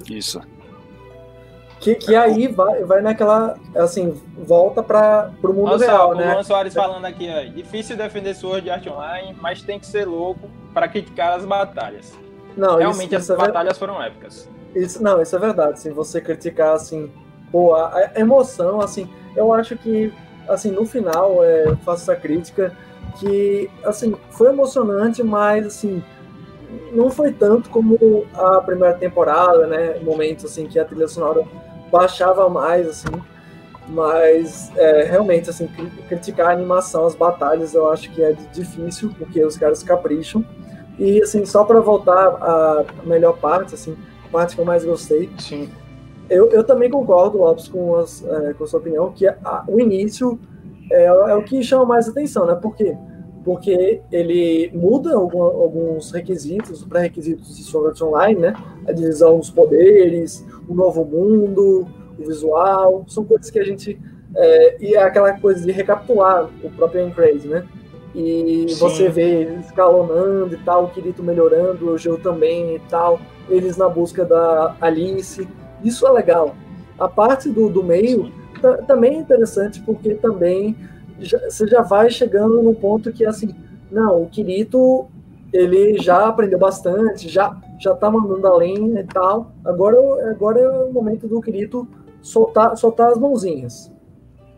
Isso. 0.08 0.42
Que, 1.82 1.96
que 1.96 2.16
aí 2.16 2.48
vai, 2.48 2.84
vai 2.84 3.02
naquela, 3.02 3.58
assim, 3.76 4.22
volta 4.38 4.84
para 4.84 5.32
o 5.42 5.48
mundo 5.48 5.72
Nossa, 5.72 5.86
real, 5.86 6.12
o 6.12 6.16
né? 6.16 6.30
O 6.30 6.34
Luan 6.34 6.44
Soares 6.44 6.76
falando 6.76 7.06
aqui, 7.06 7.28
ó, 7.28 7.52
difícil 7.52 7.98
defender 7.98 8.36
Sword 8.36 8.70
Art 8.70 8.86
Online, 8.86 9.36
mas 9.42 9.64
tem 9.64 9.80
que 9.80 9.88
ser 9.88 10.06
louco 10.06 10.48
para 10.76 10.88
criticar 10.88 11.34
as 11.34 11.44
batalhas. 11.44 12.14
Não, 12.56 12.78
Realmente 12.78 13.08
isso, 13.08 13.16
essas 13.16 13.30
isso 13.30 13.34
é 13.34 13.48
batalhas 13.48 13.80
foram 13.80 14.00
épicas. 14.00 14.48
Isso, 14.76 15.02
não, 15.02 15.20
isso 15.20 15.36
é 15.36 15.40
verdade. 15.40 15.80
Se 15.80 15.90
você 15.90 16.22
criticar, 16.22 16.76
assim, 16.76 17.12
pô, 17.52 17.74
a, 17.74 18.12
a 18.16 18.20
emoção, 18.20 18.80
assim, 18.80 19.10
eu 19.36 19.52
acho 19.52 19.76
que, 19.76 20.14
assim, 20.48 20.70
no 20.70 20.86
final, 20.86 21.44
é, 21.44 21.68
eu 21.68 21.78
faço 21.78 22.04
essa 22.04 22.16
crítica, 22.16 22.78
que, 23.20 23.68
assim, 23.84 24.16
foi 24.30 24.50
emocionante, 24.50 25.24
mas, 25.24 25.66
assim, 25.66 26.04
não 26.92 27.10
foi 27.10 27.34
tanto 27.34 27.72
como 27.72 27.98
a 28.36 28.62
primeira 28.62 28.94
temporada, 28.94 29.66
né? 29.66 30.00
Momentos, 30.04 30.46
assim, 30.46 30.68
que 30.68 30.78
a 30.78 30.86
trilha 30.86 31.08
sonora 31.08 31.44
baixava 31.92 32.50
mais, 32.50 32.88
assim. 32.88 33.22
Mas 33.88 34.72
é, 34.78 35.04
realmente, 35.04 35.50
assim, 35.50 35.68
criticar 36.08 36.50
a 36.50 36.54
animação, 36.54 37.06
as 37.06 37.16
batalhas, 37.16 37.74
eu 37.74 37.90
acho 37.92 38.10
que 38.12 38.24
é 38.24 38.34
difícil, 38.54 39.14
porque 39.18 39.44
os 39.44 39.58
caras 39.58 39.84
capricham. 39.84 40.46
E, 40.98 41.22
assim, 41.22 41.46
só 41.46 41.64
para 41.64 41.80
voltar 41.80 42.28
à 42.28 42.86
melhor 43.04 43.38
parte, 43.38 43.76
assim, 43.76 43.98
a 44.26 44.32
parte 44.32 44.56
que 44.56 44.62
eu 44.62 44.66
mais 44.66 44.86
gostei. 44.86 45.30
Sim. 45.40 45.70
Eu, 46.30 46.50
eu 46.52 46.64
também 46.64 46.90
concordo, 46.90 47.40
Lopes, 47.40 47.68
com, 47.68 47.96
as, 47.98 48.24
é, 48.24 48.54
com 48.54 48.64
a 48.64 48.68
sua 48.68 48.80
opinião, 48.80 49.12
que 49.12 49.28
a, 49.28 49.64
o 49.68 49.80
início 49.80 50.40
é, 50.92 51.06
é, 51.06 51.36
o 51.36 51.44
que 51.44 51.64
chama 51.64 51.86
mais 51.86 52.08
atenção, 52.08 52.46
né? 52.46 52.56
Por 52.56 52.76
quê? 52.76 52.96
Porque 53.44 54.02
ele 54.12 54.70
muda 54.74 55.16
algum, 55.16 55.42
alguns 55.42 56.12
requisitos, 56.12 56.84
pré-requisitos 56.84 57.58
de 57.58 57.64
Sword 57.64 58.04
Online, 58.04 58.40
né? 58.40 58.54
A 58.88 58.92
divisão 58.92 59.40
dos 59.40 59.50
poderes, 59.50 60.46
o 60.68 60.74
novo 60.74 61.04
mundo, 61.04 61.88
o 62.20 62.24
visual, 62.24 63.04
são 63.08 63.24
coisas 63.26 63.50
que 63.50 63.60
a 63.60 63.64
gente. 63.64 64.00
É, 64.36 64.78
e 64.80 64.96
é 64.96 65.04
aquela 65.04 65.34
coisa 65.40 65.66
de 65.66 65.72
recapitular 65.72 66.50
o 66.64 66.70
próprio 66.70 67.08
Encrase, 67.08 67.48
né? 67.48 67.66
E 68.14 68.66
Sim. 68.70 68.80
você 68.80 69.10
vê 69.10 69.42
eles 69.42 69.66
escalonando 69.66 70.54
e 70.54 70.58
tal, 70.58 70.86
o 70.86 70.90
Kirito 70.90 71.24
melhorando, 71.24 71.90
o 71.90 71.98
Geo 71.98 72.18
também 72.18 72.76
e 72.76 72.80
tal, 72.90 73.20
eles 73.50 73.78
na 73.78 73.88
busca 73.88 74.26
da 74.26 74.76
Alice. 74.82 75.48
Isso 75.84 76.06
é 76.06 76.12
legal. 76.12 76.56
A 77.00 77.08
parte 77.08 77.50
do, 77.50 77.70
do 77.70 77.84
meio 77.84 78.32
também 78.86 79.16
é 79.16 79.20
interessante, 79.20 79.82
porque 79.82 80.14
também 80.14 80.76
já, 81.22 81.40
você 81.40 81.68
já 81.68 81.82
vai 81.82 82.10
chegando 82.10 82.62
no 82.62 82.74
ponto 82.74 83.12
que, 83.12 83.26
assim, 83.26 83.54
não, 83.92 84.24
o 84.24 84.30
Kirito 84.30 85.08
ele 85.52 85.98
já 86.02 86.28
aprendeu 86.28 86.58
bastante, 86.58 87.28
já 87.28 87.58
já 87.82 87.96
tá 87.96 88.12
mandando 88.12 88.46
além 88.46 88.96
e 88.98 89.04
tal. 89.04 89.52
Agora, 89.66 89.98
agora 90.30 90.60
é 90.60 90.70
o 90.70 90.94
momento 90.94 91.28
do 91.28 91.42
Kirito 91.42 91.88
soltar, 92.22 92.78
soltar 92.78 93.10
as 93.10 93.18
mãozinhas. 93.18 93.92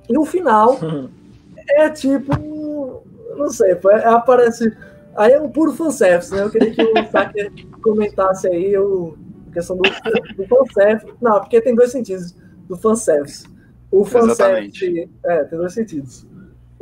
E 0.10 0.18
o 0.18 0.26
final 0.26 0.78
é 1.70 1.90
tipo. 1.90 3.04
Não 3.38 3.50
sei, 3.50 3.72
é, 3.72 4.08
aparece. 4.08 4.76
Aí 5.16 5.32
é 5.32 5.42
um 5.42 5.50
puro 5.50 5.72
fanservice, 5.72 6.34
né? 6.34 6.44
Eu 6.44 6.50
queria 6.50 6.72
que 6.72 6.84
o 6.84 7.12
Saker 7.12 7.52
comentasse 7.82 8.48
aí 8.48 8.78
o, 8.78 9.16
a 9.50 9.54
questão 9.54 9.78
do, 9.78 9.84
do 9.84 10.48
fanservice. 10.48 11.14
Não, 11.22 11.40
porque 11.40 11.62
tem 11.62 11.74
dois 11.74 11.92
sentidos 11.92 12.36
do 12.68 12.76
fanservice. 12.76 13.48
O 13.90 14.04
fanservice. 14.04 14.86
Exatamente. 14.86 15.10
É, 15.26 15.44
tem 15.46 15.58
dois 15.58 15.74
sentidos. 15.74 16.28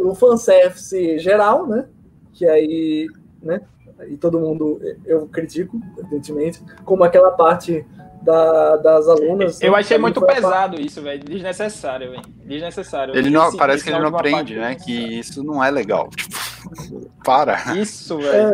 O 0.01 0.15
fanservice 0.15 1.19
geral, 1.19 1.67
né? 1.67 1.87
Que 2.33 2.47
aí, 2.47 3.07
né? 3.41 3.61
e 4.07 4.17
todo 4.17 4.39
mundo, 4.39 4.81
eu 5.05 5.27
critico, 5.27 5.79
evidentemente, 5.97 6.61
como 6.83 7.03
aquela 7.03 7.31
parte 7.31 7.85
da, 8.21 8.77
das 8.77 9.07
alunas. 9.07 9.61
Eu 9.61 9.75
achei 9.75 9.97
muito 9.97 10.21
pesado 10.21 10.75
parte... 10.75 10.85
isso, 10.85 11.01
velho. 11.01 11.23
Desnecessário, 11.23 12.11
velho. 12.11 12.23
Desnecessário. 12.45 13.15
Ele 13.15 13.29
não, 13.29 13.55
parece 13.55 13.83
que 13.83 13.89
ele 13.89 13.99
não 13.99 14.15
aprende, 14.15 14.55
né? 14.55 14.75
Que 14.75 15.19
isso 15.19 15.43
não 15.43 15.63
é 15.63 15.71
legal. 15.71 16.09
Tipo, 16.09 17.09
para. 17.23 17.75
Isso, 17.75 18.17
velho. 18.17 18.53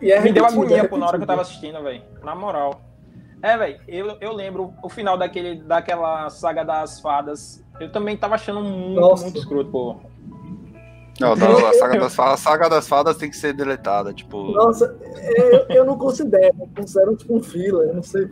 É... 0.00 0.10
é 0.10 0.20
Me 0.20 0.32
deu 0.32 0.44
agonia 0.44 0.78
é 0.78 0.96
na 0.96 1.06
hora 1.06 1.16
que 1.16 1.24
eu 1.24 1.26
tava 1.26 1.42
assistindo, 1.42 1.82
velho. 1.82 2.02
Na 2.22 2.34
moral. 2.34 2.82
É, 3.42 3.56
velho, 3.56 3.80
eu, 3.88 4.16
eu 4.20 4.32
lembro 4.32 4.74
o 4.82 4.88
final 4.88 5.16
daquele, 5.16 5.62
daquela 5.62 6.28
saga 6.28 6.62
das 6.62 7.00
fadas. 7.00 7.64
Eu 7.80 7.90
também 7.90 8.16
tava 8.16 8.34
achando 8.34 8.60
muito, 8.60 9.00
Nossa. 9.00 9.24
muito 9.24 9.38
escroto, 9.38 9.70
pô. 9.70 9.96
Não, 11.18 11.36
não 11.36 11.66
a, 11.66 11.74
saga 11.74 11.98
das 11.98 12.14
fadas, 12.14 12.40
saga 12.40 12.68
das 12.68 12.88
fadas 12.88 13.16
tem 13.16 13.28
que 13.28 13.36
ser 13.36 13.52
deletada, 13.52 14.12
tipo. 14.12 14.52
Nossa, 14.52 14.96
eu, 15.36 15.66
eu 15.68 15.84
não 15.84 15.98
considero, 15.98 16.54
eu 16.58 16.68
considero 16.74 17.14
tipo 17.16 17.36
um 17.36 17.42
fila, 17.42 17.84
eu 17.84 17.94
não 17.94 18.02
sei. 18.02 18.28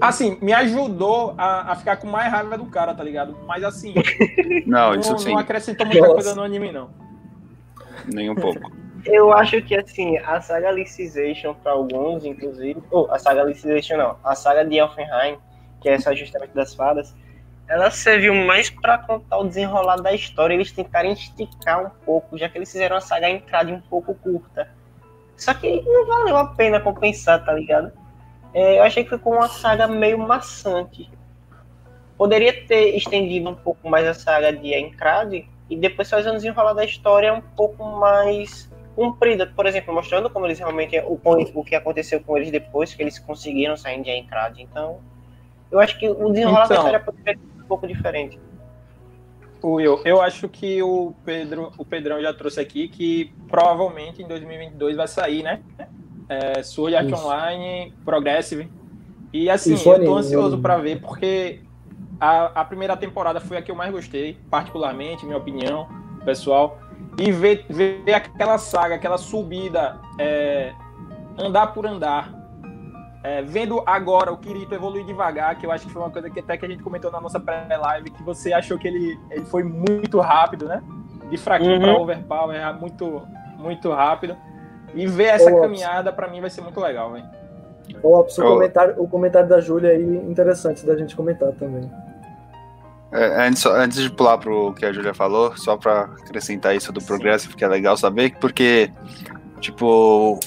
Assim, 0.00 0.36
me 0.42 0.52
ajudou 0.52 1.34
a, 1.38 1.72
a, 1.72 1.76
ficar 1.76 1.96
com 1.98 2.08
mais 2.08 2.30
raiva 2.32 2.58
do 2.58 2.66
cara, 2.66 2.92
tá 2.92 3.04
ligado? 3.04 3.36
Mas 3.46 3.62
assim, 3.62 3.94
não, 4.66 4.94
isso 4.96 5.12
não, 5.12 5.18
sim. 5.18 5.30
não 5.30 5.38
acrescentou 5.38 5.86
muita 5.86 6.00
Nossa. 6.00 6.14
coisa 6.14 6.34
no 6.34 6.42
anime, 6.42 6.72
não. 6.72 6.90
Nem 8.12 8.28
um 8.30 8.34
pouco. 8.34 8.72
Eu 9.04 9.32
acho 9.32 9.62
que 9.62 9.76
assim, 9.76 10.18
a 10.18 10.40
saga 10.40 10.68
Alicization 10.68 11.54
para 11.54 11.72
alguns, 11.72 12.24
inclusive, 12.24 12.82
ou 12.90 13.08
a 13.12 13.18
saga 13.18 13.42
Alicization 13.42 13.96
não, 13.96 14.16
a 14.24 14.34
saga 14.34 14.64
de 14.64 14.76
Elfenheim, 14.76 15.38
que 15.80 15.88
é 15.88 15.92
essa 15.92 16.14
justamente 16.16 16.52
das 16.52 16.74
fadas, 16.74 17.14
ela 17.68 17.90
serviu 17.90 18.34
mais 18.34 18.68
para 18.68 18.98
contar 18.98 19.38
o 19.38 19.48
desenrolar 19.48 19.96
da 19.96 20.12
história. 20.12 20.54
Eles 20.54 20.70
tentaram 20.70 21.10
esticar 21.10 21.84
um 21.84 21.90
pouco, 22.04 22.36
já 22.36 22.48
que 22.48 22.58
eles 22.58 22.70
fizeram 22.70 22.96
a 22.96 23.00
saga 23.00 23.28
entrada 23.28 23.72
um 23.72 23.80
pouco 23.80 24.14
curta. 24.14 24.68
Só 25.36 25.54
que 25.54 25.80
não 25.82 26.06
valeu 26.06 26.36
a 26.36 26.46
pena 26.46 26.80
compensar, 26.80 27.44
tá 27.44 27.52
ligado? 27.52 27.92
É, 28.52 28.78
eu 28.78 28.82
achei 28.84 29.02
que 29.02 29.10
ficou 29.10 29.34
uma 29.34 29.48
saga 29.48 29.88
meio 29.88 30.18
maçante. 30.18 31.10
Poderia 32.16 32.66
ter 32.66 32.96
estendido 32.96 33.50
um 33.50 33.54
pouco 33.54 33.88
mais 33.88 34.06
a 34.06 34.14
saga 34.14 34.52
de 34.52 34.72
Encrade 34.74 35.48
e 35.68 35.76
depois 35.76 36.08
fazer 36.08 36.30
um 36.30 36.34
desenrolar 36.34 36.74
da 36.74 36.84
história 36.84 37.34
um 37.34 37.40
pouco 37.40 37.84
mais 37.84 38.70
comprida, 38.94 39.46
por 39.46 39.66
exemplo, 39.66 39.92
mostrando 39.92 40.30
como 40.30 40.46
eles 40.46 40.58
realmente 40.60 40.96
o, 41.00 41.18
o 41.54 41.64
que 41.64 41.74
aconteceu 41.74 42.20
com 42.20 42.36
eles 42.36 42.52
depois 42.52 42.94
que 42.94 43.02
eles 43.02 43.18
conseguiram 43.18 43.76
sair 43.76 44.00
de 44.00 44.10
Encrade. 44.10 44.62
Então, 44.62 45.00
eu 45.72 45.80
acho 45.80 45.98
que 45.98 46.08
o 46.08 46.30
desenrolar 46.30 46.66
então, 46.66 46.68
da 46.68 46.74
história 46.76 47.00
poderia 47.00 47.38
um 47.64 47.66
pouco 47.66 47.86
diferente. 47.86 48.38
Will, 49.62 50.00
eu 50.04 50.20
acho 50.20 50.46
que 50.48 50.82
o 50.82 51.14
Pedro, 51.24 51.72
o 51.78 51.84
Pedrão 51.84 52.20
já 52.20 52.34
trouxe 52.34 52.60
aqui 52.60 52.86
que 52.86 53.32
provavelmente 53.48 54.22
em 54.22 54.28
2022 54.28 54.96
vai 54.96 55.08
sair, 55.08 55.42
né? 55.42 55.62
É, 56.28 56.62
Sword 56.62 56.94
Art 56.94 57.06
Isso. 57.06 57.24
Online, 57.24 57.94
Progressive. 58.04 58.70
E 59.32 59.48
assim, 59.48 59.74
Isso, 59.74 59.90
eu 59.90 60.04
tô 60.04 60.16
ansioso 60.16 60.58
para 60.58 60.76
ver 60.76 61.00
porque 61.00 61.60
a, 62.20 62.60
a 62.60 62.64
primeira 62.64 62.96
temporada 62.96 63.40
foi 63.40 63.56
a 63.56 63.62
que 63.62 63.70
eu 63.70 63.74
mais 63.74 63.90
gostei, 63.90 64.36
particularmente, 64.50 65.24
minha 65.24 65.38
opinião, 65.38 65.88
pessoal. 66.24 66.78
E 67.18 67.32
ver, 67.32 67.64
ver 67.68 68.12
aquela 68.12 68.58
saga, 68.58 68.96
aquela 68.96 69.16
subida, 69.16 69.98
é, 70.18 70.74
andar 71.38 71.68
por 71.68 71.86
andar, 71.86 72.43
é, 73.24 73.40
vendo 73.40 73.82
agora 73.86 74.30
o 74.30 74.36
Kirito 74.36 74.74
evoluir 74.74 75.02
devagar, 75.06 75.56
que 75.56 75.64
eu 75.64 75.72
acho 75.72 75.86
que 75.86 75.92
foi 75.92 76.02
uma 76.02 76.10
coisa 76.10 76.28
que 76.28 76.40
até 76.40 76.58
que 76.58 76.66
a 76.66 76.68
gente 76.68 76.82
comentou 76.82 77.10
na 77.10 77.22
nossa 77.22 77.40
pré-live, 77.40 78.10
que 78.10 78.22
você 78.22 78.52
achou 78.52 78.78
que 78.78 78.86
ele, 78.86 79.18
ele 79.30 79.46
foi 79.46 79.62
muito 79.62 80.20
rápido, 80.20 80.66
né? 80.68 80.82
De 81.30 81.38
fraquinho 81.38 81.76
uhum. 81.76 81.80
para 81.80 81.98
overpower, 81.98 82.54
é 82.54 82.70
muito, 82.74 83.22
muito 83.56 83.90
rápido. 83.90 84.36
E 84.94 85.06
ver 85.06 85.28
essa 85.28 85.50
Ô, 85.50 85.62
caminhada, 85.62 86.12
para 86.12 86.28
mim, 86.28 86.42
vai 86.42 86.50
ser 86.50 86.60
muito 86.60 86.78
legal, 86.78 87.12
velho. 87.12 87.24
Ô, 88.02 88.20
o, 88.20 88.24
comentário, 88.24 88.94
o 88.98 89.08
comentário 89.08 89.48
da 89.48 89.58
Júlia 89.58 89.92
aí, 89.92 90.16
interessante 90.30 90.84
da 90.84 90.94
gente 90.94 91.16
comentar 91.16 91.50
também. 91.52 91.90
É, 93.10 93.46
antes, 93.46 93.64
antes 93.64 94.02
de 94.02 94.10
pular 94.10 94.36
pro 94.36 94.74
que 94.74 94.84
a 94.84 94.92
Júlia 94.92 95.14
falou, 95.14 95.56
só 95.56 95.78
para 95.78 96.02
acrescentar 96.02 96.76
isso 96.76 96.92
do 96.92 97.00
progresso, 97.00 97.48
que 97.56 97.64
é 97.64 97.68
legal 97.68 97.96
saber, 97.96 98.36
porque, 98.38 98.90
tipo, 99.60 100.38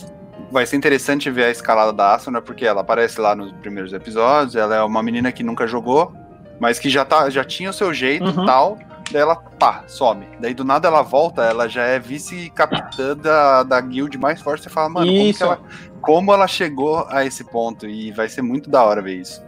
vai 0.52 0.66
ser 0.66 0.76
interessante 0.78 1.30
ver 1.30 1.46
a 1.46 1.50
escalada 1.52 1.92
da 1.94 2.16
Asuna, 2.16 2.42
porque 2.42 2.66
ela 2.66 2.82
aparece 2.82 3.20
lá 3.20 3.36
nos 3.36 3.52
primeiros 3.54 3.94
episódios, 3.94 4.56
ela 4.56 4.76
é 4.76 4.82
uma 4.84 5.04
menina 5.04 5.32
que 5.32 5.44
nunca 5.44 5.68
jogou, 5.68 6.14
mas 6.60 6.80
que 6.80 6.90
já, 6.90 7.04
tá, 7.06 7.30
já 7.30 7.44
tinha 7.44 7.70
o 7.70 7.74
seu 7.74 7.94
jeito 7.94 8.26
e 8.26 8.30
Uhum. 8.38 8.46
tal, 8.46 8.78
daí 9.12 9.22
ela, 9.22 9.36
pá, 9.36 9.84
some. 9.88 10.28
Daí 10.40 10.54
do 10.54 10.64
nada 10.64 10.88
ela 10.88 11.02
volta, 11.02 11.44
ela 11.44 11.68
já 11.68 11.84
é 11.84 12.00
vice-capitã 12.00 13.16
da, 13.16 13.64
da 13.64 13.80
guild 13.82 14.18
mais 14.18 14.42
forte, 14.42 14.64
você 14.64 14.70
fala, 14.70 14.90
mano, 14.90 15.12
como, 15.12 15.34
ela, 15.42 15.60
como 16.02 16.34
ela 16.34 16.48
chegou 16.48 17.06
a 17.10 17.26
esse 17.26 17.44
ponto, 17.44 17.86
e 17.88 18.12
vai 18.12 18.28
ser 18.30 18.42
muito 18.42 18.70
da 18.70 18.84
hora 18.84 19.02
ver 19.02 19.16
isso. 19.16 19.46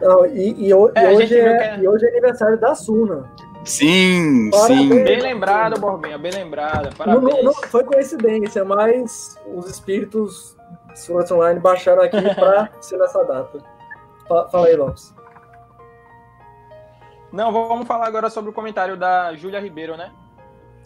Não, 0.00 0.26
e, 0.26 0.66
e 0.66 0.68
e 0.68 0.72
É, 0.72 1.10
hoje 1.12 1.22
é, 1.38 1.56
que 1.56 1.62
é- 1.62 1.78
e 1.80 1.88
hoje 1.88 2.04
é 2.04 2.08
aniversário 2.08 2.58
da 2.58 2.74
Suna. 2.74 3.24
Sim, 3.64 4.50
Parabéns. 4.50 4.78
sim. 4.80 5.04
Bem 5.04 5.20
lembrado, 5.20 5.80
Borbinha, 5.80 6.18
bem 6.18 6.32
lembrada. 6.32 6.90
Não, 6.90 6.96
Parabéns. 6.96 7.22
não, 7.36 7.42
não 7.44 7.54
foi 7.54 7.84
coincidência, 7.84 8.64
mas 8.64 9.38
os 9.54 9.68
espíritos 9.70 10.56
Art 11.16 11.30
Online 11.30 11.60
baixaram 11.60 12.02
aqui 12.02 12.20
pra 12.34 12.68
ser 12.80 12.96
nessa 12.98 13.22
data. 13.24 13.58
Fa- 14.28 14.48
Fala 14.48 14.66
aí, 14.66 14.76
Lopes. 14.76 15.14
Não, 17.32 17.50
vamos 17.52 17.86
falar 17.86 18.06
agora 18.06 18.28
sobre 18.28 18.50
o 18.50 18.52
comentário 18.52 18.96
da 18.96 19.34
Júlia 19.34 19.60
Ribeiro, 19.60 19.96
né? 19.96 20.10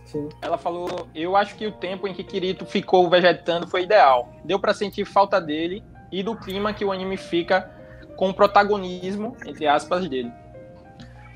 Sim. 0.04 0.28
Ela 0.40 0.56
falou: 0.56 1.08
Eu 1.14 1.34
acho 1.36 1.56
que 1.56 1.66
o 1.66 1.72
tempo 1.72 2.06
em 2.06 2.14
que 2.14 2.22
Kirito 2.22 2.64
ficou 2.64 3.08
vegetando 3.10 3.66
foi 3.66 3.82
ideal. 3.82 4.28
Deu 4.44 4.58
pra 4.60 4.72
sentir 4.72 5.04
falta 5.04 5.40
dele 5.40 5.82
e 6.12 6.22
do 6.22 6.36
clima 6.36 6.72
que 6.72 6.84
o 6.84 6.92
anime 6.92 7.16
fica 7.16 7.68
com 8.16 8.28
o 8.30 8.34
protagonismo, 8.34 9.36
entre 9.44 9.66
aspas, 9.66 10.08
dele. 10.08 10.30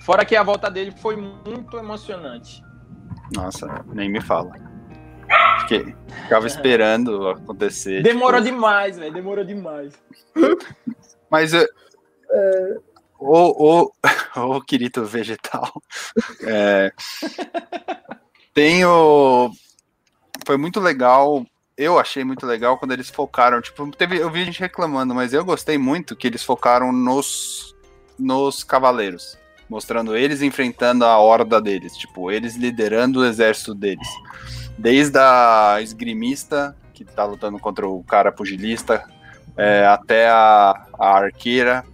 Fora 0.00 0.24
que 0.24 0.34
a 0.34 0.42
volta 0.42 0.70
dele 0.70 0.92
foi 0.92 1.16
muito 1.16 1.76
emocionante. 1.76 2.62
Nossa, 3.34 3.84
nem 3.92 4.08
me 4.08 4.20
fala. 4.20 4.52
Fiquei, 5.60 5.94
ficava 6.22 6.46
esperando 6.48 7.28
acontecer. 7.28 8.02
Demorou 8.02 8.40
tipo, 8.40 8.54
demais, 8.54 8.98
velho. 8.98 9.12
Demorou 9.12 9.44
demais. 9.44 9.94
Mas 11.30 11.52
é, 11.52 11.66
o, 13.18 13.84
o, 13.84 13.92
o 14.56 14.60
Kirito 14.62 15.04
vegetal. 15.04 15.70
É, 16.42 16.92
tem 18.54 18.84
o. 18.84 19.50
Foi 20.46 20.56
muito 20.56 20.80
legal. 20.80 21.44
Eu 21.76 21.98
achei 21.98 22.24
muito 22.24 22.44
legal 22.46 22.78
quando 22.78 22.92
eles 22.92 23.08
focaram. 23.08 23.60
Tipo, 23.60 23.90
teve, 23.90 24.18
eu 24.18 24.30
vi 24.30 24.44
gente 24.44 24.60
reclamando, 24.60 25.14
mas 25.14 25.32
eu 25.32 25.44
gostei 25.44 25.78
muito 25.78 26.16
que 26.16 26.26
eles 26.26 26.42
focaram 26.42 26.92
nos, 26.92 27.74
nos 28.18 28.64
cavaleiros. 28.64 29.38
Mostrando 29.70 30.14
eles 30.14 30.42
enfrentando 30.42 31.06
a 31.06 31.16
horda 31.16 31.60
deles. 31.60 31.96
Tipo, 31.96 32.30
eles 32.30 32.56
liderando 32.56 33.20
o 33.20 33.24
exército 33.24 33.74
deles. 33.74 34.08
Desde 34.76 35.18
a 35.18 35.78
esgrimista, 35.80 36.76
que 36.92 37.04
tá 37.04 37.24
lutando 37.24 37.58
contra 37.58 37.88
o 37.88 38.02
cara 38.02 38.30
pugilista, 38.30 39.02
é, 39.56 39.86
até 39.86 40.28
a, 40.28 40.86
a 40.98 41.16
arqueira, 41.16 41.84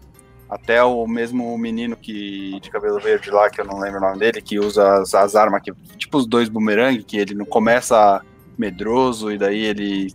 até 0.48 0.82
o 0.82 1.06
mesmo 1.06 1.56
menino 1.58 1.96
que 1.96 2.58
de 2.60 2.70
cabelo 2.70 3.00
verde 3.00 3.30
lá, 3.30 3.50
que 3.50 3.60
eu 3.60 3.64
não 3.64 3.78
lembro 3.78 3.98
o 3.98 4.00
nome 4.00 4.18
dele, 4.18 4.40
que 4.40 4.58
usa 4.58 5.00
as, 5.00 5.14
as 5.14 5.34
armas, 5.34 5.62
que, 5.62 5.72
tipo 5.96 6.18
os 6.18 6.26
dois 6.26 6.48
bumerangue, 6.48 7.04
que 7.04 7.16
ele 7.16 7.34
não 7.34 7.44
começa 7.44 8.22
medroso 8.56 9.30
e 9.30 9.38
daí 9.38 9.64
ele 9.64 10.14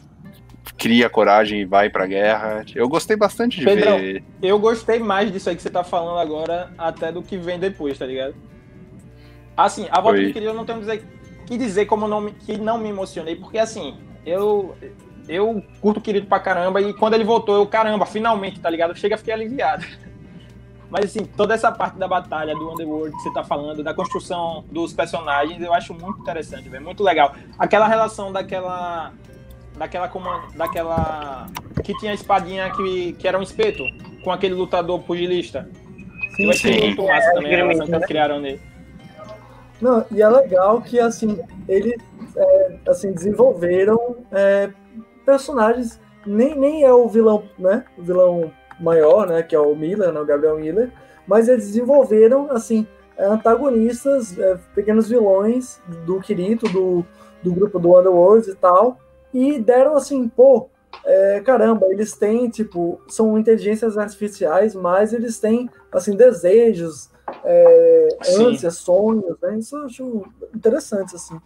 cria 0.78 1.10
coragem 1.10 1.62
e 1.62 1.66
vai 1.66 1.90
pra 1.90 2.06
guerra. 2.06 2.66
Eu 2.74 2.88
gostei 2.88 3.16
bastante 3.16 3.60
de 3.60 3.66
Pedrão. 3.66 3.98
ver. 3.98 4.24
Eu 4.42 4.60
gostei 4.60 5.00
mais 5.00 5.32
disso 5.32 5.50
aí 5.50 5.56
que 5.56 5.62
você 5.62 5.70
tá 5.70 5.84
falando 5.84 6.18
agora, 6.18 6.72
até 6.78 7.12
do 7.12 7.22
que 7.22 7.38
vem 7.38 7.60
depois, 7.60 7.98
tá 7.98 8.06
ligado? 8.06 8.36
Assim, 9.56 9.88
a 9.92 10.00
volta 10.00 10.18
Foi. 10.18 10.28
de 10.28 10.34
Kirito 10.34 10.52
eu 10.52 10.56
não 10.56 10.66
tenho 10.66 10.80
dizer, 10.80 11.04
que 11.46 11.58
dizer 11.58 11.86
como 11.86 12.08
não, 12.08 12.32
que 12.32 12.58
não 12.58 12.78
me 12.78 12.90
emocionei, 12.90 13.36
porque 13.36 13.58
assim, 13.58 13.98
eu 14.26 14.76
eu 15.28 15.64
curto 15.80 15.98
o 15.98 16.02
Kirito 16.02 16.28
pra 16.28 16.40
caramba 16.40 16.82
e 16.82 16.94
quando 16.94 17.14
ele 17.14 17.24
voltou, 17.24 17.56
eu, 17.56 17.68
caramba, 17.68 18.06
finalmente, 18.06 18.60
tá 18.60 18.70
ligado? 18.70 18.96
Chega, 18.98 19.18
fiquei 19.18 19.34
aliviado. 19.34 19.86
Mas 20.90 21.06
assim, 21.06 21.24
toda 21.24 21.54
essa 21.54 21.72
parte 21.72 21.98
da 21.98 22.08
batalha 22.08 22.54
do 22.54 22.70
Underworld 22.70 23.16
que 23.16 23.24
você 23.24 23.32
tá 23.32 23.44
falando, 23.44 23.82
da 23.82 23.94
construção 23.94 24.66
dos 24.70 24.92
personagens, 24.92 25.62
eu 25.62 25.74
acho 25.74 25.94
muito 25.94 26.20
interessante, 26.20 26.68
velho, 26.68 26.84
muito 26.84 27.02
legal. 27.02 27.34
Aquela 27.58 27.88
relação 27.88 28.32
daquela 28.32 29.14
daquela 29.82 30.08
comand... 30.08 30.42
daquela 30.56 31.48
que 31.84 31.98
tinha 31.98 32.12
a 32.12 32.16
espadinha 32.16 32.70
que, 32.72 33.14
que 33.14 33.28
era 33.28 33.40
um 33.40 33.42
espeto 33.42 33.84
com 34.24 34.32
aquele 34.32 34.54
lutador 34.54 35.02
pugilista. 35.02 35.68
Sim, 36.36 36.44
Eu 36.44 36.50
achei 36.52 36.74
sim. 36.74 36.86
muito 36.86 37.04
massa 37.04 37.28
É, 37.30 37.34
também 37.34 37.56
a 37.56 37.58
relação 37.58 37.86
que 37.86 37.92
né? 37.92 37.98
eles 37.98 38.08
criaram 38.08 38.40
nele. 38.40 38.62
Não, 39.82 40.06
e 40.12 40.22
é 40.22 40.30
legal 40.30 40.82
que 40.84 41.00
assim 41.00 41.40
eles 41.68 41.96
é, 42.38 42.78
assim 42.88 43.12
desenvolveram 43.12 44.18
é, 44.32 44.70
personagens 45.26 46.00
nem, 46.28 46.56
nem 46.56 46.84
é 46.84 46.94
o 46.94 47.08
vilão 47.10 47.44
né 47.58 47.84
o 47.98 48.04
vilão 48.04 48.52
maior 48.80 49.26
né 49.26 49.42
que 49.42 49.56
é 49.56 49.60
o 49.60 49.76
Miller 49.76 50.12
né, 50.14 50.20
o 50.20 50.26
Gabriel 50.26 50.60
Miller 50.60 50.92
mas 51.26 51.48
eles 51.48 51.66
desenvolveram 51.66 52.52
assim 52.52 52.86
é, 53.18 53.26
antagonistas 53.26 54.38
é, 54.38 54.56
pequenos 54.76 55.10
vilões 55.10 55.82
do 56.06 56.20
Kirito 56.20 56.68
do, 56.70 57.04
do 57.42 57.52
grupo 57.52 57.80
do 57.80 57.98
Underworld 57.98 58.48
e 58.48 58.56
tal 58.56 59.00
e 59.34 59.60
deram 59.60 59.96
assim 59.96 60.28
pô 60.28 60.70
é, 61.06 61.40
caramba 61.42 61.88
eles 61.90 62.14
têm 62.14 62.50
tipo 62.50 63.02
são 63.08 63.38
inteligências 63.38 63.98
artificiais 63.98 64.76
mas 64.76 65.14
eles 65.14 65.40
têm 65.40 65.70
assim 65.92 66.16
desejos 66.16 67.10
é, 67.44 68.08
ânsias, 68.40 68.76
sonhos, 68.78 69.38
né? 69.42 69.58
Isso 69.58 69.76
eu 69.78 69.86
acho 69.86 70.26
interessante, 70.54 71.16
assim. 71.16 71.40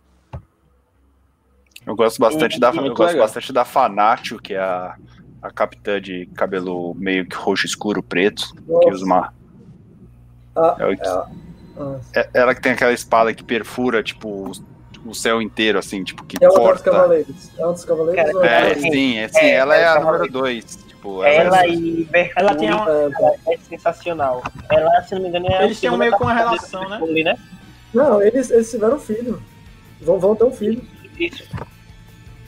Eu 1.85 1.95
gosto 1.95 2.19
bastante 2.19 2.59
da, 2.59 2.71
eu 2.73 2.93
gosto 2.95 3.17
bastante 3.17 3.53
da 3.53 3.63
Fanatio, 3.63 4.39
que 4.41 4.55
é 4.55 4.59
a, 4.59 4.95
a 5.41 5.51
capitã 5.51 6.01
de 6.01 6.25
cabelo 6.35 6.95
meio 6.95 7.27
que 7.27 7.35
roxo 7.35 7.67
escuro 7.67 8.01
preto, 8.01 8.47
que 8.55 8.71
Nossa. 8.71 8.89
usa 8.89 9.05
uma. 9.05 9.33
Ah, 10.55 10.75
é 10.79 10.85
o 10.87 10.97
que- 10.97 11.07
Ah, 11.07 11.27
É 12.15 12.29
ela 12.33 12.55
que 12.55 12.61
tem 12.61 12.71
aquela 12.71 12.93
espada 12.93 13.33
que 13.33 13.43
perfura, 13.43 14.01
tipo, 14.01 14.51
o- 15.05 15.13
céu 15.15 15.41
inteiro, 15.41 15.77
assim, 15.79 16.03
tipo, 16.03 16.23
que 16.25 16.37
é 16.43 16.47
corta. 16.47 16.83
cavaleiros. 16.91 17.51
É 17.57 17.65
um 17.67 17.71
dos 17.73 17.85
cavaleiros. 17.85 18.23
Cara, 18.25 18.37
ou 18.37 18.43
é 18.45 18.71
É, 18.71 18.75
sim, 18.75 19.17
é, 19.17 19.27
sim, 19.27 19.37
É, 19.39 19.51
ela 19.51 19.75
é 19.75 19.81
é 19.81 19.87
a 19.87 19.99
número 19.99 20.27
2. 20.31 20.79
Tipo, 20.87 21.23
Ela 21.23 21.63
é- 21.63 21.69
e 21.69 22.07
Mercúrio 22.11 22.33
Ela 22.49 22.55
tinha 22.55 22.75
uma- 22.75 22.91
É, 22.91 23.53
é 23.53 23.57
sensacional. 23.69 24.43
Ela, 24.69 25.01
se 25.03 25.13
não 25.15 25.21
me 25.21 25.27
engano, 25.29 25.47
é 25.47 25.57
a 25.57 25.63
Eles 25.65 25.79
tinham 25.79 25.93
segunda 25.93 26.05
meio 26.05 26.17
que 26.17 26.23
uma 26.23 26.33
relação, 26.33 26.81
né? 26.83 26.89
Mercúrio, 26.97 27.23
né? 27.23 27.35
Não, 27.93 28.21
eles, 28.21 28.49
eles 28.49 28.69
tiveram 28.71 28.99
filho. 28.99 29.41
Vão, 30.01 30.19
vão 30.19 30.35
ter 30.35 30.43
um 30.45 30.51
filho. 30.51 30.81
Isso. 31.17 31.43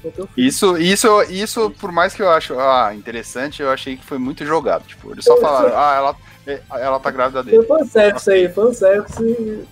Vão 0.04 0.12
ter 0.12 0.22
um 0.24 0.28
filho. 0.28 0.48
Isso, 0.48 0.78
isso, 0.78 1.22
isso, 1.24 1.70
por 1.80 1.92
mais 1.92 2.14
que 2.14 2.22
eu 2.22 2.30
acho 2.30 2.60
ah, 2.60 2.94
interessante, 2.96 3.62
eu 3.62 3.70
achei 3.70 3.96
que 3.96 4.04
foi 4.04 4.18
muito 4.18 4.44
jogado. 4.46 4.86
Tipo, 4.88 5.12
eles 5.12 5.24
só 5.24 5.38
falaram, 5.38 5.78
ah, 5.78 6.16
ela, 6.48 6.62
ela 6.82 7.00
tá 7.00 7.12
grávida 7.12 7.44
dele. 7.44 7.64
Foi 7.64 7.78
fanservice 7.80 8.30
aí, 8.32 8.50
fanservice. 8.50 9.68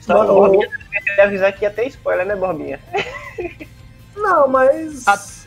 Só 0.00 0.18
Mas, 0.20 0.28
o 0.28 0.32
o- 0.32 0.40
Borbinha 0.40 0.68
de 1.16 1.20
avisar 1.20 1.52
que 1.52 1.64
ia 1.64 1.70
ter 1.70 1.86
spoiler, 1.88 2.26
né, 2.26 2.34
Borbinha? 2.36 2.80
Não, 4.16 4.48
mas. 4.48 5.06
A- 5.08 5.44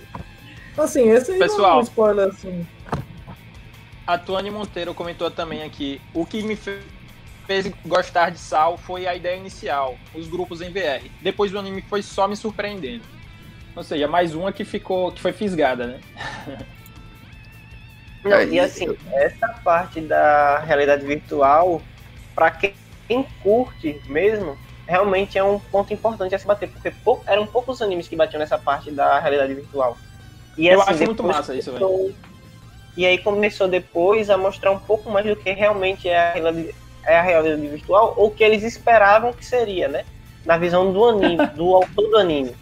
Assim, 0.83 1.09
esse 1.09 1.31
aí 1.31 1.39
não 1.39 1.45
é 1.45 1.49
Pessoal. 1.49 1.77
um 1.79 1.81
spoiler 1.81 2.27
assim. 2.27 2.67
A 4.05 4.15
Tuane 4.17 4.51
Monteiro 4.51 4.93
comentou 4.93 5.31
também 5.31 5.63
aqui: 5.63 5.99
o 6.13 6.23
que 6.25 6.43
me 6.43 6.55
fe- 6.55 6.83
fez 7.47 7.71
gostar 7.85 8.29
de 8.29 8.37
Sal 8.37 8.77
foi 8.77 9.07
a 9.07 9.15
ideia 9.15 9.35
inicial, 9.37 9.97
os 10.13 10.27
grupos 10.27 10.61
em 10.61 10.69
VR. 10.71 11.09
Depois 11.21 11.51
o 11.53 11.57
anime 11.57 11.81
foi 11.81 12.03
só 12.03 12.27
me 12.27 12.35
surpreendendo. 12.35 13.03
Ou 13.75 13.83
seja, 13.83 14.07
mais 14.07 14.35
uma 14.35 14.51
que 14.53 14.63
ficou, 14.63 15.11
que 15.11 15.19
foi 15.19 15.33
fisgada, 15.33 15.87
né? 15.87 15.99
Não, 18.23 18.41
e 18.41 18.55
e- 18.55 18.59
assim, 18.59 18.95
essa 19.13 19.47
parte 19.63 20.01
da 20.01 20.59
realidade 20.59 21.05
virtual, 21.05 21.81
pra 22.35 22.51
quem 22.51 22.73
curte 23.43 24.01
mesmo, 24.07 24.57
realmente 24.87 25.37
é 25.37 25.43
um 25.43 25.59
ponto 25.59 25.93
importante 25.93 26.33
a 26.35 26.39
se 26.39 26.45
bater, 26.47 26.69
porque 26.69 26.91
pou- 26.91 27.21
eram 27.25 27.45
poucos 27.47 27.81
animes 27.81 28.07
que 28.07 28.15
batiam 28.15 28.39
nessa 28.39 28.57
parte 28.57 28.91
da 28.91 29.19
realidade 29.19 29.53
virtual. 29.53 29.97
E 30.57 30.67
Eu 30.67 30.81
assim, 30.81 30.91
acho 30.91 31.03
muito 31.05 31.23
massa 31.23 31.55
isso, 31.55 31.71
começou- 31.71 32.11
E 32.95 33.05
aí 33.05 33.17
começou 33.19 33.67
depois 33.67 34.29
a 34.29 34.37
mostrar 34.37 34.71
um 34.71 34.79
pouco 34.79 35.09
mais 35.11 35.25
do 35.25 35.35
que 35.35 35.51
realmente 35.51 36.09
é 36.09 36.17
a 36.17 36.33
realidade, 36.33 36.75
é 37.05 37.17
a 37.17 37.21
realidade 37.21 37.67
virtual, 37.67 38.13
ou 38.17 38.31
que 38.31 38.43
eles 38.43 38.63
esperavam 38.63 39.31
que 39.33 39.45
seria, 39.45 39.87
né? 39.87 40.03
Na 40.45 40.57
visão 40.57 40.91
do 40.91 41.05
anime, 41.05 41.45
do 41.55 41.75
autor 41.75 42.09
do 42.09 42.17
anime. 42.17 42.55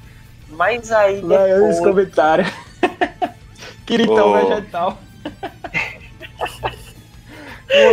Mas 0.49 0.91
aí 0.91 1.21
depois... 1.21 1.79
comentário. 1.79 2.45
Quiritão 3.85 4.33
Oh. 4.33 4.47
vegetal. 4.49 4.97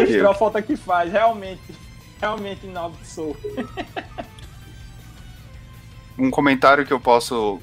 Mostrou 0.00 0.30
a 0.30 0.34
falta 0.34 0.62
que 0.62 0.76
faz, 0.76 1.11
realmente. 1.12 1.61
Realmente 2.23 2.68
não 2.68 2.95
sou. 3.03 3.37
Um 6.16 6.31
comentário 6.31 6.87
que 6.87 6.93
eu 6.93 7.01
posso. 7.01 7.61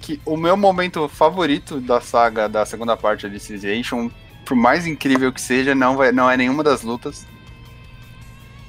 que 0.00 0.18
O 0.24 0.34
meu 0.34 0.56
momento 0.56 1.06
favorito 1.10 1.78
da 1.78 2.00
saga 2.00 2.48
da 2.48 2.64
segunda 2.64 2.96
parte 2.96 3.28
de 3.28 3.38
Civilization, 3.38 4.10
por 4.46 4.56
mais 4.56 4.86
incrível 4.86 5.30
que 5.30 5.40
seja, 5.42 5.74
não, 5.74 5.94
vai, 5.94 6.10
não 6.10 6.30
é 6.30 6.38
nenhuma 6.38 6.64
das 6.64 6.80
lutas. 6.80 7.26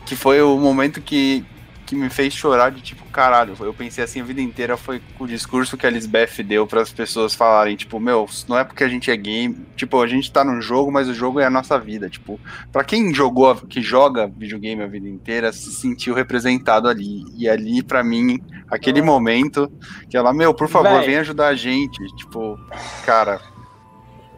Que 0.05 0.13
foi 0.13 0.41
o 0.41 0.57
momento 0.57 0.99
que 0.99 1.45
que 1.89 1.95
me 1.95 2.07
fez 2.07 2.35
chorar 2.35 2.69
de 2.69 2.81
tipo, 2.81 3.03
caralho, 3.05 3.55
eu 3.59 3.73
pensei 3.73 4.03
assim 4.03 4.21
a 4.21 4.23
vida 4.23 4.39
inteira 4.39 4.77
foi 4.77 5.01
o 5.17 5.25
discurso 5.25 5.75
que 5.75 5.87
a 5.87 5.89
Lisbeth 5.89 6.43
deu 6.45 6.67
para 6.67 6.81
as 6.81 6.93
pessoas 6.93 7.33
falarem, 7.33 7.75
tipo, 7.75 7.99
meu, 7.99 8.29
não 8.47 8.59
é 8.59 8.63
porque 8.63 8.83
a 8.83 8.87
gente 8.87 9.09
é 9.09 9.17
game, 9.17 9.65
tipo, 9.75 9.99
a 9.99 10.05
gente 10.05 10.31
tá 10.31 10.43
no 10.43 10.61
jogo, 10.61 10.91
mas 10.91 11.07
o 11.07 11.15
jogo 11.15 11.39
é 11.39 11.45
a 11.45 11.49
nossa 11.49 11.79
vida, 11.79 12.07
tipo, 12.07 12.39
para 12.71 12.83
quem 12.83 13.11
jogou, 13.11 13.55
que 13.55 13.81
joga 13.81 14.27
videogame 14.27 14.83
a 14.83 14.87
vida 14.87 15.09
inteira, 15.09 15.51
se 15.51 15.71
sentiu 15.71 16.13
representado 16.13 16.87
ali. 16.87 17.23
E 17.35 17.49
ali 17.49 17.81
para 17.81 18.03
mim, 18.03 18.39
aquele 18.69 19.01
momento 19.01 19.71
que 20.07 20.15
ela, 20.15 20.31
meu, 20.31 20.53
por 20.53 20.67
favor, 20.67 21.01
vem 21.03 21.17
ajudar 21.17 21.47
a 21.47 21.55
gente, 21.55 22.05
tipo, 22.17 22.55
cara, 23.03 23.41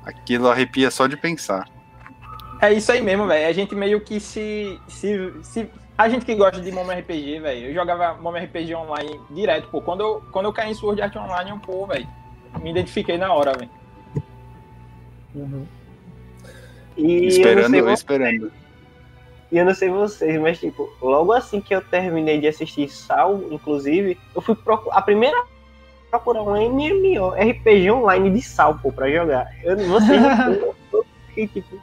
aquilo 0.05 0.47
arrepia 0.47 0.89
só 0.89 1.05
de 1.05 1.17
pensar. 1.17 1.67
É 2.61 2.71
isso 2.71 2.91
aí 2.91 3.01
mesmo, 3.01 3.25
velho. 3.25 3.49
A 3.49 3.51
gente 3.51 3.73
meio 3.73 3.99
que 3.99 4.19
se, 4.19 4.79
se, 4.87 5.33
se. 5.41 5.67
A 6.01 6.09
gente 6.09 6.25
que 6.25 6.33
gosta 6.33 6.59
de 6.59 6.71
Momo 6.71 6.91
RPG, 6.91 7.41
velho. 7.41 7.67
Eu 7.67 7.73
jogava 7.75 8.19
Momo 8.19 8.35
RPG 8.35 8.73
online 8.73 9.21
direto, 9.29 9.67
pô. 9.67 9.79
Quando 9.81 10.01
eu, 10.01 10.23
quando 10.31 10.45
eu 10.45 10.53
caí 10.53 10.71
em 10.71 10.73
Sword 10.73 10.99
Art 10.99 11.15
Online, 11.15 11.51
eu, 11.51 11.59
pô, 11.59 11.85
velho. 11.85 12.07
Me 12.59 12.71
identifiquei 12.71 13.19
na 13.19 13.31
hora, 13.31 13.53
velho. 13.55 13.69
Uhum. 15.35 15.67
E 16.97 17.27
esperando, 17.27 17.75
eu 17.75 17.85
não 17.85 17.89
sei 17.89 17.93
esperando. 17.93 18.51
E 19.51 19.57
eu 19.59 19.63
não 19.63 19.75
sei 19.75 19.89
vocês, 19.89 20.41
mas 20.41 20.59
tipo, 20.59 20.89
logo 20.99 21.33
assim 21.33 21.61
que 21.61 21.75
eu 21.75 21.81
terminei 21.81 22.39
de 22.39 22.47
assistir 22.47 22.89
Sal, 22.89 23.39
inclusive, 23.51 24.17
eu 24.33 24.41
fui 24.41 24.55
procurar. 24.55 24.97
A 24.97 25.03
primeira 25.03 25.45
procurar 26.09 26.41
um 26.41 26.55
MMO, 26.55 27.29
RPG 27.35 27.91
online 27.91 28.31
de 28.31 28.41
Sal, 28.41 28.79
pô, 28.81 28.91
pra 28.91 29.07
jogar. 29.07 29.53
Eu 29.63 29.77
não 29.77 30.01
sei. 30.01 30.17
eu, 30.57 30.75
eu 30.93 31.05
fiquei 31.27 31.47
tipo. 31.47 31.79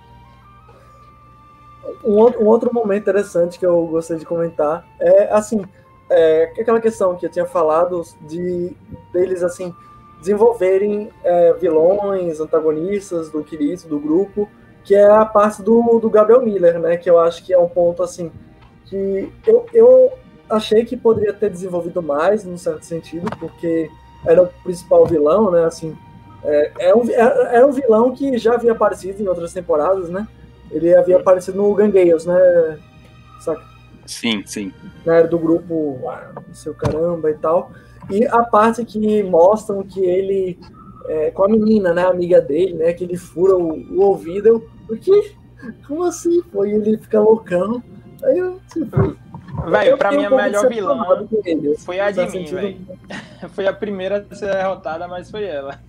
Um, 2.05 2.19
outro- 2.19 2.43
um 2.43 2.47
outro 2.47 2.73
momento 2.73 3.03
interessante 3.03 3.59
que 3.59 3.67
eu 3.67 3.87
gostaria 3.87 4.21
de 4.21 4.27
comentar 4.27 4.87
é 5.01 5.33
assim, 5.33 5.65
é, 6.11 6.47
que 6.55 6.61
aquela 6.61 6.81
questão 6.81 7.17
que 7.17 7.27
eu 7.27 7.31
tinha 7.31 7.47
falado 7.47 8.03
de 8.23 8.77
deles 9.13 9.43
assim 9.43 9.75
desenvolverem 10.21 11.11
é, 11.23 11.53
vilões, 11.55 12.41
antagonistas 12.41 13.31
do 13.31 13.43
Kirito, 13.45 13.87
do 13.89 13.99
grupo, 14.01 14.49
que 14.85 14.95
é 14.95 15.07
a 15.07 15.25
parte 15.25 15.63
do, 15.63 15.99
do 16.01 16.11
Gabriel 16.11 16.43
Miller, 16.43 16.79
né? 16.81 16.97
Que 16.97 17.09
eu 17.09 17.19
acho 17.19 17.45
que 17.45 17.53
é 17.53 17.59
um 17.59 17.69
ponto 17.69 18.03
assim 18.03 18.33
que 18.87 19.31
eu, 19.47 19.67
eu 19.73 20.13
achei 20.49 20.85
que 20.85 20.97
poderia 20.97 21.33
ter 21.33 21.51
desenvolvido 21.51 22.03
mais, 22.03 22.45
num 22.45 22.57
certo 22.59 22.85
sentido, 22.85 23.29
porque 23.39 23.91
era 24.27 24.43
o 24.43 24.49
principal 24.65 25.07
vilão, 25.07 25.51
né? 25.51 25.65
Assim, 25.65 25.97
é, 26.43 26.73
é 26.89 26.95
um, 26.95 27.09
é, 27.11 27.55
era 27.57 27.67
um 27.67 27.71
vilão 27.73 28.13
que 28.13 28.37
já 28.39 28.55
havia 28.55 28.73
aparecido 28.73 29.23
em 29.23 29.29
outras 29.29 29.53
temporadas, 29.53 30.09
né? 30.09 30.27
Ele 30.71 30.95
havia 30.95 31.17
aparecido 31.17 31.59
no 31.59 31.75
Gangales, 31.75 32.27
né? 32.27 32.79
Saca? 33.41 33.63
Sim, 34.07 34.43
sim. 34.47 34.73
né, 35.05 35.23
do 35.25 35.39
grupo 35.39 36.01
ah, 36.09 36.33
seu 36.53 36.75
caramba 36.75 37.31
e 37.31 37.35
tal. 37.35 37.71
E 38.11 38.27
a 38.27 38.43
parte 38.43 38.85
que 38.85 39.23
mostram 39.23 39.83
que 39.83 40.01
ele, 40.01 40.59
é, 41.07 41.31
com 41.31 41.45
a 41.45 41.49
menina, 41.49 41.93
né, 41.93 42.07
amiga 42.07 42.41
dele, 42.41 42.75
né, 42.75 42.93
que 42.95 43.05
ele 43.05 43.19
fura 43.19 43.55
o, 43.55 43.75
o 43.75 44.01
ouvido, 44.01 44.49
eu, 44.49 44.69
o 44.89 44.97
quê? 44.97 45.33
Como 45.87 46.05
assim? 46.05 46.43
Pô, 46.45 46.65
e 46.65 46.73
ele 46.73 46.97
fica 46.97 47.21
loucão. 47.21 47.83
Aí 48.23 48.39
eu, 48.39 48.59
tipo, 48.73 49.17
Velho, 49.67 49.91
eu 49.91 49.99
pra 49.99 50.13
mim 50.13 50.25
a 50.25 50.31
melhor 50.31 50.69
vilã 50.69 51.27
ele, 51.45 51.73
assim, 51.73 51.85
foi 51.85 52.01
a 52.01 52.11
de 52.11 52.21
mim, 52.21 52.31
sentido. 52.31 52.57
velho. 52.57 52.79
Foi 53.51 53.67
a 53.69 53.73
primeira 53.73 54.27
a 54.29 54.35
ser 54.35 54.51
derrotada, 54.53 55.07
mas 55.07 55.31
foi 55.31 55.45
ela. 55.45 55.81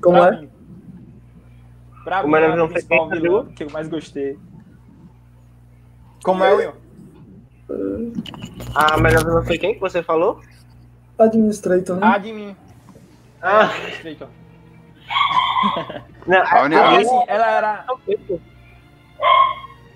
Como 0.00 0.16
pra 0.16 0.34
é? 0.34 0.40
Mim. 0.40 0.48
Pra 2.08 2.24
O 2.24 2.26
mim, 2.26 2.40
vilão 2.40 2.56
foi 2.68 2.68
principal 2.68 3.10
quem, 3.10 3.20
vilã 3.20 3.44
que 3.54 3.64
eu 3.64 3.70
mais 3.70 3.86
gostei. 3.86 4.38
Como 6.24 6.42
é, 6.42 6.54
Will? 6.54 6.72
A 8.74 8.96
melhor 8.96 9.22
vilã 9.26 9.44
foi 9.44 9.58
quem 9.58 9.74
que 9.74 9.80
você 9.80 10.02
falou? 10.02 10.40
Administrator, 11.18 11.96
né? 11.96 12.06
A 12.06 12.16
de 12.16 12.32
mim. 12.32 12.56
Ah, 13.42 13.68
Feito. 14.00 14.26
não, 16.26 16.38
A 16.38 16.44
a- 16.44 16.96
assim, 16.98 17.24
ela 17.26 17.46
era, 17.50 17.84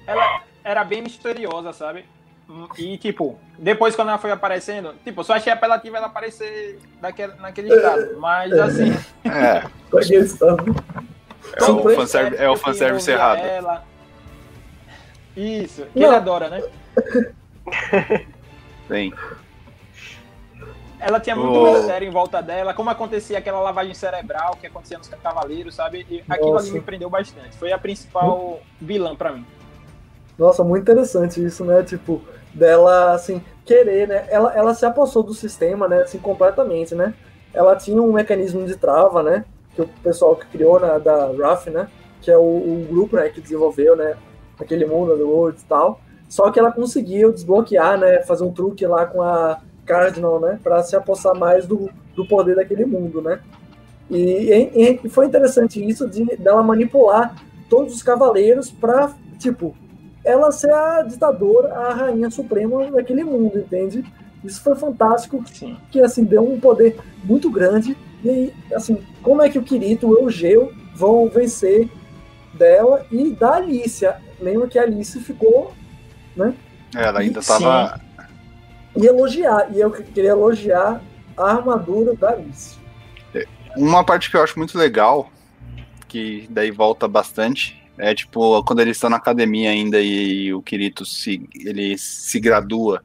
ela 0.06 0.42
era 0.62 0.84
bem 0.84 1.00
misteriosa, 1.00 1.72
sabe? 1.72 2.04
E, 2.76 2.98
tipo, 2.98 3.38
depois 3.58 3.96
quando 3.96 4.08
ela 4.08 4.18
foi 4.18 4.32
aparecendo, 4.32 4.94
tipo, 5.02 5.24
só 5.24 5.32
achei 5.32 5.50
apelativo 5.50 5.96
ela 5.96 6.08
aparecer 6.08 6.78
daquele, 7.00 7.32
naquele 7.36 7.74
estado. 7.74 8.18
Mas, 8.18 8.52
assim, 8.52 8.90
É. 9.24 9.62
é 11.56 11.64
o 11.64 11.94
fanservice, 11.94 12.42
é 12.42 12.50
o 12.50 12.56
fanservice 12.56 13.10
errado. 13.10 13.38
Ela. 13.38 13.84
Isso, 15.36 15.86
que 15.92 16.00
Não. 16.00 16.06
ele 16.08 16.16
adora, 16.16 16.48
né? 16.48 16.62
Sim. 18.88 19.12
Ela 21.00 21.18
tinha 21.18 21.34
muito 21.34 21.58
Oh. 21.58 21.72
mistério 21.74 22.06
em 22.06 22.10
volta 22.10 22.40
dela, 22.40 22.72
como 22.72 22.88
acontecia 22.90 23.38
aquela 23.38 23.60
lavagem 23.60 23.92
cerebral 23.94 24.56
que 24.60 24.66
acontecia 24.68 24.98
nos 24.98 25.08
Cavaleiros, 25.08 25.74
sabe? 25.74 26.06
E 26.08 26.22
aquilo 26.28 26.52
Nossa. 26.52 26.66
ali 26.66 26.74
me 26.74 26.80
prendeu 26.80 27.10
bastante. 27.10 27.56
Foi 27.56 27.72
a 27.72 27.78
principal 27.78 28.60
vilã 28.80 29.16
pra 29.16 29.32
mim. 29.32 29.44
Nossa, 30.38 30.62
muito 30.62 30.82
interessante 30.82 31.44
isso, 31.44 31.64
né? 31.64 31.82
Tipo, 31.82 32.22
dela, 32.54 33.12
assim, 33.14 33.42
querer, 33.64 34.06
né? 34.06 34.26
Ela, 34.30 34.54
ela 34.54 34.74
se 34.74 34.86
apossou 34.86 35.22
do 35.24 35.34
sistema, 35.34 35.88
né? 35.88 36.02
Assim, 36.02 36.18
completamente, 36.18 36.94
né? 36.94 37.14
Ela 37.52 37.74
tinha 37.74 38.00
um 38.00 38.12
mecanismo 38.12 38.64
de 38.64 38.76
trava, 38.76 39.22
né? 39.22 39.44
Que 39.74 39.82
o 39.82 39.88
pessoal 40.02 40.36
que 40.36 40.46
criou, 40.46 40.78
né, 40.80 40.98
da 40.98 41.30
RAF, 41.32 41.70
né? 41.70 41.88
Que 42.20 42.30
é 42.30 42.36
o, 42.36 42.40
o 42.42 42.86
grupo, 42.88 43.16
né? 43.16 43.28
Que 43.28 43.40
desenvolveu, 43.40 43.96
né? 43.96 44.16
Aquele 44.58 44.84
mundo 44.84 45.16
do 45.16 45.28
World 45.28 45.60
e 45.60 45.64
tal. 45.64 46.00
Só 46.28 46.50
que 46.50 46.58
ela 46.58 46.72
conseguiu 46.72 47.32
desbloquear, 47.32 47.98
né? 47.98 48.22
Fazer 48.22 48.44
um 48.44 48.52
truque 48.52 48.86
lá 48.86 49.06
com 49.06 49.22
a 49.22 49.60
Cardinal, 49.84 50.40
né? 50.40 50.58
Pra 50.62 50.82
se 50.82 50.94
apossar 50.96 51.34
mais 51.34 51.66
do, 51.66 51.90
do 52.14 52.26
poder 52.26 52.56
daquele 52.56 52.84
mundo, 52.84 53.20
né? 53.20 53.40
E, 54.10 54.98
e- 55.04 55.08
foi 55.08 55.26
interessante 55.26 55.82
isso 55.84 56.08
de 56.08 56.24
dela 56.36 56.62
manipular 56.62 57.34
todos 57.68 57.94
os 57.94 58.02
cavaleiros 58.02 58.70
pra, 58.70 59.10
tipo, 59.38 59.74
ela 60.24 60.52
ser 60.52 60.72
a 60.72 61.02
ditadora, 61.02 61.72
a 61.74 61.94
rainha 61.94 62.30
suprema 62.30 62.90
daquele 62.90 63.24
mundo, 63.24 63.58
entende? 63.58 64.04
Isso 64.44 64.60
foi 64.62 64.74
fantástico, 64.74 65.42
Sim. 65.52 65.76
que 65.90 66.00
assim 66.00 66.24
deu 66.24 66.50
um 66.50 66.58
poder 66.58 66.98
muito 67.24 67.50
grande. 67.50 67.96
E 68.24 68.30
aí, 68.30 68.54
assim, 68.74 68.98
como 69.22 69.42
é 69.42 69.48
que 69.48 69.58
o 69.58 69.62
Kirito, 69.62 70.08
o 70.08 70.18
Eugeu 70.18 70.72
vão 70.94 71.28
vencer 71.28 71.88
dela 72.54 73.06
e 73.10 73.30
da 73.30 73.56
Alicia? 73.56 74.16
Lembra 74.40 74.68
que 74.68 74.78
a 74.78 74.82
Alice 74.82 75.18
ficou 75.20 75.72
Ela 76.94 77.20
ainda 77.20 77.40
Sim. 77.42 77.48
tava. 77.48 78.00
e 78.96 79.06
elogiar, 79.06 79.68
e 79.72 79.80
eu 79.80 79.90
queria 79.90 80.30
elogiar 80.30 81.00
a 81.36 81.50
armadura 81.50 82.14
da 82.14 82.30
Alice. 82.30 82.76
Uma 83.76 84.04
parte 84.04 84.30
que 84.30 84.36
eu 84.36 84.42
acho 84.42 84.58
muito 84.58 84.76
legal, 84.76 85.30
que 86.06 86.46
daí 86.50 86.70
volta 86.70 87.08
bastante, 87.08 87.82
é 87.96 88.14
tipo, 88.14 88.62
quando 88.64 88.80
eles 88.80 88.96
estão 88.96 89.08
na 89.08 89.16
academia 89.16 89.70
ainda 89.70 90.00
e 90.00 90.52
o 90.52 90.60
Kirito 90.60 91.06
se, 91.06 91.48
ele 91.54 91.96
se 91.96 92.38
gradua, 92.38 93.02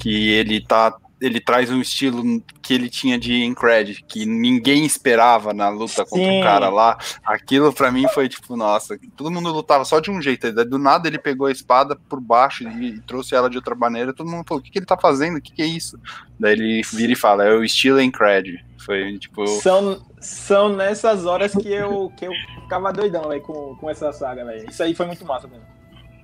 que 0.00 0.30
ele 0.30 0.60
tá. 0.60 0.96
Ele 1.20 1.38
traz 1.38 1.70
um 1.70 1.82
estilo 1.82 2.42
que 2.62 2.72
ele 2.72 2.88
tinha 2.88 3.18
de 3.18 3.44
Incred, 3.44 4.02
que 4.08 4.24
ninguém 4.24 4.86
esperava 4.86 5.52
na 5.52 5.68
luta 5.68 6.02
contra 6.06 6.30
Sim. 6.30 6.40
o 6.40 6.42
cara 6.42 6.70
lá. 6.70 6.96
Aquilo 7.22 7.70
pra 7.74 7.92
mim 7.92 8.06
foi 8.14 8.26
tipo, 8.26 8.56
nossa, 8.56 8.98
todo 9.18 9.30
mundo 9.30 9.52
lutava 9.52 9.84
só 9.84 10.00
de 10.00 10.10
um 10.10 10.22
jeito. 10.22 10.50
Do 10.64 10.78
nada 10.78 11.06
ele 11.06 11.18
pegou 11.18 11.46
a 11.46 11.52
espada 11.52 11.94
por 12.08 12.18
baixo 12.22 12.66
e, 12.66 12.86
e 12.86 13.00
trouxe 13.02 13.34
ela 13.34 13.50
de 13.50 13.58
outra 13.58 13.74
maneira. 13.74 14.14
Todo 14.14 14.30
mundo 14.30 14.46
falou: 14.48 14.62
o 14.62 14.64
que, 14.64 14.70
que 14.70 14.78
ele 14.78 14.86
tá 14.86 14.96
fazendo? 14.96 15.36
O 15.36 15.42
que, 15.42 15.52
que 15.52 15.60
é 15.60 15.66
isso? 15.66 16.00
Daí 16.38 16.52
ele 16.52 16.80
vira 16.90 17.12
e 17.12 17.16
fala: 17.16 17.44
é 17.44 17.52
o 17.52 17.62
estilo 17.62 18.00
Incred. 18.00 18.64
Foi 18.78 19.18
tipo. 19.18 19.46
São, 19.46 20.00
são 20.20 20.74
nessas 20.74 21.26
horas 21.26 21.52
que 21.52 21.68
eu, 21.68 22.10
que 22.16 22.24
eu 22.24 22.32
ficava 22.62 22.90
doidão, 22.94 23.28
velho, 23.28 23.42
com, 23.42 23.76
com 23.76 23.90
essa 23.90 24.10
saga, 24.10 24.42
velho. 24.46 24.70
Isso 24.70 24.82
aí 24.82 24.94
foi 24.94 25.04
muito 25.04 25.26
massa 25.26 25.46
mesmo. 25.46 25.66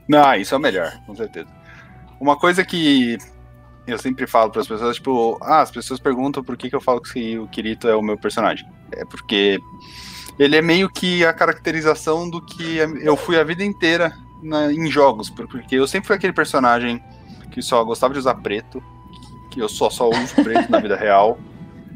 Não, 0.08 0.34
isso 0.36 0.54
é 0.54 0.56
o 0.56 0.60
melhor, 0.60 0.90
com 1.04 1.14
certeza. 1.14 1.48
Uma 2.18 2.38
coisa 2.38 2.64
que 2.64 3.18
eu 3.86 3.98
sempre 3.98 4.26
falo 4.26 4.50
para 4.50 4.60
as 4.60 4.68
pessoas, 4.68 4.96
tipo, 4.96 5.38
ah, 5.42 5.60
as 5.60 5.70
pessoas 5.70 6.00
perguntam 6.00 6.42
por 6.42 6.56
que, 6.56 6.68
que 6.68 6.76
eu 6.76 6.80
falo 6.80 7.00
que 7.00 7.38
o 7.38 7.46
Kirito 7.48 7.88
é 7.88 7.94
o 7.94 8.02
meu 8.02 8.18
personagem. 8.18 8.66
É 8.92 9.04
porque 9.04 9.58
ele 10.38 10.56
é 10.56 10.62
meio 10.62 10.88
que 10.88 11.24
a 11.24 11.32
caracterização 11.32 12.28
do 12.28 12.40
que 12.44 12.78
eu 13.02 13.16
fui 13.16 13.38
a 13.38 13.44
vida 13.44 13.64
inteira 13.64 14.12
na- 14.42 14.72
em 14.72 14.90
jogos, 14.90 15.30
por- 15.30 15.46
porque 15.48 15.76
eu 15.76 15.86
sempre 15.86 16.06
fui 16.08 16.16
aquele 16.16 16.32
personagem 16.32 17.02
que 17.50 17.62
só 17.62 17.82
gostava 17.84 18.12
de 18.12 18.18
usar 18.18 18.34
preto, 18.34 18.82
que 19.50 19.60
eu 19.60 19.68
só, 19.68 19.88
só 19.88 20.08
uso 20.10 20.34
preto 20.42 20.70
na 20.70 20.78
vida 20.78 20.96
real. 20.96 21.38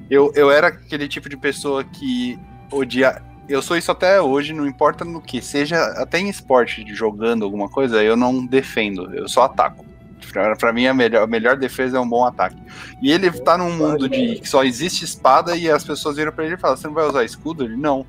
Eu, 0.08 0.32
eu 0.34 0.50
era 0.50 0.68
aquele 0.68 1.06
tipo 1.06 1.28
de 1.28 1.36
pessoa 1.36 1.84
que 1.84 2.38
odia. 2.72 3.22
Eu 3.48 3.60
sou 3.60 3.76
isso 3.76 3.90
até 3.92 4.20
hoje, 4.22 4.52
não 4.52 4.66
importa 4.66 5.04
no 5.04 5.20
que, 5.20 5.42
seja 5.42 5.76
até 6.00 6.18
em 6.18 6.28
esporte, 6.28 6.84
jogando 6.94 7.44
alguma 7.44 7.68
coisa, 7.68 8.02
eu 8.02 8.16
não 8.16 8.46
defendo, 8.46 9.12
eu 9.14 9.28
só 9.28 9.42
ataco. 9.42 9.84
Pra, 10.32 10.54
pra 10.56 10.72
mim, 10.72 10.86
a 10.86 10.94
melhor, 10.94 11.24
a 11.24 11.26
melhor 11.26 11.56
defesa 11.56 11.96
é 11.96 12.00
um 12.00 12.08
bom 12.08 12.24
ataque. 12.24 12.56
E 13.02 13.10
ele 13.10 13.30
tá 13.30 13.58
num 13.58 13.72
mundo 13.72 14.08
de 14.08 14.36
que 14.40 14.48
só 14.48 14.64
existe 14.64 15.04
espada 15.04 15.56
e 15.56 15.70
as 15.70 15.84
pessoas 15.84 16.16
viram 16.16 16.32
pra 16.32 16.44
ele 16.44 16.54
e 16.54 16.58
falam: 16.58 16.76
Você 16.76 16.86
não 16.86 16.94
vai 16.94 17.06
usar 17.06 17.24
escudo? 17.24 17.64
Ele 17.64 17.76
não. 17.76 18.06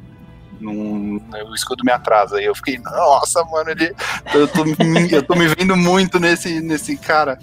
Não, 0.59 1.19
o 1.49 1.55
escudo 1.55 1.84
me 1.84 1.91
atrasa. 1.91 2.39
E 2.39 2.45
eu 2.45 2.53
fiquei, 2.53 2.78
nossa, 2.78 3.43
mano, 3.45 3.72
ele, 3.72 3.95
eu, 4.34 4.47
tô, 4.47 4.63
me- 4.63 4.76
eu 5.11 5.24
tô 5.24 5.36
me 5.36 5.47
vendo 5.47 5.76
muito 5.76 6.19
nesse, 6.19 6.61
nesse 6.61 6.95
cara. 6.95 7.39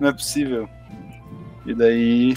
Não 0.00 0.08
é 0.08 0.12
possível. 0.12 0.68
E 1.64 1.72
daí 1.72 2.36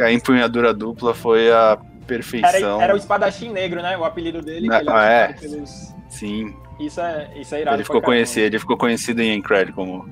a 0.00 0.10
empunhadura 0.10 0.74
dupla 0.74 1.14
foi 1.14 1.52
a 1.52 1.78
perfeição. 2.06 2.76
Era, 2.76 2.84
era 2.84 2.94
o 2.94 2.96
espadachim 2.96 3.50
negro, 3.52 3.80
né? 3.80 3.96
O 3.96 4.04
apelido 4.04 4.42
dele. 4.42 4.66
Não, 4.66 4.80
ele 4.80 4.90
ah, 4.90 5.04
é. 5.04 5.32
pelos- 5.34 5.94
Sim. 6.08 6.56
Isso 6.80 7.00
é, 7.00 7.30
isso 7.36 7.54
é 7.54 7.60
irado. 7.60 7.76
Ele 7.76 7.84
ficou 7.84 8.00
conhecido, 8.02 8.46
ele 8.46 8.58
ficou 8.58 8.76
conhecido 8.76 9.20
em 9.20 9.36
Encred 9.36 9.72
como 9.72 10.08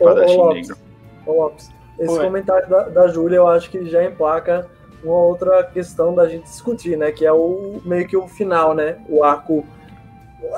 Ô, 0.00 0.04
ô, 0.04 0.08
espadachim 0.08 0.36
Lopes, 0.36 0.68
negro. 0.68 0.82
ô, 1.26 1.32
Lopes, 1.32 1.70
esse 1.98 2.12
Oi. 2.12 2.24
comentário 2.24 2.68
da, 2.68 2.82
da 2.88 3.08
Júlia 3.08 3.36
eu 3.36 3.48
acho 3.48 3.70
que 3.70 3.86
já 3.86 4.04
emplaca 4.04 4.68
uma 5.02 5.18
outra 5.18 5.62
questão 5.64 6.14
da 6.14 6.28
gente 6.28 6.44
discutir, 6.44 6.96
né? 6.96 7.12
Que 7.12 7.24
é 7.24 7.32
o 7.32 7.80
meio 7.84 8.06
que 8.06 8.16
o 8.16 8.26
final, 8.26 8.74
né? 8.74 8.98
O 9.08 9.22
arco. 9.22 9.64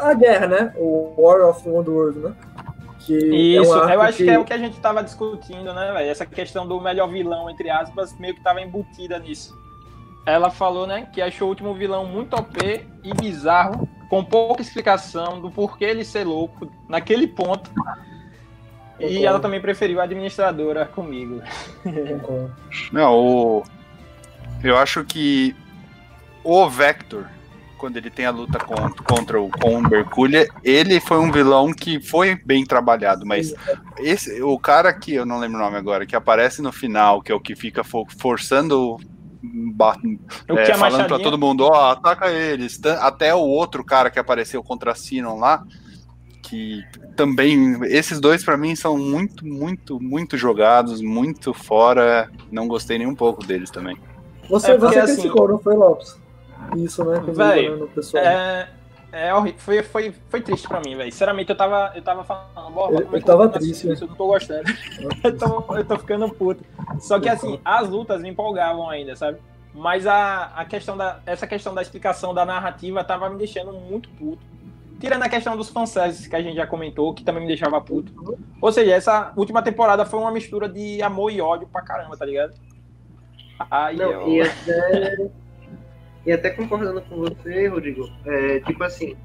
A 0.01 0.15
guerra, 0.15 0.47
né? 0.47 0.75
O 0.77 1.15
War 1.17 1.49
of 1.49 1.63
the 1.63 1.71
World, 1.71 2.19
né? 2.19 2.35
Que 3.01 3.57
é 3.57 3.61
um 3.61 3.63
Isso, 3.63 3.75
eu 3.75 4.01
acho 4.03 4.19
que... 4.19 4.31
é 4.31 4.39
o 4.39 4.45
que 4.45 4.53
a 4.53 4.59
gente 4.59 4.79
tava 4.81 5.03
discutindo, 5.03 5.73
né, 5.73 5.93
velho? 5.93 6.11
Essa 6.11 6.27
questão 6.27 6.67
do 6.67 6.81
melhor 6.81 7.09
vilão, 7.09 7.49
entre 7.49 7.71
aspas, 7.71 8.19
meio 8.19 8.35
que 8.35 8.43
tava 8.43 8.61
embutida 8.61 9.19
nisso. 9.19 9.57
Ela 10.27 10.51
falou, 10.51 10.87
né, 10.87 11.09
que 11.11 11.23
achou 11.23 11.47
o 11.47 11.51
último 11.51 11.73
vilão 11.73 12.05
muito 12.05 12.35
OP 12.37 12.87
e 13.03 13.15
bizarro, 13.15 13.89
com 14.11 14.23
pouca 14.23 14.61
explicação 14.61 15.41
do 15.41 15.51
porquê 15.51 15.87
ele 15.87 16.05
ser 16.05 16.25
louco 16.25 16.71
naquele 16.87 17.27
ponto. 17.27 17.71
E 18.99 19.03
Concordo. 19.03 19.27
ela 19.27 19.41
também 19.41 19.61
preferiu 19.61 20.01
a 20.01 20.05
administradora 20.05 20.87
comigo. 20.87 21.41
Concordo. 21.83 22.53
Não, 22.93 23.15
o... 23.15 23.63
eu 24.63 24.77
acho 24.77 25.05
que 25.05 25.55
o 26.43 26.69
Vector, 26.69 27.27
quando 27.77 27.97
ele 27.97 28.11
tem 28.11 28.27
a 28.27 28.31
luta 28.31 28.59
contra, 28.59 29.03
contra 29.05 29.41
o 29.41 29.49
com 29.49 29.77
o 29.77 29.83
Mercúria, 29.89 30.49
ele 30.65 30.99
foi 30.99 31.19
um 31.19 31.31
vilão 31.31 31.73
que 31.73 32.01
foi 32.01 32.35
bem 32.35 32.65
trabalhado, 32.65 33.25
mas 33.25 33.55
esse, 33.99 34.43
o 34.43 34.59
cara 34.59 34.93
que 34.93 35.15
eu 35.15 35.25
não 35.25 35.39
lembro 35.39 35.59
o 35.59 35.63
nome 35.63 35.77
agora, 35.77 36.05
que 36.07 36.17
aparece 36.17 36.61
no 36.61 36.73
final, 36.73 37.23
que 37.23 37.31
é 37.31 37.35
o 37.35 37.41
que 37.41 37.55
fica 37.55 37.85
fo- 37.85 38.07
forçando 38.19 38.97
é, 39.41 40.73
a 40.73 40.75
falando 40.75 40.77
pra 40.77 40.77
Machadinha... 40.91 41.19
todo 41.23 41.39
mundo, 41.39 41.65
ó, 41.67 41.93
ataca 41.93 42.29
eles. 42.31 42.81
Até 43.01 43.33
o 43.33 43.39
outro 43.39 43.85
cara 43.85 44.11
que 44.11 44.19
apareceu 44.19 44.61
contra 44.63 44.95
Sinon 44.97 45.39
lá, 45.39 45.63
que 46.49 46.85
também. 47.17 47.79
Esses 47.85 48.21
dois 48.21 48.45
pra 48.45 48.57
mim 48.57 48.75
são 48.77 48.97
muito, 48.97 49.47
muito, 49.47 50.01
muito 50.01 50.37
jogados, 50.37 51.01
muito 51.01 51.53
fora. 51.53 52.31
Não 52.51 52.67
gostei 52.69 52.99
nem 52.99 53.07
um 53.07 53.15
pouco 53.15 53.45
deles 53.45 53.71
também. 53.71 53.97
Você, 54.49 54.73
É 54.73 54.79
porque, 54.79 54.95
você 54.95 55.01
assim, 55.01 55.15
criticou, 55.17 55.49
não 55.49 55.59
foi, 55.59 55.77
Lopes? 55.77 56.19
Isso, 56.77 57.05
né? 57.05 57.19
Inclusive, 57.19 57.45
Véi, 57.49 57.71
né, 57.71 57.77
no 57.77 57.89
pessoal. 57.89 58.25
É, 58.25 58.69
é 59.13 59.35
horrível. 59.35 59.59
Foi, 59.61 59.83
foi, 59.83 60.15
foi 60.29 60.41
triste 60.41 60.67
pra 60.69 60.81
mim, 60.81 60.97
velho. 60.97 61.11
Sinceramente, 61.13 61.51
eu 61.51 61.57
tava, 61.57 61.93
eu 61.95 62.03
tava 62.03 62.25
falando, 62.25 62.73
"Bora, 62.75 62.95
Eu- 62.95 63.09
eu 63.13 63.23
tava 63.23 63.49
triste, 63.49 63.87
né? 63.87 63.93
isso? 63.95 64.05
Eu 64.05 64.09
não 64.09 64.17
tô 64.17 64.27
gostando. 64.27 64.65
eu, 65.25 65.37
tô, 65.37 65.77
eu 65.77 65.85
tô 65.85 65.99
ficando 65.99 66.29
puto. 66.31 66.65
Só 67.01 67.21
que 67.21 67.29
assim, 67.29 67.61
as 67.65 67.89
lutas 67.89 68.21
me 68.23 68.29
empolgavam 68.29 68.89
ainda, 68.89 69.15
sabe? 69.17 69.39
Mas 69.75 70.07
a, 70.07 70.45
a 70.57 70.65
questão 70.65 70.97
da. 70.97 71.21
Essa 71.27 71.47
questão 71.47 71.75
da 71.75 71.83
explicação 71.83 72.35
da 72.35 72.45
narrativa 72.45 73.05
tava 73.05 73.29
me 73.31 73.37
deixando 73.39 73.73
muito 73.73 74.09
puto. 74.11 74.43
Tirando 75.01 75.23
a 75.23 75.29
questão 75.29 75.57
dos 75.57 75.69
fanservices 75.69 76.27
que 76.27 76.35
a 76.35 76.43
gente 76.43 76.57
já 76.57 76.67
comentou, 76.67 77.15
que 77.15 77.23
também 77.23 77.43
me 77.43 77.49
deixava 77.49 77.81
puto. 77.81 78.37
Ou 78.61 78.73
seja, 78.73 78.93
essa 78.95 79.33
última 79.37 79.63
temporada 79.63 80.05
foi 80.05 80.19
uma 80.21 80.33
mistura 80.33 80.69
de 80.69 81.01
amor 81.03 81.31
e 81.33 81.41
ódio 81.41 81.69
pra 81.69 81.83
caramba, 81.83 82.17
tá 82.17 82.25
ligado? 82.25 82.55
Aí 83.71 83.97
Não, 83.97 84.29
e 84.29 84.41
até, 84.41 85.17
e 86.27 86.33
até 86.33 86.51
concordando 86.51 87.01
com 87.03 87.17
você, 87.17 87.69
Rodrigo, 87.69 88.09
é, 88.25 88.61
tipo 88.61 88.83
assim, 88.85 89.17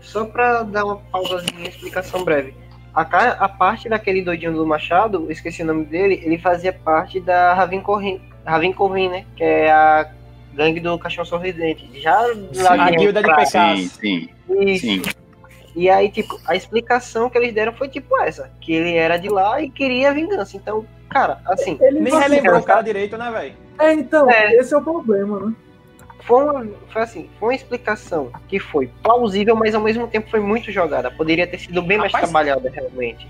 só 0.00 0.24
pra 0.26 0.62
dar 0.62 0.84
uma 0.84 0.96
pausazinha, 0.96 1.68
explicação 1.68 2.24
breve. 2.24 2.54
A, 2.94 3.04
ca- 3.04 3.36
a 3.38 3.48
parte 3.48 3.88
daquele 3.88 4.22
doidinho 4.22 4.54
do 4.54 4.66
Machado, 4.66 5.30
esqueci 5.30 5.62
o 5.62 5.66
nome 5.66 5.84
dele, 5.84 6.20
ele 6.24 6.38
fazia 6.38 6.72
parte 6.72 7.20
da 7.20 7.54
Ravin 7.54 7.80
Corrin, 7.80 8.20
Ravin 8.44 8.72
Corrin, 8.72 9.08
né? 9.08 9.26
Que 9.36 9.44
é 9.44 9.70
a 9.70 10.10
gangue 10.58 10.80
do 10.80 10.98
Caixão 10.98 11.24
Sorridente. 11.24 11.88
Já 12.00 12.18
lá 12.56 12.86
A 12.86 12.90
guilda 12.90 13.22
de 13.22 13.28
pecados. 13.28 13.50
Sim, 13.52 13.88
sim, 14.00 14.28
Isso. 14.66 14.80
sim. 14.86 15.02
E 15.76 15.88
aí, 15.88 16.10
tipo, 16.10 16.38
a 16.44 16.56
explicação 16.56 17.30
que 17.30 17.38
eles 17.38 17.54
deram 17.54 17.72
foi 17.72 17.88
tipo 17.88 18.20
essa, 18.20 18.50
que 18.60 18.72
ele 18.72 18.94
era 18.96 19.16
de 19.16 19.28
lá 19.28 19.62
e 19.62 19.70
queria 19.70 20.12
vingança. 20.12 20.56
Então, 20.56 20.84
cara, 21.08 21.38
assim, 21.46 21.78
Ele 21.80 22.00
Nem 22.00 22.12
não- 22.12 22.18
relembrou 22.18 22.58
o 22.58 22.62
cara 22.64 22.82
direito, 22.82 23.16
né, 23.16 23.30
velho? 23.30 23.54
É, 23.78 23.92
então, 23.92 24.28
É. 24.28 24.54
esse 24.54 24.74
é 24.74 24.76
o 24.76 24.82
problema, 24.82 25.38
né? 25.46 25.54
foi, 26.24 26.44
uma, 26.44 26.66
foi 26.92 27.02
assim, 27.02 27.30
foi 27.38 27.48
uma 27.50 27.54
explicação 27.54 28.30
que 28.48 28.58
foi 28.58 28.90
plausível, 29.02 29.54
mas 29.56 29.74
ao 29.74 29.80
mesmo 29.80 30.06
tempo 30.08 30.28
foi 30.28 30.40
muito 30.40 30.70
jogada. 30.72 31.10
Poderia 31.10 31.46
ter 31.46 31.58
sido 31.58 31.80
bem 31.80 31.96
mais 31.96 32.12
Rapaz, 32.12 32.30
trabalhada, 32.30 32.68
realmente. 32.68 33.26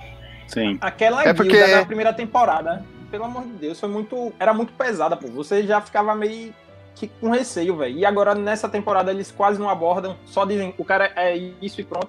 sim. 0.49 0.79
Aquela 0.81 1.21
É 1.21 1.33
guilda 1.33 1.37
porque- 1.37 1.67
da 1.77 1.85
primeira 1.85 2.13
temporada, 2.13 2.85
pelo 3.11 3.25
amor 3.25 3.43
de 3.45 3.53
Deus, 3.53 3.79
foi 3.79 3.89
muito. 3.89 4.33
Era 4.41 4.53
muito 4.53 4.73
pesada, 4.73 5.17
pô. 5.17 5.29
Você 5.29 5.63
já 5.65 5.81
ficava 5.81 6.13
meio 6.15 6.53
que 6.99 7.09
com 7.21 7.31
receio, 7.31 7.77
velho. 7.77 7.97
E 7.99 8.05
agora 8.05 8.35
nessa 8.35 8.69
temporada 8.69 9.11
eles 9.11 9.31
quase 9.31 9.59
não 9.59 9.69
abordam, 9.69 10.17
só 10.27 10.45
dizem 10.45 10.75
o 10.79 10.85
cara 10.85 11.13
é 11.17 11.37
isso 11.37 11.81
e 11.81 11.85
pronto. 11.85 12.09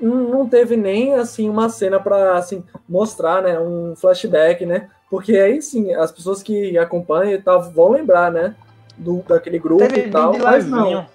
Não 0.00 0.48
teve 0.48 0.76
nem 0.76 1.14
assim 1.14 1.48
uma 1.48 1.68
cena 1.68 2.00
pra 2.00 2.36
assim 2.36 2.64
mostrar, 2.88 3.42
né, 3.42 3.58
um 3.60 3.94
flashback, 3.94 4.66
né? 4.66 4.90
Porque 5.08 5.36
aí 5.36 5.62
sim, 5.62 5.94
as 5.94 6.10
pessoas 6.10 6.42
que 6.42 6.76
acompanham 6.76 7.34
e 7.34 7.42
tal 7.42 7.62
vão 7.70 7.90
lembrar, 7.92 8.32
né, 8.32 8.56
do 8.96 9.22
daquele 9.22 9.58
grupo 9.58 9.86
Teve 9.86 10.00
e 10.00 10.02
bem 10.02 10.10
tal, 10.10 10.32
de 10.32 10.38
mas 10.38 10.66
não. 10.66 10.82
levinho. 10.82 11.06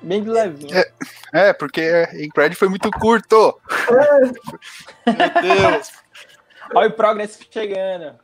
Bem 0.00 0.22
de 0.22 0.30
levinho. 0.30 0.76
É. 0.76 0.90
É, 1.32 1.52
porque 1.52 1.80
Encred 2.14 2.54
foi 2.56 2.68
muito 2.68 2.90
curto. 2.90 3.58
Meu 3.90 5.42
Deus. 5.42 5.92
Olha 6.74 6.88
o 6.88 6.92
Progress 6.92 7.38
chegando. 7.50 8.14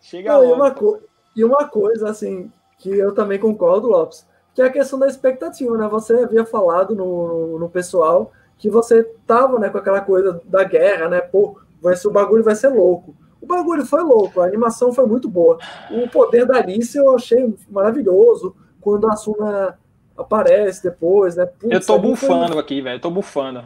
Chega 0.00 0.32
Não, 0.32 0.42
logo. 0.42 0.54
uma 0.54 0.70
co- 0.70 1.00
e 1.40 1.44
uma 1.44 1.68
coisa, 1.68 2.08
assim, 2.10 2.50
que 2.78 2.90
eu 2.90 3.12
também 3.14 3.38
concordo, 3.38 3.88
Lopes, 3.88 4.26
que 4.54 4.62
é 4.62 4.66
a 4.66 4.70
questão 4.72 4.98
da 4.98 5.06
expectativa, 5.06 5.76
né? 5.78 5.86
Você 5.88 6.14
havia 6.14 6.44
falado 6.44 6.94
no, 6.94 7.58
no 7.58 7.68
pessoal 7.68 8.32
que 8.56 8.68
você 8.68 9.04
tava, 9.26 9.58
né, 9.58 9.68
com 9.68 9.78
aquela 9.78 10.00
coisa 10.00 10.40
da 10.44 10.64
guerra, 10.64 11.08
né? 11.08 11.20
Pô, 11.20 11.56
vai 11.80 11.94
ser, 11.94 12.08
o 12.08 12.10
bagulho 12.10 12.42
vai 12.42 12.54
ser 12.56 12.68
louco. 12.68 13.14
O 13.40 13.46
bagulho 13.46 13.86
foi 13.86 14.02
louco, 14.02 14.40
a 14.40 14.46
animação 14.46 14.92
foi 14.92 15.06
muito 15.06 15.28
boa. 15.28 15.58
O 15.90 16.08
poder 16.08 16.44
da 16.44 16.56
Alice 16.56 16.96
eu 16.98 17.14
achei 17.14 17.54
maravilhoso 17.70 18.56
quando 18.80 19.08
a 19.08 19.14
Suna 19.14 19.78
aparece 20.16 20.82
depois, 20.82 21.36
né? 21.36 21.46
Putz, 21.46 21.72
Eu 21.72 21.80
tô 21.80 21.86
foi- 21.86 21.98
bufando 22.00 22.58
aqui, 22.58 22.80
velho. 22.82 22.96
Eu 22.96 23.00
tô 23.00 23.10
bufando. 23.10 23.64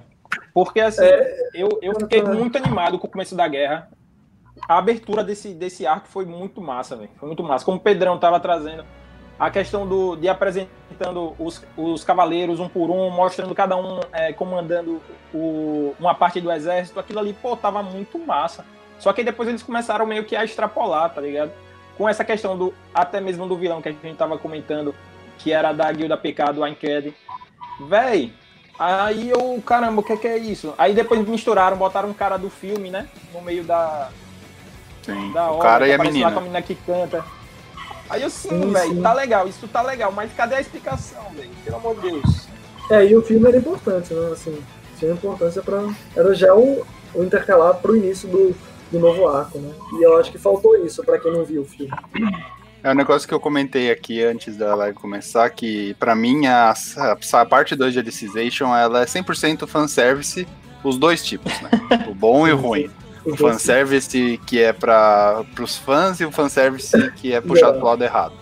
Porque 0.52 0.80
assim, 0.80 1.04
É. 1.04 1.50
eu, 1.54 1.68
eu 1.80 1.94
fiquei 1.98 2.22
muito 2.22 2.56
animado 2.58 2.98
com 2.98 3.06
o 3.06 3.10
começo 3.10 3.34
da 3.34 3.48
guerra. 3.48 3.88
A 4.68 4.78
abertura 4.78 5.24
desse, 5.24 5.54
desse 5.54 5.86
arco 5.86 6.08
foi 6.08 6.24
muito 6.24 6.60
massa, 6.60 6.96
velho. 6.96 7.10
Foi 7.16 7.26
muito 7.26 7.42
massa. 7.42 7.64
Como 7.64 7.78
o 7.78 7.80
Pedrão 7.80 8.18
tava 8.18 8.38
trazendo, 8.38 8.84
a 9.38 9.50
questão 9.50 9.86
do, 9.86 10.14
de 10.14 10.28
apresentando 10.28 11.34
os, 11.38 11.64
os 11.76 12.04
cavaleiros 12.04 12.60
um 12.60 12.68
por 12.68 12.90
um, 12.90 13.10
mostrando 13.10 13.54
cada 13.54 13.76
um 13.76 14.00
é, 14.12 14.32
comandando 14.32 15.00
o, 15.34 15.94
uma 15.98 16.14
parte 16.14 16.40
do 16.40 16.50
exército, 16.52 17.00
aquilo 17.00 17.18
ali, 17.18 17.32
pô, 17.32 17.56
tava 17.56 17.82
muito 17.82 18.18
massa. 18.18 18.64
Só 19.00 19.12
que 19.12 19.24
depois 19.24 19.48
eles 19.48 19.62
começaram 19.62 20.06
meio 20.06 20.24
que 20.24 20.36
a 20.36 20.44
extrapolar, 20.44 21.12
tá 21.12 21.20
ligado? 21.20 21.50
Com 21.98 22.08
essa 22.08 22.24
questão 22.24 22.56
do, 22.56 22.72
até 22.94 23.20
mesmo 23.20 23.48
do 23.48 23.56
vilão 23.56 23.82
que 23.82 23.88
a 23.88 23.92
gente 23.92 24.14
tava 24.14 24.38
comentando, 24.38 24.94
que 25.38 25.52
era 25.52 25.72
da 25.72 25.90
guilda 25.90 26.16
PK 26.16 26.52
do 26.52 26.62
Ainked. 26.62 27.12
Véi, 27.88 28.32
aí 28.78 29.28
eu, 29.28 29.60
caramba, 29.66 30.02
o 30.02 30.04
que, 30.04 30.16
que 30.18 30.28
é 30.28 30.38
isso? 30.38 30.72
Aí 30.78 30.94
depois 30.94 31.26
misturaram, 31.26 31.76
botaram 31.76 32.10
um 32.10 32.14
cara 32.14 32.36
do 32.36 32.48
filme, 32.48 32.90
né? 32.90 33.08
No 33.34 33.40
meio 33.40 33.64
da, 33.64 34.08
Sim. 35.02 35.32
da 35.32 35.50
O 35.50 35.58
cara 35.58 35.86
e 35.86 35.92
a 35.92 35.96
aparece 35.96 36.20
lá 36.20 36.30
com 36.32 36.38
a 36.38 36.40
menina. 36.40 36.60
menina 36.60 36.62
que 36.62 36.74
canta. 36.74 37.24
Aí 38.10 38.22
eu, 38.22 38.30
sim, 38.30 38.70
velho, 38.72 39.00
tá 39.00 39.12
legal, 39.14 39.48
isso 39.48 39.66
tá 39.68 39.80
legal, 39.80 40.12
mas 40.12 40.32
cadê 40.34 40.56
a 40.56 40.60
explicação, 40.60 41.22
velho? 41.34 41.50
Pelo 41.64 41.76
amor 41.76 41.94
de 41.96 42.10
Deus. 42.10 42.48
É, 42.90 43.06
e 43.06 43.16
o 43.16 43.22
filme 43.22 43.48
era 43.48 43.56
importante, 43.56 44.12
né? 44.12 44.30
Assim, 44.32 44.58
tinha 44.98 45.12
importância 45.12 45.62
para 45.62 45.82
Era 46.14 46.34
já 46.34 46.54
o, 46.54 46.84
o 47.14 47.22
intercalar 47.22 47.74
pro 47.76 47.96
início 47.96 48.28
do, 48.28 48.54
do 48.90 48.98
novo 48.98 49.26
arco, 49.28 49.58
né? 49.58 49.72
E 49.98 50.02
eu 50.02 50.18
acho 50.18 50.30
que 50.30 50.38
faltou 50.38 50.76
isso 50.84 51.02
para 51.02 51.18
quem 51.18 51.32
não 51.32 51.44
viu 51.44 51.62
o 51.62 51.64
filme. 51.64 51.90
É 52.84 52.90
um 52.90 52.94
negócio 52.94 53.26
que 53.26 53.32
eu 53.32 53.40
comentei 53.40 53.90
aqui 53.90 54.22
antes 54.22 54.56
da 54.56 54.74
live 54.74 54.96
começar, 54.98 55.48
que 55.50 55.94
pra 55.94 56.14
mim 56.14 56.46
a, 56.46 56.74
a, 56.96 57.40
a 57.40 57.46
parte 57.46 57.76
2 57.76 57.92
de 57.92 58.00
Alicization, 58.00 58.74
ela 58.76 59.02
é 59.02 59.04
100% 59.06 59.66
fanservice, 59.68 60.46
os 60.82 60.98
dois 60.98 61.24
tipos, 61.24 61.52
né? 61.60 61.70
O 62.08 62.14
bom 62.14 62.46
e 62.46 62.52
o 62.52 62.56
ruim. 62.56 62.90
O 63.24 63.36
fanservice 63.36 64.40
que 64.46 64.60
é 64.60 64.72
para 64.72 65.44
os 65.60 65.76
fãs 65.76 66.20
e 66.20 66.24
o 66.24 66.32
fanservice 66.32 67.10
que 67.12 67.32
é 67.32 67.40
puxado 67.40 67.78
pro 67.78 67.86
lado 67.88 68.02
errado. 68.02 68.34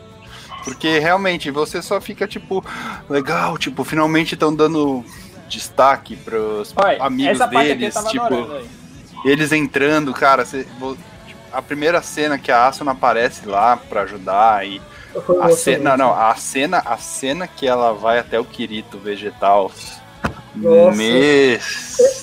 Porque 0.64 0.98
realmente 0.98 1.50
você 1.50 1.80
só 1.82 2.00
fica 2.00 2.26
tipo, 2.26 2.64
legal, 3.08 3.56
tipo, 3.58 3.82
finalmente 3.84 4.34
estão 4.34 4.54
dando 4.54 5.04
destaque 5.48 6.16
pros 6.16 6.72
Olha, 6.76 7.02
amigos 7.02 7.38
deles, 7.48 7.94
tipo, 8.10 8.24
adorando, 8.24 8.64
eles 9.24 9.52
entrando, 9.52 10.12
cara, 10.14 10.44
você- 10.44 10.66
vo- 10.78 10.96
a 11.52 11.60
primeira 11.60 12.00
cena 12.02 12.38
que 12.38 12.52
a 12.52 12.66
Asuna 12.68 12.92
aparece 12.92 13.46
lá 13.46 13.76
pra 13.76 14.02
ajudar 14.02 14.66
e 14.66 14.80
a 15.42 15.50
cena, 15.50 15.96
não, 15.96 16.08
não, 16.10 16.14
a 16.20 16.34
cena, 16.36 16.78
a 16.86 16.96
cena 16.96 17.48
que 17.48 17.66
ela 17.66 17.92
vai 17.92 18.18
até 18.20 18.38
o 18.38 18.44
Kirito 18.44 18.98
vegetal 18.98 19.70
Nossa. 20.54 20.96
Meu 20.96 21.58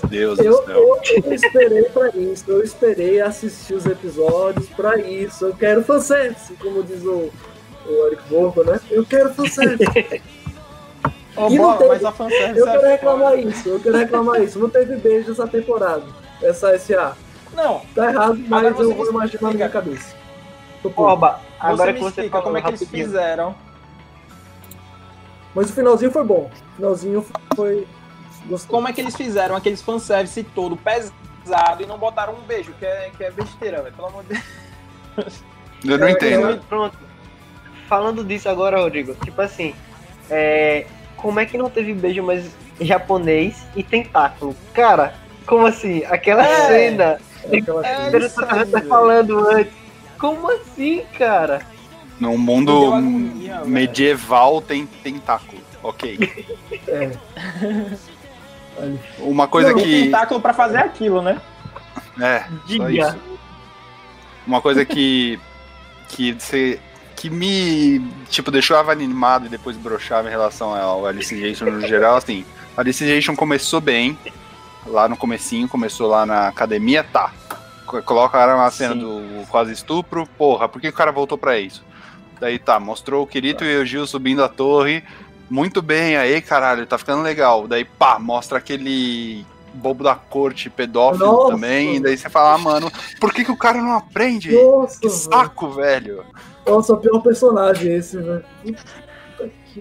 Deus 0.09 0.39
Eu, 0.39 0.51
do 0.59 0.65
céu. 0.65 0.75
eu, 0.75 1.21
eu 1.23 1.33
esperei 1.33 1.83
pra 1.83 2.09
isso, 2.09 2.43
eu 2.47 2.63
esperei 2.63 3.21
assistir 3.21 3.73
os 3.73 3.85
episódios 3.85 4.67
pra 4.69 4.97
isso. 4.97 5.45
Eu 5.45 5.53
quero 5.55 5.83
fanservice, 5.83 6.53
como 6.55 6.83
diz 6.83 7.03
o, 7.03 7.31
o 7.85 8.07
Eric 8.07 8.23
Borgo, 8.29 8.63
né? 8.63 8.79
Eu 8.91 9.05
quero 9.05 9.33
fanservice. 9.33 9.85
Ô, 11.37 11.47
E 11.49 11.57
não 11.59 11.77
teve- 11.77 11.89
mas 11.89 12.03
a 12.03 12.11
fanservice 12.11 12.59
Eu 12.59 12.65
quero 12.65 12.85
é 12.85 12.91
reclamar 12.93 13.29
foda. 13.35 13.41
isso, 13.41 13.69
eu 13.69 13.79
quero 13.79 13.97
reclamar 13.97 14.41
isso. 14.41 14.59
Não 14.59 14.69
teve 14.69 14.95
beijo 14.97 15.31
essa 15.31 15.47
temporada, 15.47 16.03
essa 16.41 16.77
SA. 16.79 17.15
Não, 17.55 17.81
Tá 17.95 18.09
errado, 18.11 18.37
mas 18.47 18.75
você 18.75 18.91
eu 18.91 18.95
vou 18.95 19.07
imaginar 19.09 19.41
na 19.49 19.53
minha 19.53 19.69
cabeça. 19.69 20.15
Oba, 20.95 21.33
você 21.33 21.41
agora 21.59 21.91
me 21.93 21.97
que 21.97 22.03
você 22.03 22.09
explica 22.21 22.29
falou 22.31 22.43
como 22.45 22.57
é 22.57 22.61
que 22.61 22.67
eles 22.69 22.79
rapidinho. 22.81 23.05
fizeram. 23.05 23.55
Mas 25.55 25.69
o 25.69 25.73
finalzinho 25.73 26.11
foi 26.11 26.23
bom. 26.23 26.49
O 26.73 26.75
finalzinho 26.75 27.25
foi. 27.55 27.87
Gostei. 28.47 28.69
Como 28.69 28.87
é 28.87 28.93
que 28.93 29.01
eles 29.01 29.15
fizeram 29.15 29.55
aqueles 29.55 29.81
fanservice 29.81 30.43
todo 30.43 30.77
pesado 30.77 31.83
e 31.83 31.85
não 31.85 31.97
botaram 31.97 32.33
um 32.33 32.41
beijo, 32.41 32.73
que 32.79 32.85
é, 32.85 33.11
que 33.15 33.23
é 33.23 33.31
besteira, 33.31 33.81
velho. 33.81 33.95
Pelo 33.95 34.07
amor 34.07 34.23
de 34.23 34.41
Deus. 35.15 35.43
Eu 35.85 35.97
não 35.97 36.07
É, 36.07 36.11
entendo. 36.11 36.49
eu- 36.49 36.57
Pronto. 36.59 36.97
Falando 37.87 38.23
disso 38.23 38.49
agora, 38.49 38.79
Rodrigo, 38.79 39.15
tipo 39.23 39.41
assim, 39.41 39.73
é, 40.29 40.85
como 41.15 41.39
é 41.39 41.45
que 41.45 41.57
não 41.57 41.69
teve 41.69 41.93
beijo 41.93 42.21
mais 42.23 42.51
japonês 42.81 43.65
e 43.75 43.81
tentáculo? 43.83 44.55
Cara, 44.73 45.15
como 45.45 45.65
assim? 45.65 46.03
Aquela 46.05 46.45
É. 46.45 46.67
cena 46.67 47.19
Aquela 47.45 47.85
É, 47.87 48.09
você 48.11 48.25
aí, 48.25 48.29
tava 48.47 48.65
velho. 48.65 48.87
falando 48.89 49.47
antes. 49.47 49.73
Como 50.19 50.51
assim, 50.51 51.03
cara? 51.17 51.61
Num 52.19 52.31
Deu 52.31 52.37
mundo 52.39 52.87
agonia, 52.93 53.57
velho. 53.59 53.67
medieval 53.69 54.61
tem 54.61 54.85
tentáculo. 54.85 55.61
Ok. 55.83 56.17
É. 56.87 57.11
Uma 59.19 59.47
coisa 59.47 59.71
Não, 59.71 59.77
que. 59.79 60.03
tentáculo 60.03 60.39
pra 60.41 60.53
fazer 60.53 60.77
aquilo, 60.77 61.21
né? 61.21 61.39
É, 62.19 62.45
Diga. 62.65 63.17
Uma 64.45 64.61
coisa 64.61 64.85
que. 64.85 65.39
que 66.09 66.33
você. 66.33 66.79
que 67.15 67.29
me. 67.29 67.99
tipo, 68.29 68.51
deixava 68.51 68.91
animado 68.91 69.45
e 69.47 69.49
depois 69.49 69.75
broxava 69.75 70.27
em 70.27 70.31
relação 70.31 70.73
ao 70.73 71.05
Alicization 71.05 71.65
no 71.65 71.81
geral, 71.87 72.15
assim. 72.17 72.45
A 72.75 72.81
Alicization 72.81 73.35
começou 73.35 73.81
bem. 73.81 74.17
Lá 74.85 75.09
no 75.09 75.17
comecinho, 75.17 75.67
começou 75.67 76.07
lá 76.07 76.25
na 76.25 76.47
academia, 76.47 77.03
tá. 77.03 77.31
Co- 77.85 78.01
Colocaram 78.03 78.61
a 78.61 78.71
cena 78.71 78.93
Sim. 78.93 78.99
do 79.01 79.45
quase 79.47 79.73
estupro, 79.73 80.25
porra, 80.37 80.69
por 80.69 80.79
que 80.79 80.87
o 80.87 80.93
cara 80.93 81.11
voltou 81.11 81.37
pra 81.37 81.59
isso? 81.59 81.83
Daí 82.39 82.57
tá, 82.57 82.79
mostrou 82.79 83.21
o 83.23 83.27
Kirito 83.27 83.65
e 83.65 83.77
o 83.81 83.85
Gil 83.85 84.07
subindo 84.07 84.41
a 84.43 84.47
torre. 84.47 85.03
Muito 85.49 85.81
bem, 85.81 86.17
aí 86.17 86.41
caralho, 86.41 86.85
tá 86.85 86.97
ficando 86.97 87.21
legal. 87.23 87.67
Daí 87.67 87.85
pá, 87.85 88.19
mostra 88.19 88.57
aquele 88.57 89.45
bobo 89.73 90.03
da 90.03 90.15
corte 90.15 90.69
pedófilo 90.69 91.25
Nossa. 91.25 91.51
também. 91.51 91.95
E 91.97 91.99
daí 91.99 92.17
você 92.17 92.29
fala, 92.29 92.53
ah, 92.53 92.57
mano, 92.57 92.91
por 93.19 93.33
que, 93.33 93.45
que 93.45 93.51
o 93.51 93.57
cara 93.57 93.81
não 93.81 93.95
aprende? 93.95 94.51
Nossa, 94.51 94.99
Que 94.99 95.07
velho. 95.07 95.19
saco, 95.19 95.69
velho. 95.69 96.25
Nossa, 96.65 96.93
o 96.93 96.97
pior 96.97 97.19
personagem 97.21 97.93
esse, 97.95 98.17
velho. 98.17 98.43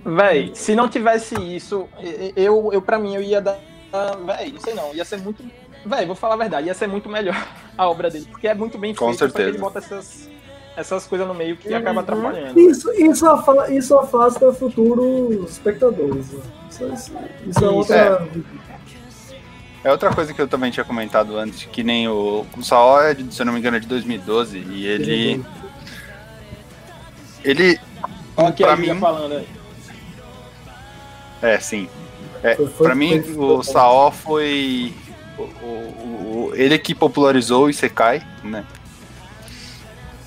Véi, 0.05 0.51
se 0.55 0.75
não 0.75 0.89
tivesse 0.89 1.35
isso, 1.41 1.89
eu, 2.37 2.71
eu 2.73 2.83
pra 2.83 2.99
mim, 2.99 3.15
eu 3.15 3.23
ia 3.23 3.41
dar. 3.41 3.59
Véi, 4.27 4.53
não 4.53 4.61
sei 4.61 4.75
não, 4.75 4.95
ia 4.95 5.05
ser 5.05 5.19
muito. 5.19 5.43
Véi, 5.85 6.05
vou 6.05 6.15
falar 6.17 6.35
a 6.35 6.39
verdade, 6.39 6.67
ia 6.67 6.75
ser 6.75 6.87
muito 6.87 7.09
melhor 7.09 7.35
a 7.79 7.89
obra 7.89 8.11
dele, 8.11 8.27
porque 8.31 8.47
é 8.49 8.55
muito 8.55 8.77
bem 8.77 8.95
Com 8.95 9.07
feito, 9.07 9.19
só 9.21 9.27
que 9.27 9.33
certeza. 9.33 9.49
ele 9.51 9.59
bota 9.59 9.79
essas, 9.79 10.29
essas 10.77 11.07
coisas 11.07 11.27
no 11.27 11.35
meio 11.35 11.57
que 11.57 11.69
Uhum. 11.71 11.77
acaba 11.77 12.01
atrapalhando. 12.01 12.59
Isso, 12.61 12.91
isso, 12.93 13.27
afa- 13.27 13.71
isso 13.73 13.97
afasta 13.99 14.53
futuros 14.53 15.51
espectadores. 15.53 16.31
né? 16.33 16.41
Isso, 16.71 16.85
isso- 16.93 17.13
isso 17.47 17.65
é 17.65 17.69
outra. 17.69 18.29
É 19.85 19.91
outra 19.93 20.13
coisa 20.13 20.35
que 20.35 20.43
eu 20.43 20.49
também 20.49 20.71
tinha 20.71 20.85
comentado 20.85 21.37
antes, 21.39 21.65
que 21.65 21.83
nem 21.85 22.09
o, 22.09 22.45
o 22.57 22.63
Saó 22.65 23.01
é, 23.03 23.15
de, 23.15 23.33
se 23.33 23.41
eu 23.41 23.47
não 23.47 23.53
me 23.53 23.61
engano, 23.61 23.77
é 23.77 23.81
de 23.81 23.87
2012, 23.87 24.59
e 24.59 24.85
ele. 24.87 25.45
Ele. 27.45 27.79
Olha 28.37 28.49
aqui 28.49 28.63
pra 28.65 28.73
a 28.73 28.77
Julia 28.77 28.95
mim. 28.95 29.01
falando 29.01 29.33
aí. 29.33 29.49
É, 31.43 31.59
sim. 31.61 31.89
É, 32.43 32.55
Foi- 32.57 32.67
foi- 32.69 32.87
pra 32.87 32.95
mim, 32.97 33.23
foi- 33.23 33.37
o 33.37 33.63
Saó 33.63 34.11
foi. 34.11 34.93
O, 35.39 35.43
o- 35.43 36.49
o- 36.49 36.53
ele 36.55 36.79
que 36.79 36.95
popularizou 36.95 37.67
o 37.67 37.71
Isekai, 37.71 38.27
né? 38.43 38.65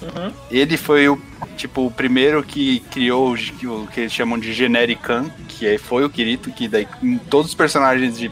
Uhum. 0.01 0.31
Ele 0.49 0.77
foi 0.77 1.09
o 1.09 1.21
tipo 1.57 1.85
o 1.85 1.91
primeiro 1.91 2.41
que 2.41 2.79
criou 2.91 3.33
o, 3.33 3.35
que- 3.37 3.67
o 3.67 3.85
que 3.87 3.99
eles 4.01 4.13
chamam 4.13 4.39
de 4.39 4.53
Generican, 4.53 5.29
que 5.47 5.67
aí 5.67 5.77
foi 5.77 6.05
o 6.05 6.09
Kirito, 6.09 6.51
que 6.51 6.67
daí 6.69 6.87
em 7.03 7.17
todos 7.17 7.47
os 7.49 7.55
personagens 7.55 8.17
de, 8.17 8.31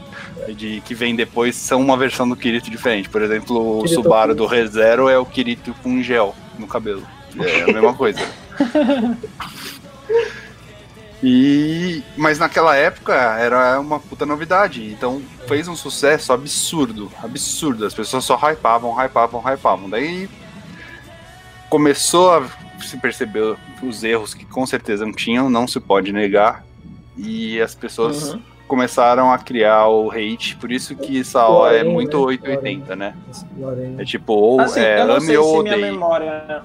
de 0.55 0.81
que 0.85 0.95
vem 0.95 1.13
depois 1.15 1.55
são 1.55 1.81
uma 1.81 1.97
versão 1.97 2.27
do 2.27 2.35
Kirito 2.37 2.71
diferente. 2.71 3.09
Por 3.09 3.21
exemplo, 3.21 3.79
o 3.79 3.81
Kirito 3.83 4.01
Subaru 4.01 4.33
do 4.33 4.45
ReZero 4.45 5.09
é 5.09 5.17
o 5.17 5.25
Kirito 5.25 5.73
com 5.83 6.01
gel 6.01 6.33
no 6.57 6.67
cabelo. 6.67 7.03
É 7.39 7.63
a 7.63 7.67
mesma 7.73 7.93
coisa. 7.93 8.19
E 11.23 12.03
mas 12.15 12.37
naquela 12.37 12.75
época 12.75 13.11
era 13.13 13.79
uma 13.79 13.99
puta 13.99 14.23
novidade, 14.23 14.85
então 14.85 15.19
fez 15.47 15.67
um 15.67 15.75
sucesso 15.75 16.31
absurdo, 16.31 17.11
absurdo. 17.23 17.85
As 17.87 17.93
pessoas 17.93 18.23
só 18.23 18.35
hypavam, 18.35 18.93
hypavam, 18.93 19.41
hypavam. 19.41 19.89
Daí 19.89 20.29
começou 21.69 22.31
a 22.31 22.47
se 22.81 22.97
perceber 22.97 23.55
os 23.83 24.03
erros 24.03 24.33
que 24.33 24.45
com 24.45 24.65
certeza 24.65 25.05
não 25.05 25.13
tinham, 25.13 25.49
não 25.49 25.67
se 25.67 25.79
pode 25.79 26.11
negar. 26.13 26.63
E 27.17 27.59
as 27.61 27.73
pessoas 27.73 28.33
Uhum. 28.33 28.41
começaram 28.67 29.31
a 29.31 29.37
criar 29.39 29.87
o 29.87 30.11
hate, 30.11 30.55
por 30.57 30.71
isso 30.71 30.95
que 30.95 31.23
Saó 31.23 31.69
é 31.71 31.83
muito 31.83 32.17
né? 32.17 32.23
880, 32.25 32.95
né? 32.95 33.15
É 33.97 34.05
tipo, 34.05 34.33
ou 34.33 34.61
Assim, 34.61 34.81
é, 34.81 35.01
eu 35.01 35.07
não 35.07 35.15
ame 35.15 35.25
sei 35.25 35.37
ou 35.37 35.57
se 35.57 35.63
minha 35.63 35.75
odeie. 35.75 35.91
memória. 35.91 36.61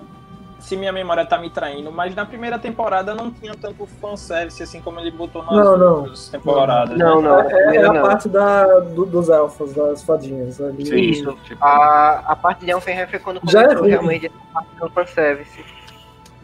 Se 0.62 0.76
minha 0.76 0.92
memória 0.92 1.26
tá 1.26 1.36
me 1.38 1.50
traindo, 1.50 1.90
mas 1.90 2.14
na 2.14 2.24
primeira 2.24 2.56
temporada 2.58 3.14
não 3.14 3.30
tinha 3.32 3.52
tanto 3.54 3.84
fanservice 4.00 4.62
assim 4.62 4.80
como 4.80 5.00
ele 5.00 5.10
botou 5.10 5.42
nas 5.42 5.52
Não, 5.52 5.76
não. 5.76 5.94
outras 6.00 6.28
temporadas. 6.28 6.96
Não, 6.96 7.20
né? 7.20 7.28
não. 7.28 7.40
É, 7.40 7.76
é 7.76 7.84
a 7.84 7.92
não. 7.92 8.02
parte 8.02 8.28
da, 8.28 8.66
do- 8.80 9.04
dos 9.04 9.28
elfos, 9.28 9.72
das 9.74 10.02
fadinhas. 10.04 10.60
Ali. 10.60 10.86
Sim, 10.86 10.96
Isso. 11.00 11.32
tipo, 11.44 11.62
A, 11.64 12.22
a 12.32 12.36
parte 12.36 12.64
de 12.64 12.70
Elfenheim 12.70 13.06
foi 13.08 13.18
quando 13.18 13.40
Já 13.50 13.62
é 13.62 13.64
começou 13.66 13.86
realmente 13.86 14.26
a 14.28 14.30
parte 14.54 14.76
do 14.76 14.88
fanservice. 14.90 15.64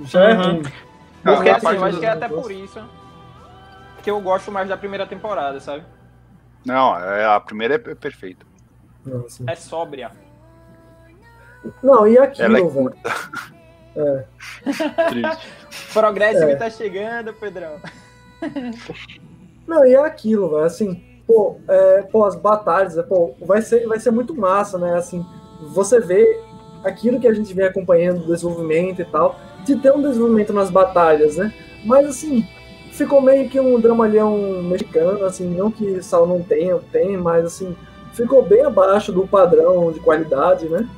Já 0.03 0.25
é 0.31 0.35
Uhum. 0.35 0.43
ruim. 0.43 0.63
Porque 1.23 1.51
assim, 1.51 1.75
eu 1.77 1.85
acho 1.85 2.01
que 2.01 2.07
é 2.07 2.11
até 2.11 2.29
por 2.29 2.51
isso 2.51 2.81
que 4.03 4.11
eu 4.11 4.21
gosto 4.21 4.51
mais 4.51 4.69
da 4.69 4.77
primeira 4.77 5.07
temporada, 5.07 5.61
sabe? 5.61 5.85
não, 6.67 6.99
é- 6.99 7.25
a 7.25 7.39
primeira 7.41 7.75
é 7.75 7.79
perfeita. 7.79 8.45
Assim. 9.27 9.45
É 9.47 9.55
sóbria. 9.55 10.11
Não, 11.83 12.07
e 12.07 12.19
aquilo, 12.19 12.45
Ela 12.45 12.59
é 12.59 12.63
velho. 12.69 12.95
É. 13.97 14.25
Triste. 15.11 15.49
Progressive 15.93 16.53
É. 16.53 16.57
tá 16.57 16.71
chegando, 16.71 17.33
Pedrão. 17.35 17.81
Não, 19.67 19.85
e 19.85 19.95
é 19.95 19.99
aquilo, 19.99 20.51
velho, 20.51 20.65
assim, 20.65 21.03
pô, 21.27 21.57
é, 21.69 22.03
pô, 22.03 22.25
as 22.25 22.35
batalhas, 22.35 22.97
é, 22.97 23.03
pô, 23.03 23.35
vai 23.41 23.61
ser, 23.61 23.87
vai 23.87 24.01
ser 24.01 24.11
muito 24.11 24.35
massa, 24.35 24.79
né, 24.79 24.95
assim, 24.95 25.25
você 25.75 26.01
vê 26.01 26.41
aquilo 26.83 27.21
que 27.21 27.29
a 27.29 27.35
gente 27.35 27.53
vem 27.53 27.67
acompanhando, 27.67 28.21
do 28.21 28.33
desenvolvimento 28.33 29.03
e 29.03 29.05
tal, 29.05 29.39
de 29.65 29.77
ter 29.77 29.93
um 29.93 30.01
desenvolvimento 30.01 30.55
nas 30.55 30.71
batalhas, 30.71 31.37
né, 31.37 31.53
mas, 31.85 32.07
assim, 32.07 32.47
ficou 32.93 33.21
meio 33.21 33.49
que 33.49 33.61
um 33.61 33.79
dramalhão 33.79 34.63
mexicano, 34.63 35.25
assim, 35.25 35.47
não 35.49 35.71
que 35.71 36.03
Sal 36.03 36.27
não 36.27 36.43
tenha, 36.43 36.79
tem, 36.91 37.19
mas, 37.19 37.45
assim, 37.45 37.77
ficou 38.15 38.43
bem 38.43 38.65
abaixo 38.65 39.13
do 39.13 39.27
padrão 39.27 39.93
de 39.93 40.01
qualidade, 40.01 40.67
né, 40.67 40.89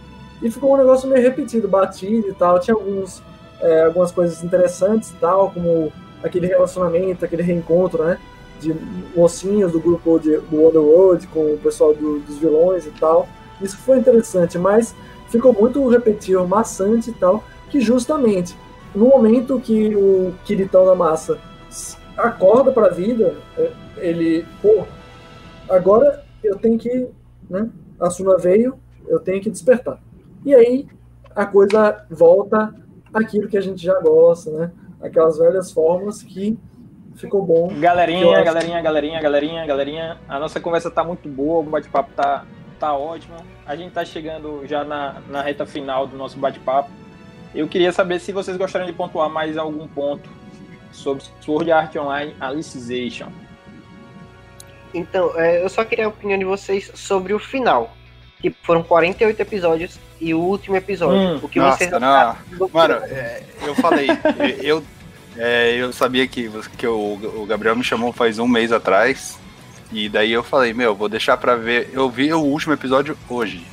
e 0.43 0.51
ficou 0.51 0.75
um 0.75 0.77
negócio 0.77 1.09
meio 1.09 1.23
repetido, 1.23 1.69
batido 1.69 2.29
e 2.29 2.35
tal, 2.35 2.59
tinha 2.61 2.75
alguns, 2.75 3.23
é, 3.61 3.85
algumas 3.85 4.11
coisas 4.11 4.43
interessantes 4.43 5.11
e 5.11 5.15
tal, 5.15 5.51
como 5.51 5.93
aquele 6.23 6.47
relacionamento, 6.47 7.25
aquele 7.25 7.43
reencontro, 7.43 8.05
né, 8.05 8.19
de 8.61 8.75
mocinhos 9.17 9.73
do 9.73 9.81
grupo 9.81 10.19
de, 10.19 10.37
do 10.39 10.69
Underworld 10.69 11.27
com 11.29 11.55
o 11.55 11.59
pessoal 11.59 11.95
do- 11.95 12.21
dos 12.21 12.39
vilões 12.39 12.87
e 12.87 12.91
tal. 12.91 13.27
Isso 13.61 13.77
foi 13.79 13.99
interessante, 13.99 14.59
mas 14.59 14.95
ficou 15.29 15.53
muito 15.53 15.87
repetitivo, 15.89 16.47
maçante 16.47 17.11
e 17.11 17.15
tal, 17.15 17.43
que 17.71 17.81
justamente 17.81 18.57
no 18.95 19.07
momento 19.07 19.61
que 19.61 19.95
o 19.95 20.35
Kiritão 20.45 20.85
da 20.85 20.95
Massa 20.95 21.39
acorda 22.17 22.71
para 22.73 22.89
a 22.89 22.91
vida, 22.91 23.35
é, 23.57 23.71
ele, 23.99 24.45
pô, 24.61 24.85
agora 25.69 26.23
eu 26.43 26.57
tenho 26.57 26.79
que, 26.79 27.07
né, 27.49 27.69
a 27.99 28.11
Suna 28.11 28.37
veio, 28.37 28.75
eu 29.07 29.19
tenho 29.21 29.41
que 29.41 29.51
despertar. 29.51 30.01
E 30.45 30.55
aí 30.55 30.87
a 31.35 31.47
coisa 31.47 32.05
volta 32.11 32.75
àquilo 33.13 33.49
que 33.49 33.57
a 33.57 33.61
gente 33.61 33.83
já 33.83 33.99
gosta, 34.01 34.51
né? 34.51 34.73
Aquelas 35.01 35.39
velhas 35.39 35.73
formas 35.73 36.23
que 36.23 36.59
ficou 37.15 37.45
bom. 37.45 37.69
Galerinha, 37.79 38.43
galerinha, 38.43 38.81
galerinha, 38.81 39.21
galerinha, 39.21 39.67
galerinha. 39.67 40.19
A 40.29 40.39
nossa 40.39 40.61
conversa 40.61 40.91
tá 40.91 41.05
muito 41.05 41.29
boa, 41.29 41.61
o 41.61 41.63
bate-papo 41.63 42.13
tá, 42.15 42.45
tá 42.79 42.95
ótimo. 42.95 43.37
A 43.67 43.77
gente 43.77 43.93
tá 43.93 44.05
chegando 44.05 44.67
já 44.67 44.85
na, 44.85 45.21
na 45.29 45.43
reta 45.43 45.67
final 45.67 46.07
do 46.07 46.17
nosso 46.17 46.39
bate-papo. 46.39 46.91
Eu 47.55 47.67
queria 47.69 47.93
saber 47.93 48.21
se 48.21 48.33
vocês 48.33 48.57
gostariam 48.57 48.87
de 48.87 48.97
pontuar 48.97 49.29
mais 49.29 49.59
algum 49.59 49.87
ponto 49.89 50.29
sobre 50.93 51.25
Sword 51.41 51.71
Art 51.71 51.95
Online 51.97 52.35
Alicization. 52.41 53.29
Então, 54.93 55.33
é, 55.39 55.63
eu 55.63 55.69
só 55.69 55.85
queria 55.85 56.07
a 56.07 56.09
opinião 56.09 56.39
de 56.39 56.45
vocês 56.45 56.91
sobre 56.95 57.33
o 57.33 57.39
final. 57.39 57.93
Que 58.41 58.51
foram 58.63 58.83
48 58.83 59.41
episódios 59.41 59.99
e 60.21 60.33
o 60.35 60.39
último 60.41 60.77
episódio. 60.77 61.17
Hum, 61.37 61.41
o 61.43 61.49
que 61.49 61.59
nossa, 61.59 61.77
vocês 61.79 61.91
não. 61.93 62.37
Mano, 62.73 62.95
é, 63.05 63.43
eu 63.67 63.75
falei, 63.75 64.09
eu, 64.63 64.83
é, 65.37 65.77
eu 65.77 65.93
sabia 65.93 66.27
que, 66.27 66.49
você- 66.49 66.71
que 66.77 66.87
o, 66.87 67.19
o 67.43 67.47
Gabriel 67.47 67.77
me 67.77 67.85
chamou 67.85 68.13
faz 68.13 68.39
um 68.39 68.47
mês 68.49 68.73
atrás. 68.73 69.39
E 69.93 70.09
daí 70.09 70.31
eu 70.33 70.43
falei, 70.45 70.73
meu, 70.73 70.95
vou 70.95 71.09
deixar 71.09 71.37
pra 71.37 71.57
ver. 71.57 71.91
Eu 71.93 72.09
vi 72.09 72.33
o 72.33 72.39
último 72.41 72.73
episódio 72.73 73.17
hoje. 73.29 73.67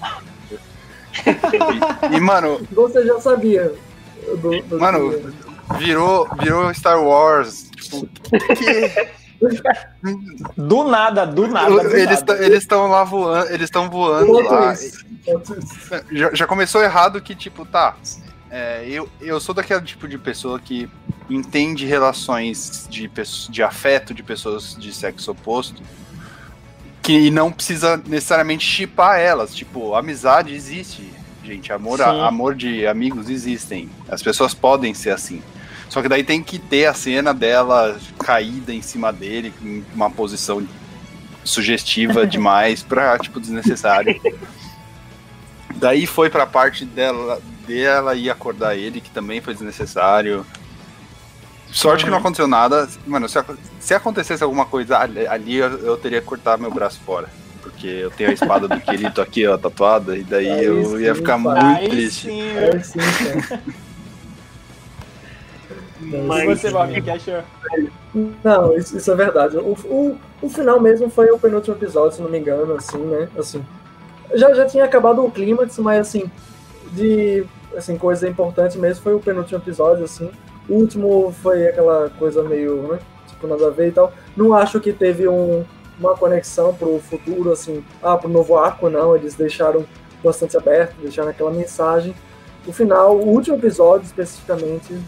E, 2.15 2.20
mano, 2.20 2.59
Você 2.72 3.05
já 3.05 3.20
sabia. 3.20 3.72
do- 4.41 4.61
do- 4.63 4.80
Mano, 4.80 5.34
virou, 5.78 6.28
virou 6.41 6.74
Star 6.74 7.01
Wars. 7.03 7.70
Tipo, 7.76 8.07
que... 8.55 9.07
Do 10.55 10.83
nada, 10.85 11.25
do 11.25 11.47
nada. 11.47 11.69
do 11.69 11.95
eles 11.95 12.59
estão 12.59 12.88
lá 12.88 13.03
voando, 13.03 13.49
eles 13.49 13.65
estão 13.65 13.89
voando 13.89 14.31
Outro 14.31 14.53
lá. 14.53 14.73
isso. 14.73 15.05
Já, 16.11 16.33
já 16.33 16.47
começou 16.47 16.81
errado 16.81 17.21
que, 17.21 17.35
tipo, 17.35 17.65
tá. 17.65 17.95
é, 18.49 18.85
eu, 18.88 19.09
eu 19.21 19.39
sou 19.39 19.53
daquele 19.53 19.81
tipo 19.81 20.07
de 20.07 20.17
pessoa 20.17 20.59
que 20.59 20.89
entende 21.29 21.85
relações 21.85 22.88
de, 22.89 23.09
de 23.49 23.63
afeto 23.63 24.13
de 24.13 24.23
pessoas 24.23 24.75
de 24.75 24.93
sexo 24.93 25.31
oposto 25.31 25.81
que 27.07 27.31
não 27.31 27.53
precisa 27.53 27.95
necessariamente 28.05 28.65
chipar 28.65 29.17
elas. 29.17 29.55
Tipo, 29.55 29.95
amizade 29.95 30.53
existe, 30.53 31.09
gente. 31.41 31.71
Amor, 31.71 31.99
Sim. 31.99 32.03
amor 32.03 32.53
de 32.53 32.85
amigos 32.85 33.29
existem. 33.29 33.89
As 34.09 34.21
pessoas 34.21 34.53
podem 34.53 34.93
ser 34.93 35.11
assim. 35.11 35.41
Só 35.89 36.01
que 36.01 36.09
daí 36.09 36.23
tem 36.23 36.43
que 36.43 36.59
ter 36.59 36.85
a 36.85 36.93
cena 36.93 37.33
dela 37.33 37.97
caída 38.19 38.73
em 38.73 38.81
cima 38.81 39.11
dele, 39.13 39.53
em 39.61 39.83
uma 39.95 40.09
posição 40.09 40.65
sugestiva 41.43 42.25
demais 42.27 42.83
pra, 42.83 43.17
tipo, 43.17 43.39
desnecessário. 43.39 44.19
Daí 45.75 46.05
foi 46.05 46.29
pra 46.29 46.45
parte 46.45 46.85
dela, 46.85 47.41
dela 47.67 48.15
ir 48.15 48.29
acordar 48.29 48.75
ele, 48.75 48.99
que 48.99 49.09
também 49.09 49.41
foi 49.41 49.53
desnecessário. 49.53 50.45
Sorte 51.71 52.03
que 52.05 52.09
não 52.09 52.17
aconteceu 52.17 52.47
nada. 52.47 52.88
Mano, 53.05 53.27
se, 53.29 53.38
se 53.79 53.93
acontecesse 53.93 54.43
alguma 54.43 54.65
coisa 54.65 54.97
ali, 54.99 55.27
ali, 55.27 55.55
eu, 55.55 55.69
eu 55.79 55.97
teria 55.97 56.19
que 56.21 56.25
cortar 56.27 56.57
meu 56.57 56.71
braço 56.71 56.99
fora. 57.05 57.29
Porque 57.61 57.88
eu 57.88 58.09
tenho 58.09 58.29
a 58.29 58.33
espada 58.33 58.67
do 58.67 58.79
Kirito 58.79 59.21
aqui, 59.21 59.45
ó, 59.45 59.57
tatuada, 59.57 60.17
e 60.17 60.23
daí 60.23 60.49
Aí 60.49 60.65
eu 60.65 60.99
ia 61.01 61.13
sim, 61.13 61.19
ficar 61.19 61.38
pai. 61.43 61.63
muito 61.63 61.89
triste. 61.89 62.27
sim, 62.27 62.41
É, 62.55 62.79
sim, 62.79 62.99
cara. 66.11 66.23
E 66.23 66.27
Mas- 66.27 66.59
você, 66.61 66.71
Bob, 66.71 67.01
que 67.01 67.09
achou? 67.09 67.41
Não, 68.43 68.75
isso, 68.75 68.97
isso 68.97 69.11
é 69.11 69.15
verdade. 69.15 69.57
O, 69.57 69.73
o, 69.85 70.17
o 70.41 70.49
final 70.49 70.79
mesmo 70.79 71.09
foi 71.09 71.29
o 71.31 71.37
penúltimo 71.37 71.75
episódio, 71.75 72.15
se 72.17 72.21
não 72.21 72.29
me 72.29 72.39
engano, 72.39 72.73
assim, 72.75 72.97
né? 72.97 73.29
Assim, 73.37 73.63
já, 74.33 74.53
já 74.53 74.65
tinha 74.65 74.85
acabado 74.85 75.23
o 75.23 75.31
clímax, 75.31 75.77
mas 75.79 75.99
assim, 75.99 76.29
de 76.93 77.45
assim, 77.75 77.97
coisa 77.97 78.27
importante 78.27 78.77
mesmo 78.77 79.03
foi 79.03 79.13
o 79.13 79.19
penúltimo 79.19 79.59
episódio, 79.59 80.03
assim. 80.03 80.31
O 80.67 80.73
último 80.73 81.33
foi 81.41 81.67
aquela 81.67 82.09
coisa 82.17 82.43
meio, 82.43 82.75
né? 82.83 82.99
Tipo, 83.27 83.47
nada 83.47 83.67
a 83.67 83.69
ver 83.69 83.89
e 83.89 83.91
tal. 83.91 84.11
Não 84.35 84.53
acho 84.53 84.79
que 84.79 84.91
teve 84.91 85.27
um, 85.27 85.63
uma 85.99 86.15
conexão 86.15 86.73
pro 86.73 86.99
futuro, 86.99 87.51
assim, 87.51 87.83
ah, 88.01 88.17
pro 88.17 88.29
novo 88.29 88.57
arco, 88.57 88.89
não. 88.89 89.15
Eles 89.15 89.35
deixaram 89.35 89.85
bastante 90.23 90.57
aberto, 90.57 90.95
deixaram 91.01 91.29
aquela 91.29 91.51
mensagem. 91.51 92.15
O 92.65 92.73
final, 92.73 93.15
o 93.15 93.29
último 93.29 93.55
episódio 93.55 94.05
especificamente, 94.05 94.99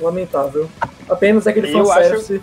lamentável. 0.00 0.68
Apenas 1.08 1.46
aquele 1.46 1.72
Eu 1.72 1.84
fanservice 1.84 2.42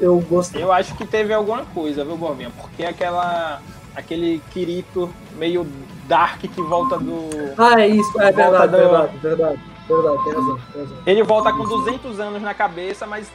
eu 0.00 0.18
gostei. 0.20 0.62
Eu 0.62 0.70
acho 0.72 0.94
que 0.94 1.04
teve 1.04 1.34
alguma 1.34 1.64
coisa, 1.64 2.04
viu, 2.04 2.16
Borbinha? 2.16 2.50
Porque 2.56 2.84
aquela. 2.84 3.60
aquele 3.96 4.40
Kirito 4.52 5.10
meio 5.36 5.66
dark 6.06 6.40
que 6.40 6.62
volta 6.62 6.96
do. 6.98 7.28
Ah, 7.56 7.80
é 7.80 7.88
isso, 7.88 8.20
é 8.20 8.30
verdade, 8.32 8.68
do- 8.72 8.76
verdade, 8.78 9.18
verdade, 9.18 9.60
verdade, 9.88 10.24
tem 10.24 10.32
razão, 10.34 10.58
tem 10.72 10.82
razão. 10.82 10.96
Ele 11.04 11.22
volta 11.24 11.52
com 11.52 11.64
200 11.64 12.20
anos 12.20 12.40
na 12.42 12.54
cabeça, 12.54 13.06
mas 13.06 13.28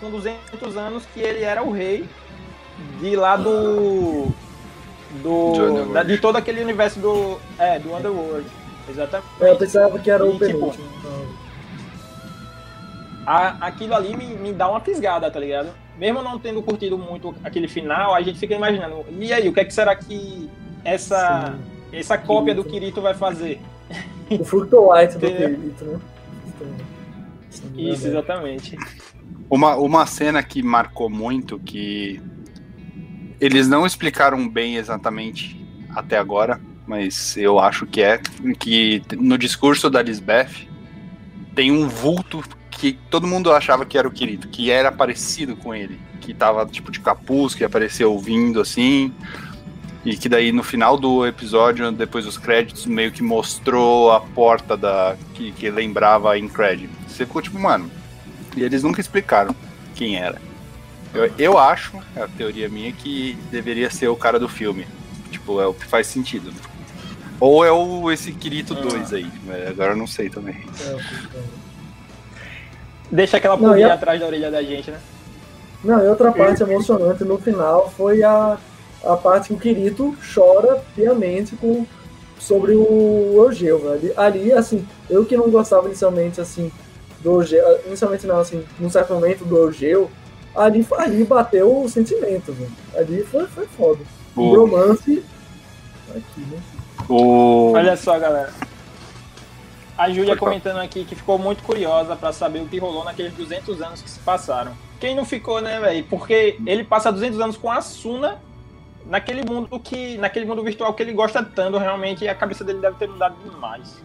com 0.00 0.10
200 0.10 0.76
anos 0.76 1.02
que 1.12 1.20
ele 1.20 1.42
era 1.42 1.62
o 1.64 1.72
rei 1.72 2.08
de 3.00 3.16
lá 3.16 3.36
do. 3.36 4.28
De 5.12 5.22
do 5.22 5.92
da- 5.92 6.02
de 6.02 6.18
todo 6.18 6.36
aquele 6.36 6.62
universo 6.62 6.98
do. 7.00 7.38
É, 7.58 7.78
do 7.80 7.92
Underworld. 7.94 8.46
Exatamente. 8.88 9.28
É, 9.40 9.50
Eu 9.50 9.56
pensava 9.56 9.98
que 9.98 10.10
era 10.10 10.24
E, 10.24 10.28
o 10.28 10.32
tipo, 10.32 10.40
penúltimo. 10.46 10.84
A- 13.26 13.56
aquilo 13.66 13.94
ali 13.94 14.16
me, 14.16 14.26
me 14.34 14.52
dá 14.52 14.68
uma 14.68 14.80
fisgada, 14.80 15.30
tá 15.30 15.38
ligado? 15.40 15.68
Mesmo 15.98 16.22
não 16.22 16.38
tendo 16.38 16.62
curtido 16.62 16.98
muito 16.98 17.34
aquele 17.44 17.68
final, 17.68 18.14
a 18.14 18.20
gente 18.22 18.38
fica 18.38 18.54
imaginando, 18.54 19.04
e 19.18 19.32
aí, 19.32 19.48
o 19.48 19.52
que, 19.52 19.60
é 19.60 19.64
que 19.64 19.72
será 19.72 19.94
que 19.94 20.50
essa, 20.84 21.54
essa 21.92 22.18
cópia 22.18 22.54
do 22.54 22.64
Kirito 22.64 23.00
vai 23.00 23.14
fazer? 23.14 23.60
O 24.30 24.44
Fructolite 24.44 25.18
do? 25.18 25.26
Kirito, 25.30 25.84
né? 25.84 26.00
Isso, 27.76 28.06
exatamente. 28.08 28.76
Uma, 29.48 29.76
uma 29.76 30.06
cena 30.06 30.42
que 30.42 30.62
marcou 30.62 31.08
muito, 31.08 31.58
que 31.58 32.20
eles 33.40 33.68
não 33.68 33.86
explicaram 33.86 34.48
bem 34.48 34.76
exatamente 34.76 35.64
até 35.94 36.16
agora, 36.18 36.60
mas 36.86 37.36
eu 37.36 37.58
acho 37.58 37.86
que 37.86 38.02
é, 38.02 38.18
que 38.58 39.02
no 39.18 39.38
discurso 39.38 39.88
da 39.88 40.02
Lisbeth 40.02 40.68
tem 41.54 41.70
um 41.70 41.88
vulto 41.88 42.42
que 42.78 42.98
todo 43.10 43.26
mundo 43.26 43.52
achava 43.52 43.84
que 43.84 43.96
era 43.96 44.06
o 44.06 44.10
Kirito, 44.10 44.48
que 44.48 44.70
era 44.70 44.90
parecido 44.92 45.56
com 45.56 45.74
ele, 45.74 45.98
que 46.20 46.34
tava 46.34 46.66
tipo 46.66 46.90
de 46.90 47.00
capuz, 47.00 47.54
que 47.54 47.64
apareceu 47.64 48.12
ouvindo 48.12 48.60
assim, 48.60 49.12
e 50.04 50.16
que 50.16 50.28
daí 50.28 50.52
no 50.52 50.62
final 50.62 50.98
do 50.98 51.26
episódio, 51.26 51.90
depois 51.90 52.24
dos 52.24 52.36
créditos, 52.36 52.84
meio 52.86 53.10
que 53.10 53.22
mostrou 53.22 54.12
a 54.12 54.20
porta 54.20 54.76
da 54.76 55.16
que, 55.34 55.52
que 55.52 55.70
lembrava 55.70 56.32
a 56.32 56.38
Incred. 56.38 56.88
Você 57.08 57.24
ficou 57.24 57.40
tipo, 57.40 57.58
mano, 57.58 57.90
e 58.56 58.62
eles 58.62 58.82
nunca 58.82 59.00
explicaram 59.00 59.54
quem 59.94 60.16
era. 60.16 60.40
Eu, 61.14 61.32
eu 61.38 61.58
acho, 61.58 61.96
é 62.16 62.22
a 62.22 62.28
teoria 62.28 62.68
minha, 62.68 62.92
que 62.92 63.38
deveria 63.50 63.88
ser 63.88 64.08
o 64.08 64.16
cara 64.16 64.38
do 64.38 64.48
filme. 64.48 64.86
Tipo, 65.30 65.60
é 65.60 65.66
o 65.66 65.72
que 65.72 65.86
faz 65.86 66.06
sentido. 66.06 66.52
Ou 67.40 67.64
é 67.64 67.70
o 67.70 68.10
esse 68.10 68.32
Kirito 68.32 68.74
Ah. 68.74 68.80
2 68.80 69.12
aí, 69.12 69.30
mas 69.46 69.68
agora 69.68 69.92
eu 69.92 69.96
não 69.96 70.06
sei 70.06 70.28
também. 70.28 70.56
É. 70.80 71.63
Deixa 73.14 73.36
aquela 73.36 73.56
pulguinha 73.56 73.88
a- 73.88 73.94
atrás 73.94 74.18
da 74.20 74.26
orelha 74.26 74.50
da 74.50 74.62
gente, 74.62 74.90
né? 74.90 74.98
Não, 75.84 76.04
e 76.04 76.08
outra 76.08 76.32
parte 76.32 76.62
emocionante 76.62 77.24
no 77.24 77.38
final 77.38 77.90
foi 77.96 78.22
a, 78.22 78.56
a 79.04 79.16
parte 79.16 79.48
que 79.48 79.54
o 79.54 79.58
Kirito 79.58 80.16
chora 80.34 80.82
piamente 80.96 81.54
com, 81.56 81.86
sobre 82.38 82.74
o 82.74 83.34
Eugeu, 83.36 83.78
velho. 83.78 84.12
Ali, 84.16 84.52
assim, 84.52 84.84
eu 85.08 85.24
que 85.24 85.36
não 85.36 85.50
gostava 85.50 85.86
inicialmente, 85.86 86.40
assim, 86.40 86.72
do 87.20 87.40
Eugeu, 87.40 87.80
inicialmente 87.86 88.26
não, 88.26 88.38
assim, 88.40 88.64
num 88.80 88.90
certo 88.90 89.12
momento 89.14 89.44
do 89.44 89.56
Eugeu, 89.58 90.10
ali, 90.56 90.86
ali 90.98 91.22
bateu 91.24 91.82
o 91.82 91.88
sentimento, 91.88 92.52
velho. 92.52 92.72
Ali 92.96 93.22
foi, 93.24 93.46
foi 93.46 93.66
foda. 93.76 94.00
O 94.34 94.40
O, 94.42 94.56
romance. 94.66 95.22
Aqui, 96.10 96.40
né? 96.50 96.58
o, 97.08 97.72
Olha 97.72 97.96
só, 97.96 98.18
galera. 98.18 98.50
A 99.96 100.10
Júlia 100.10 100.36
comentando 100.36 100.78
aqui 100.78 101.04
que 101.04 101.14
ficou 101.14 101.38
muito 101.38 101.62
curiosa 101.62 102.16
pra 102.16 102.32
saber 102.32 102.60
o 102.60 102.66
que 102.66 102.78
rolou 102.78 103.04
naqueles 103.04 103.32
200 103.34 103.80
anos 103.80 104.02
que 104.02 104.10
se 104.10 104.18
passaram. 104.20 104.72
Quem 104.98 105.14
não 105.14 105.24
ficou, 105.24 105.60
né, 105.60 105.78
velho? 105.80 106.04
Porque 106.10 106.58
ele 106.66 106.82
passa 106.82 107.12
200 107.12 107.40
anos 107.40 107.56
com 107.56 107.70
a 107.70 107.80
Suna 107.80 108.38
naquele 109.06 109.44
mundo 109.44 109.78
que 109.78 110.16
naquele 110.18 110.46
mundo 110.46 110.62
virtual 110.62 110.92
que 110.94 111.02
ele 111.02 111.12
gosta 111.12 111.42
tanto, 111.44 111.78
realmente, 111.78 112.24
e 112.24 112.28
a 112.28 112.34
cabeça 112.34 112.64
dele 112.64 112.80
deve 112.80 112.96
ter 112.96 113.08
mudado 113.08 113.36
demais. 113.44 114.02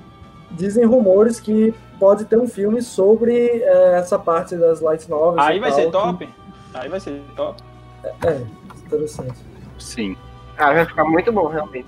Dizem 0.51 0.85
rumores 0.85 1.39
que 1.39 1.73
pode 1.99 2.25
ter 2.25 2.37
um 2.37 2.47
filme 2.47 2.81
sobre 2.81 3.33
eh, 3.63 3.95
essa 3.99 4.17
parte 4.19 4.55
das 4.55 4.81
light 4.81 5.07
novels. 5.09 5.37
Aí 5.39 5.57
e 5.57 5.59
vai 5.59 5.69
tal, 5.69 5.79
ser 5.79 5.85
que- 5.85 5.91
top. 5.91 6.29
Aí 6.73 6.89
vai 6.89 6.99
ser 6.99 7.21
top. 7.35 7.63
É, 8.03 8.41
interessante. 8.85 9.37
sim. 9.79 10.15
Ah, 10.57 10.73
vai 10.73 10.85
ficar 10.85 11.05
muito 11.05 11.31
bom, 11.31 11.47
realmente. 11.47 11.87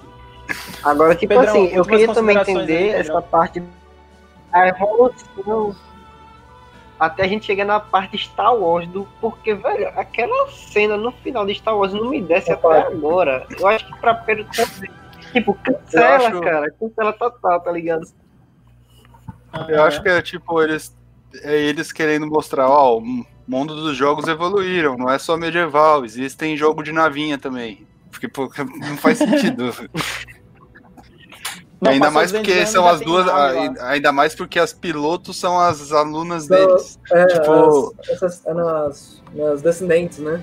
Agora, 0.84 1.14
tipo 1.16 1.34
Pedrão, 1.34 1.50
assim, 1.50 1.68
eu 1.68 1.84
queria 1.84 2.14
também 2.14 2.38
entender 2.38 2.78
aí, 2.78 2.90
essa 3.02 3.22
parte 3.22 3.62
a 4.54 4.68
evolução 4.68 5.76
até 7.00 7.24
a 7.24 7.28
gente 7.28 7.46
chegar 7.46 7.66
na 7.66 7.80
parte 7.80 8.18
Star 8.18 8.54
Wars 8.56 8.88
do 8.88 9.08
porque, 9.20 9.56
velho, 9.56 9.88
aquela 9.96 10.48
cena 10.52 10.96
no 10.96 11.12
final 11.12 11.46
de 11.46 11.56
Star 11.56 11.76
Wars 11.76 11.94
não 11.94 12.10
me 12.12 12.22
desce 12.22 12.52
até 12.52 12.82
agora. 12.82 13.48
Eu 13.60 13.68
acho 13.68 13.86
que 13.88 14.00
pra 14.00 14.14
Pedro 14.14 14.46
também. 14.56 14.92
Tipo, 15.34 15.54
cancela, 15.56 16.28
acho- 16.28 16.42
cara. 16.42 16.72
Cancela 16.80 17.14
total, 17.14 17.60
tá 17.62 17.72
ligado? 17.72 18.06
Eu 19.68 19.84
acho 19.84 20.02
que 20.04 20.10
é 20.10 20.22
tipo, 20.22 20.62
eles, 20.62 20.96
é 21.42 21.60
eles 21.60 21.92
querendo 21.92 22.28
mostrar, 22.28 22.70
ó, 22.70 22.98
o 23.00 23.26
mundo 23.48 23.76
dos 23.76 23.98
jogos 23.98 24.28
evoluíram, 24.28 24.96
não 24.96 25.10
é 25.10 25.18
só 25.18 25.36
medieval, 25.36 26.06
existem 26.06 26.56
jogo 26.56 26.84
de 26.84 26.92
navinha 26.92 27.38
também. 27.38 27.86
Porque 28.12 28.28
pô, 28.28 28.44
não 28.80 28.98
faz 28.98 29.18
sentido. 29.18 29.74
Não, 31.82 31.92
ainda 31.92 32.12
mais 32.12 32.32
200 32.32 32.48
porque 32.54 32.66
são 32.68 32.88
as 32.88 33.02
duas. 33.02 33.28
a- 33.28 33.88
Ainda 33.90 34.12
mais 34.12 34.36
porque 34.36 34.60
as 34.60 34.72
pilotos 34.72 35.38
são 35.40 35.60
as 35.60 35.92
alunas 35.92 36.44
São- 36.46 36.56
deles. 36.56 37.00
É, 37.12 37.26
Tipo- 37.26 37.96
as, 38.00 38.10
essas, 38.10 38.46
é 38.46 38.54
nas, 38.54 39.24
nas 39.34 39.62
descendentes, 39.62 40.20
né? 40.20 40.42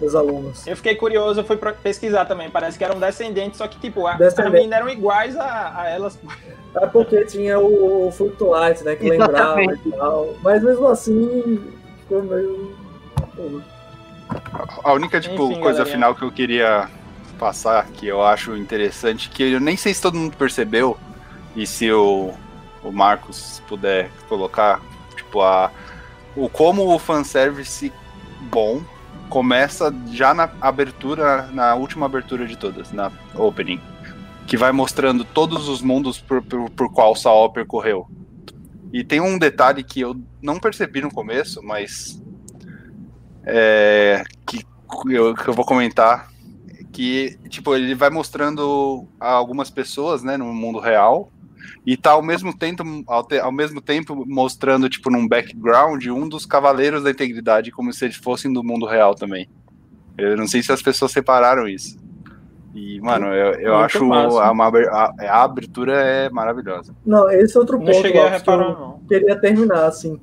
dos 0.00 0.14
alunos. 0.14 0.64
Eu 0.64 0.76
fiquei 0.76 0.94
curioso, 0.94 1.40
eu 1.40 1.44
fui 1.44 1.56
pesquisar 1.82 2.24
também. 2.24 2.48
Parece 2.48 2.78
que 2.78 2.84
eram 2.84 3.00
descendentes, 3.00 3.58
só 3.58 3.66
que, 3.66 3.80
tipo, 3.80 4.06
a, 4.06 4.14
as 4.14 4.36
meninas 4.36 4.78
eram 4.78 4.88
iguais 4.88 5.36
a, 5.36 5.72
a 5.76 5.88
elas. 5.90 6.16
É 6.76 6.86
porque 6.86 7.24
tinha 7.24 7.58
o, 7.58 8.06
o 8.06 8.12
Fluctuate, 8.12 8.84
né? 8.84 8.94
Que 8.94 9.10
lembrava 9.10 9.60
e 9.60 9.64
Exatamente. 9.64 9.90
tal. 9.98 10.34
Mas 10.40 10.62
mesmo 10.62 10.86
assim, 10.86 11.60
ficou 12.02 12.22
meio. 12.22 12.76
A 14.84 14.92
única 14.92 15.20
tipo, 15.20 15.34
Enfim, 15.50 15.60
coisa 15.60 15.78
galerinha. 15.78 15.86
final 15.86 16.14
que 16.14 16.22
eu 16.22 16.30
queria 16.30 16.88
passar, 17.38 17.86
que 17.86 18.06
eu 18.06 18.22
acho 18.22 18.56
interessante, 18.56 19.30
que 19.30 19.42
eu 19.42 19.60
nem 19.60 19.76
sei 19.76 19.94
se 19.94 20.02
todo 20.02 20.18
mundo 20.18 20.36
percebeu, 20.36 20.98
e 21.56 21.66
se 21.66 21.90
o, 21.90 22.32
o 22.82 22.92
Marcos 22.92 23.62
puder 23.68 24.10
colocar, 24.28 24.80
tipo, 25.16 25.40
a, 25.40 25.70
o 26.36 26.48
como 26.48 26.94
o 26.94 26.98
fanservice 26.98 27.92
bom 28.50 28.82
começa 29.28 29.94
já 30.12 30.32
na 30.32 30.50
abertura, 30.60 31.48
na 31.52 31.74
última 31.74 32.06
abertura 32.06 32.46
de 32.46 32.56
todas, 32.56 32.92
na 32.92 33.12
opening. 33.34 33.80
Que 34.46 34.56
vai 34.56 34.72
mostrando 34.72 35.24
todos 35.24 35.68
os 35.68 35.82
mundos 35.82 36.18
por, 36.18 36.42
por, 36.42 36.70
por 36.70 36.92
qual 36.92 37.14
Saul 37.14 37.50
percorreu. 37.50 38.08
E 38.92 39.04
tem 39.04 39.20
um 39.20 39.38
detalhe 39.38 39.82
que 39.82 40.00
eu 40.00 40.18
não 40.40 40.58
percebi 40.58 41.02
no 41.02 41.10
começo, 41.10 41.62
mas 41.62 42.22
é, 43.44 44.24
que, 44.46 44.64
eu, 45.10 45.34
que 45.34 45.48
eu 45.48 45.52
vou 45.52 45.66
comentar 45.66 46.30
que 46.98 47.38
tipo 47.48 47.76
ele 47.76 47.94
vai 47.94 48.10
mostrando 48.10 49.06
a 49.20 49.30
algumas 49.30 49.70
pessoas 49.70 50.24
né 50.24 50.36
no 50.36 50.52
mundo 50.52 50.80
real 50.80 51.30
e 51.86 51.96
tá 51.96 52.10
ao 52.10 52.22
mesmo 52.22 52.52
tempo 52.52 52.82
ao, 53.06 53.22
te- 53.22 53.38
ao 53.38 53.52
mesmo 53.52 53.80
tempo 53.80 54.24
mostrando 54.26 54.88
tipo 54.88 55.08
num 55.08 55.28
background 55.28 56.04
um 56.06 56.28
dos 56.28 56.44
cavaleiros 56.44 57.04
da 57.04 57.10
integridade 57.12 57.70
como 57.70 57.92
se 57.92 58.04
eles 58.04 58.16
fossem 58.16 58.52
do 58.52 58.64
mundo 58.64 58.84
real 58.84 59.14
também 59.14 59.48
eu 60.16 60.36
não 60.36 60.48
sei 60.48 60.60
se 60.60 60.72
as 60.72 60.82
pessoas 60.82 61.12
separaram 61.12 61.68
isso 61.68 61.96
e 62.74 63.00
mano 63.00 63.26
eu, 63.26 63.52
eu 63.60 63.74
Muito 63.74 63.84
acho 63.84 64.12
a, 64.40 64.50
uma 64.50 64.66
aber- 64.66 64.88
a, 64.88 65.14
a 65.20 65.44
abertura 65.44 65.92
é 66.02 66.28
maravilhosa 66.30 66.96
Não, 67.06 67.30
esse 67.30 67.56
é 67.56 67.60
outro 67.60 67.78
Não 67.78 67.86
ponto 67.86 68.02
cheguei 68.02 68.20
a 68.20 68.24
Lopes, 68.24 68.42
que 68.42 68.50
eu 68.50 68.54
reparar, 68.58 68.76
não. 68.80 68.98
queria 69.08 69.40
terminar, 69.40 69.86
assim. 69.86 70.20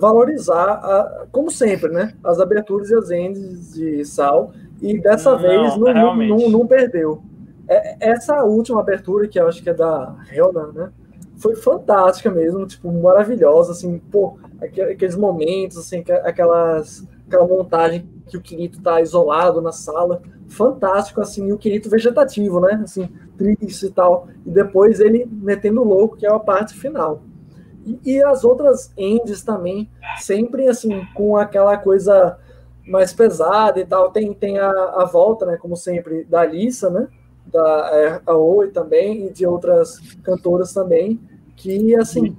Valorizar, 0.00 0.70
a- 0.72 1.26
como 1.30 1.50
sempre, 1.50 1.90
né? 1.90 2.12
As 2.24 2.40
aberturas 2.40 2.90
e 2.90 2.94
as 2.94 3.10
ends 3.10 3.72
de 3.74 4.04
Sal. 4.04 4.52
E 4.80 4.98
dessa 5.00 5.32
Não, 5.32 5.38
vez 5.38 5.76
não, 5.76 6.16
não, 6.16 6.50
não, 6.50 6.66
perdeu. 6.66 7.22
É- 7.68 7.96
essa 8.10 8.42
última 8.44 8.80
abertura, 8.80 9.26
que 9.28 9.38
eu 9.38 9.48
acho 9.48 9.62
que 9.62 9.70
é 9.70 9.74
da 9.74 10.14
Helena, 10.32 10.68
né? 10.72 10.92
Foi 11.36 11.54
fantástica 11.54 12.30
mesmo, 12.30 12.66
tipo, 12.66 12.90
maravilhosa, 12.92 13.72
assim, 13.72 13.98
pô, 14.10 14.38
aque- 14.60 14.80
aqueles 14.82 15.16
momentos, 15.16 15.76
assim, 15.78 16.02
que- 16.02 16.10
aquelas, 16.12 17.06
aquela 17.26 17.46
montagem 17.46 18.08
que 18.28 18.36
o 18.36 18.40
Kirito 18.40 18.80
tá 18.82 19.00
isolado 19.00 19.60
na 19.60 19.70
sala, 19.72 20.20
fantástico, 20.48 21.20
assim, 21.20 21.46
e 21.48 21.52
o 21.52 21.58
Kirito 21.58 21.88
vegetativo, 21.90 22.60
né, 22.60 22.80
assim, 22.82 23.08
triste 23.36 23.86
e 23.86 23.90
tal, 23.90 24.28
e 24.44 24.50
depois 24.50 24.98
ele 24.98 25.26
metendo 25.30 25.84
louco, 25.84 26.16
que 26.16 26.26
é 26.26 26.30
a 26.32 26.38
parte 26.38 26.74
final. 26.74 27.22
E, 27.86 27.98
e 28.04 28.22
as 28.24 28.44
outras 28.44 28.92
ends 28.96 29.42
também, 29.42 29.88
sempre, 30.18 30.68
assim, 30.68 31.04
com 31.14 31.36
aquela 31.36 31.76
coisa 31.76 32.36
mais 32.88 33.12
pesada 33.12 33.78
e 33.78 33.86
tal, 33.86 34.10
tem, 34.10 34.32
tem 34.34 34.58
a, 34.58 34.70
a 34.70 35.04
volta, 35.04 35.44
né, 35.46 35.56
como 35.56 35.76
sempre, 35.76 36.24
da 36.24 36.40
Alissa, 36.40 36.88
né, 36.90 37.06
da 37.46 37.90
é, 37.92 38.22
a 38.26 38.34
Oi 38.34 38.70
também, 38.70 39.26
e 39.26 39.32
de 39.32 39.46
outras 39.46 39.98
cantoras 40.22 40.72
também, 40.72 41.20
que, 41.56 41.94
assim, 41.96 42.36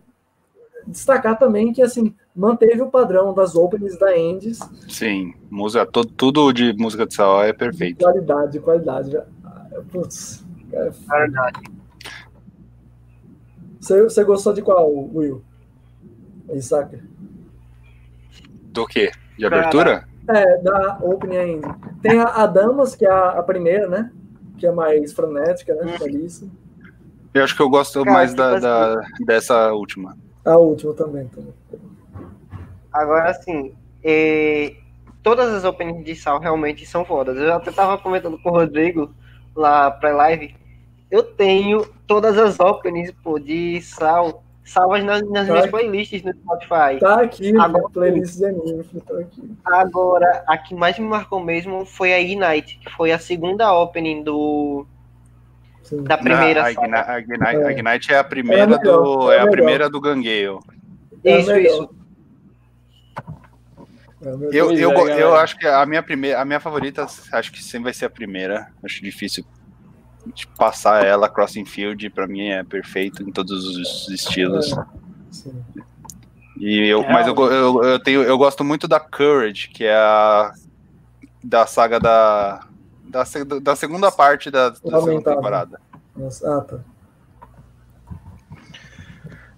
destacar 0.88 1.38
também 1.38 1.72
que, 1.72 1.82
assim, 1.82 2.16
manteve 2.36 2.82
o 2.82 2.90
padrão 2.90 3.34
das 3.34 3.56
openings 3.56 3.98
da 4.00 4.18
Endes, 4.18 4.60
sim 4.88 5.34
música 5.50 5.86
to- 5.86 6.06
tudo 6.06 6.52
de 6.52 6.74
música 6.74 7.06
de 7.06 7.14
Saul 7.14 7.44
é 7.44 7.54
perfeito 7.54 8.04
qualidade, 8.04 8.60
qualidade. 8.60 9.18
Putz, 9.92 10.44
cara, 10.72 10.92
Verdade. 11.20 11.62
você, 13.80 14.04
você 14.04 14.24
gostou 14.24 14.54
de 14.54 14.62
qual, 14.62 14.92
Will? 14.92 15.44
Isaac? 16.54 16.98
do 18.72 18.86
que 18.88 19.12
de 19.38 19.46
abertura 19.46 20.08
É, 20.28 20.58
da 20.62 21.00
opening 21.02 21.38
ainda. 21.38 21.76
Tem 22.02 22.20
a, 22.20 22.26
a 22.26 22.46
Damas, 22.46 22.96
que 22.96 23.06
é 23.06 23.10
a, 23.10 23.30
a 23.30 23.44
primeira, 23.44 23.88
né, 23.88 24.12
que 24.58 24.68
é 24.68 24.72
mais 24.72 25.12
frenética, 25.14 25.74
né, 25.76 25.98
Alissa. 26.02 26.48
eu 27.34 27.44
acho 27.44 27.56
que 27.56 27.62
eu 27.62 27.70
gosto 27.70 28.04
Cara, 28.04 28.12
mais 28.16 28.34
da, 28.34 28.52
assim- 28.52 28.62
da- 28.62 29.02
dessa 29.26 29.72
última 29.74 30.16
A 30.46 30.58
última 30.58 30.94
também. 30.94 31.28
também. 31.30 31.54
Agora, 32.92 33.30
assim, 33.30 33.74
é, 34.04 34.76
todas 35.24 35.54
as 35.54 35.64
openings 35.64 36.04
de 36.04 36.16
Sal 36.16 36.40
realmente 36.40 36.86
são 36.86 37.06
fodas. 37.06 37.38
Eu 37.38 37.54
até 37.54 37.72
tava 37.72 37.98
comentando 37.98 38.38
com 38.42 38.50
o 38.50 38.54
Rodrigo 38.54 39.14
lá 39.56 39.92
pra 39.92 40.16
live. 40.16 40.56
Eu 41.12 41.24
tenho 41.24 41.86
todas 42.08 42.38
as 42.38 42.60
openings 42.60 43.12
pô, 43.24 43.40
de 43.40 43.82
Sal 43.82 44.44
salvas 44.70 45.04
nas, 45.04 45.22
nas 45.30 45.48
Tá. 45.48 45.54
minhas 45.54 45.70
playlists 45.70 46.22
no 46.24 46.32
Spotify. 46.34 47.00
Tá 47.00 47.22
aqui, 47.22 47.56
Agora- 47.58 47.86
a 47.86 47.90
playlist 47.90 48.38
de 48.38 48.46
anime, 48.46 48.84
tá 49.06 49.20
aqui. 49.20 49.52
Agora, 49.66 50.44
a 50.48 50.58
que 50.58 50.76
mais 50.76 50.98
me 51.00 51.06
marcou 51.08 51.40
mesmo 51.44 51.86
foi 51.86 52.14
a 52.14 52.20
Ignite, 52.20 52.80
que 52.80 52.90
foi 52.92 53.12
a 53.12 53.20
segunda 53.20 53.74
opening 53.74 54.24
do, 54.24 54.86
Sim. 55.84 56.04
da 56.04 56.18
primeira 56.18 56.62
a, 56.68 56.74
saga. 56.74 56.86
Igni- 56.88 56.98
a 56.98 57.20
Ignite, 57.20 57.44
É. 57.56 57.66
a 57.66 57.72
Ignite 57.72 58.14
é 58.14 58.18
a 58.18 58.24
primeira 58.24 58.62
É 58.62 58.66
a 58.66 58.68
melhor, 58.68 59.04
do 59.04 59.32
é 59.32 59.36
a 59.36 59.38
é 59.38 59.40
a 59.40 59.40
melhor. 59.46 59.52
primeira 59.52 59.90
do 59.90 60.00
Gangueio. 60.00 60.60
A 61.26 61.30
Isso, 61.30 61.56
isso. 61.58 61.90
Eu, 64.52 64.72
eu, 64.74 64.92
é, 64.92 64.94
galera. 64.96 65.20
eu 65.22 65.36
acho 65.36 65.58
que 65.58 65.66
a 65.66 65.86
minha 65.86 66.04
primeira, 66.04 66.42
a 66.42 66.46
minha 66.46 66.60
favorita, 66.60 67.06
acho 67.32 67.52
que 67.54 67.64
sempre 67.64 67.86
vai 67.86 67.94
ser 67.94 68.06
a 68.06 68.10
primeira. 68.10 68.68
Acho 68.84 69.02
difícil 69.02 69.46
passar 70.58 71.06
ela 71.06 71.30
Crossing 71.30 71.66
Field, 71.66 72.10
pra 72.10 72.28
mim 72.28 72.50
é 72.50 72.64
perfeito 72.64 73.24
em 73.24 73.32
todos 73.32 73.66
os 73.66 74.10
estilos. 74.10 74.74
Sim. 75.32 75.64
E 76.58 76.88
eu, 76.88 77.04
mas 77.04 77.26
eu, 77.26 77.36
eu, 77.36 77.84
eu 77.84 78.00
tenho, 78.00 78.22
eu 78.22 78.38
gosto 78.38 78.64
muito 78.64 78.88
da 78.88 79.00
Courage, 79.00 79.70
que 79.70 79.86
é 79.86 79.96
a 79.96 80.52
da 81.42 81.66
saga 81.66 82.00
da 82.00 82.68
da, 83.10 83.24
da 83.62 83.76
segunda 83.76 84.12
parte 84.12 84.52
da, 84.52 84.70
da 84.70 85.02
segunda 85.02 85.36
temporada. 85.36 85.82
Ah, 86.44 86.62
tá. 86.62 86.80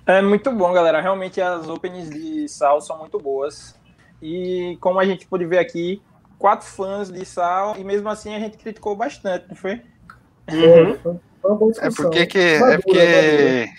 É 0.05 0.21
muito 0.21 0.51
bom, 0.51 0.71
galera. 0.73 1.01
Realmente 1.01 1.41
as 1.41 1.67
openings 1.67 2.09
de 2.09 2.47
Sal 2.47 2.81
são 2.81 2.97
muito 2.99 3.19
boas. 3.19 3.75
E 4.21 4.77
como 4.79 4.99
a 4.99 5.05
gente 5.05 5.25
pôde 5.25 5.45
ver 5.45 5.57
aqui, 5.59 6.01
quatro 6.37 6.67
fãs 6.67 7.11
de 7.11 7.25
Sal, 7.25 7.75
e 7.77 7.83
mesmo 7.83 8.07
assim 8.09 8.33
a 8.33 8.39
gente 8.39 8.57
criticou 8.57 8.95
bastante, 8.95 9.45
não 9.49 9.55
foi? 9.55 9.81
Uhum. 10.51 10.97
Foi 11.41 11.51
uma 11.51 11.57
boa 11.57 11.71
É 11.71 11.73
discussão. 11.87 12.05
porque 12.11 12.25
que 12.27 12.37
é 12.37 12.59
Madura, 12.59 12.81
porque 12.81 13.69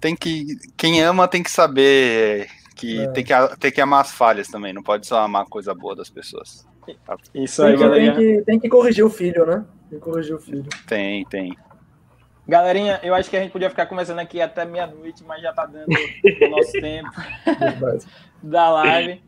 tem 0.00 0.14
que 0.16 0.56
quem 0.76 1.02
ama 1.02 1.26
tem 1.28 1.42
que 1.42 1.50
saber 1.50 2.48
que 2.76 3.00
É. 3.00 3.08
tem 3.08 3.24
que 3.24 3.32
tem 3.58 3.72
que 3.72 3.80
amar 3.80 4.00
as 4.02 4.12
falhas 4.12 4.48
também, 4.48 4.72
não 4.72 4.82
pode 4.82 5.06
só 5.06 5.20
amar 5.20 5.42
a 5.42 5.46
coisa 5.46 5.74
boa 5.74 5.94
das 5.96 6.08
pessoas. 6.10 6.66
Isso 7.34 7.62
Tem 7.62 7.72
aí, 7.72 7.76
que, 7.76 7.90
tem, 7.90 8.14
que, 8.14 8.42
tem 8.44 8.60
que 8.60 8.68
corrigir 8.68 9.04
o 9.04 9.10
filho, 9.10 9.44
né? 9.44 9.64
Tem 9.90 9.98
que 9.98 10.04
corrigir 10.04 10.34
o 10.34 10.40
filho. 10.40 10.64
Tem, 10.86 11.22
tem. 11.26 11.54
Galerinha, 12.48 12.98
eu 13.02 13.14
acho 13.14 13.28
que 13.28 13.36
a 13.36 13.42
gente 13.42 13.52
podia 13.52 13.68
ficar 13.68 13.84
conversando 13.84 14.20
aqui 14.20 14.40
até 14.40 14.64
meia-noite, 14.64 15.22
mas 15.22 15.42
já 15.42 15.52
tá 15.52 15.66
dando 15.66 15.86
o 15.90 16.48
nosso 16.48 16.72
tempo 16.80 17.10
da 18.42 18.70
live. 18.70 19.22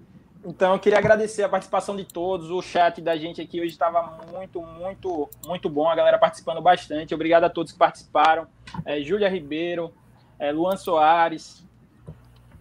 Então, 0.45 0.73
eu 0.73 0.79
queria 0.79 0.99
agradecer 0.99 1.43
a 1.43 1.49
participação 1.49 1.95
de 1.95 2.05
todos. 2.05 2.51
O 2.51 2.63
chat 2.63 3.01
da 3.03 3.17
gente 3.17 3.43
aqui 3.43 3.61
hoje 3.61 3.73
estava 3.73 4.19
muito, 4.33 4.63
muito, 4.63 5.29
muito 5.47 5.69
bom. 5.69 5.89
A 5.89 5.95
galera 5.95 6.19
participando 6.19 6.63
bastante. 6.63 7.15
Obrigado 7.15 7.45
a 7.45 7.51
todos 7.51 7.73
que 7.73 7.79
participaram. 7.79 8.47
É, 8.85 9.01
Júlia 9.03 9.29
Ribeiro, 9.29 9.93
é, 10.39 10.51
Luan 10.51 10.77
Soares. 10.77 11.63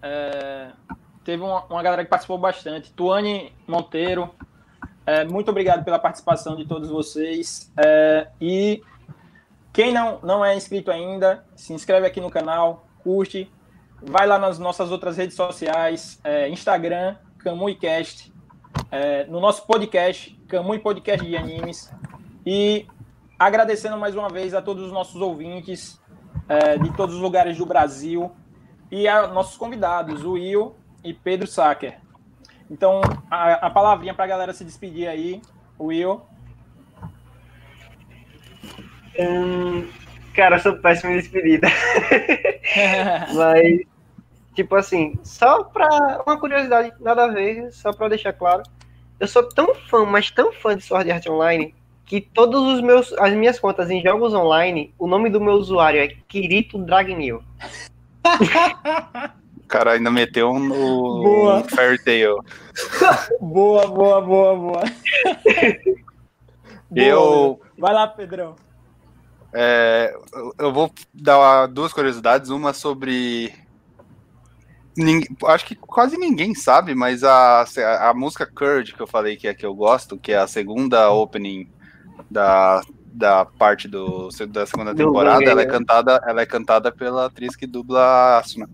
é, 0.01 0.71
teve 1.23 1.41
uma, 1.41 1.63
uma 1.65 1.81
galera 1.81 2.03
que 2.03 2.09
participou 2.09 2.37
bastante. 2.37 2.91
Tuane 2.91 3.53
Monteiro. 3.65 4.29
É, 5.05 5.23
muito 5.23 5.49
obrigado 5.49 5.83
pela 5.83 5.97
participação 5.97 6.57
de 6.57 6.65
todos 6.65 6.89
vocês. 6.89 7.71
É, 7.77 8.27
e 8.41 8.83
quem 9.71 9.93
não, 9.93 10.19
não 10.21 10.43
é 10.43 10.53
inscrito 10.55 10.91
ainda, 10.91 11.45
se 11.55 11.71
inscreve 11.73 12.05
aqui 12.05 12.19
no 12.19 12.29
canal, 12.29 12.85
curte, 13.03 13.49
vai 14.01 14.27
lá 14.27 14.37
nas 14.37 14.59
nossas 14.59 14.91
outras 14.91 15.15
redes 15.15 15.35
sociais, 15.35 16.19
é, 16.23 16.49
Instagram, 16.49 17.15
CamuiCast, 17.43 18.31
é, 18.91 19.25
no 19.25 19.39
nosso 19.39 19.65
podcast, 19.65 20.37
Camui 20.47 20.79
Podcast 20.79 21.25
de 21.25 21.35
Animes, 21.35 21.91
e 22.45 22.85
agradecendo 23.37 23.97
mais 23.97 24.15
uma 24.15 24.29
vez 24.29 24.53
a 24.53 24.61
todos 24.61 24.83
os 24.83 24.91
nossos 24.91 25.21
ouvintes 25.21 25.99
é, 26.47 26.77
de 26.77 26.91
todos 26.95 27.15
os 27.15 27.21
lugares 27.21 27.57
do 27.57 27.65
Brasil 27.65 28.31
e 28.91 29.07
a 29.07 29.27
nossos 29.27 29.57
convidados, 29.57 30.23
o 30.23 30.31
Will 30.31 30.75
e 31.03 31.13
Pedro 31.13 31.47
Sacker. 31.47 31.99
Então, 32.69 33.01
a, 33.29 33.67
a 33.67 33.69
palavrinha 33.69 34.13
para 34.13 34.25
a 34.25 34.27
galera 34.27 34.53
se 34.53 34.63
despedir 34.63 35.07
aí, 35.07 35.41
Will. 35.79 36.21
Hum, 39.19 39.87
cara, 40.35 40.57
eu 40.57 40.59
sou 40.59 40.77
péssimo 40.77 41.11
em 41.11 41.17
despedida. 41.17 41.67
Mas, 43.33 43.81
tipo 44.59 44.75
assim, 44.75 45.17
só 45.23 45.63
pra. 45.63 46.21
Uma 46.25 46.37
curiosidade, 46.37 46.91
nada 46.99 47.23
a 47.23 47.27
ver, 47.27 47.71
só 47.71 47.93
pra 47.93 48.09
deixar 48.09 48.33
claro. 48.33 48.61
eu 49.19 49.27
sou 49.27 49.47
tão 49.47 49.73
fã, 49.73 50.05
mas 50.05 50.29
tão 50.31 50.51
fã 50.51 50.75
de 50.75 50.83
Sword 50.83 51.09
Art 51.09 51.25
Online, 51.27 51.73
que 52.05 52.19
todos 52.19 52.61
os 52.73 52.81
meus 52.81 53.13
as 53.13 53.33
minhas 53.33 53.57
contas 53.57 53.89
em 53.89 54.01
jogos 54.01 54.33
online, 54.33 54.93
o 54.99 55.07
nome 55.07 55.29
do 55.29 55.39
meu 55.39 55.53
usuário 55.53 56.01
é 56.01 56.09
Kirito 56.27 56.77
Dragnil. 56.77 57.41
O 59.57 59.63
cara 59.69 59.93
ainda 59.93 60.11
meteu 60.11 60.49
um 60.49 60.59
no 60.59 61.23
Boa. 61.23 61.63
Fairy 61.63 62.03
Tail. 62.03 62.43
Boa, 63.39 63.87
boa, 63.87 64.21
boa, 64.21 64.55
boa. 64.55 64.83
Eu, 66.93 67.61
Vai 67.77 67.93
lá, 67.93 68.07
Pedrão. 68.07 68.55
é, 69.53 70.11
eu 70.57 70.73
vou 70.73 70.91
dar 71.13 71.67
duas 71.67 71.93
curiosidades. 71.93 72.49
Uma 72.49 72.73
sobre. 72.73 73.53
Ning- 74.99 75.25
acho 75.45 75.65
que 75.65 75.75
quase 75.75 76.17
ninguém 76.17 76.53
sabe, 76.53 76.93
mas 76.93 77.23
a, 77.23 77.65
a 78.09 78.13
música 78.13 78.45
Curd 78.45 78.93
que 78.93 79.01
eu 79.01 79.07
falei 79.07 79.37
que 79.37 79.47
é 79.47 79.51
a 79.51 79.55
que 79.55 79.65
eu 79.65 79.73
gosto, 79.73 80.17
que 80.17 80.31
é 80.31 80.37
a 80.37 80.47
segunda 80.47 81.09
opening 81.11 81.69
da, 82.29 82.81
da 83.13 83.45
parte 83.45 83.87
do, 83.87 84.29
da 84.49 84.65
segunda 84.65 84.93
temporada, 84.93 85.43
ela 85.43 85.61
é 85.61 85.65
né? 85.65 85.71
cantada, 85.71 86.21
ela 86.27 86.41
é 86.41 86.45
cantada 86.45 86.91
pela 86.91 87.25
atriz 87.25 87.55
que 87.55 87.65
dubla 87.65 87.99
a 88.01 88.39
Asuna. 88.39 88.69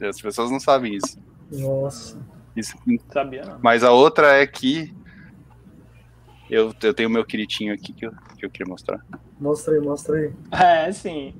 As 0.00 0.20
pessoas 0.20 0.50
não 0.50 0.60
sabem 0.60 0.94
isso. 0.94 1.18
Nossa. 1.50 2.18
Isso 2.56 2.74
Sabia 3.12 3.44
não. 3.44 3.58
Mas 3.62 3.84
a 3.84 3.92
outra 3.92 4.34
é 4.34 4.46
que 4.46 4.92
eu, 6.50 6.72
eu 6.82 6.94
tenho 6.94 7.08
o 7.08 7.12
meu 7.12 7.24
queritinho 7.24 7.74
aqui 7.74 7.92
que 7.92 8.06
eu, 8.06 8.12
que 8.38 8.46
eu 8.46 8.50
queria 8.50 8.70
mostrar. 8.70 8.98
Mostra 9.38 9.74
aí, 9.74 9.80
mostra 9.80 10.16
aí. 10.16 10.32
É, 10.50 10.92
sim. 10.92 11.34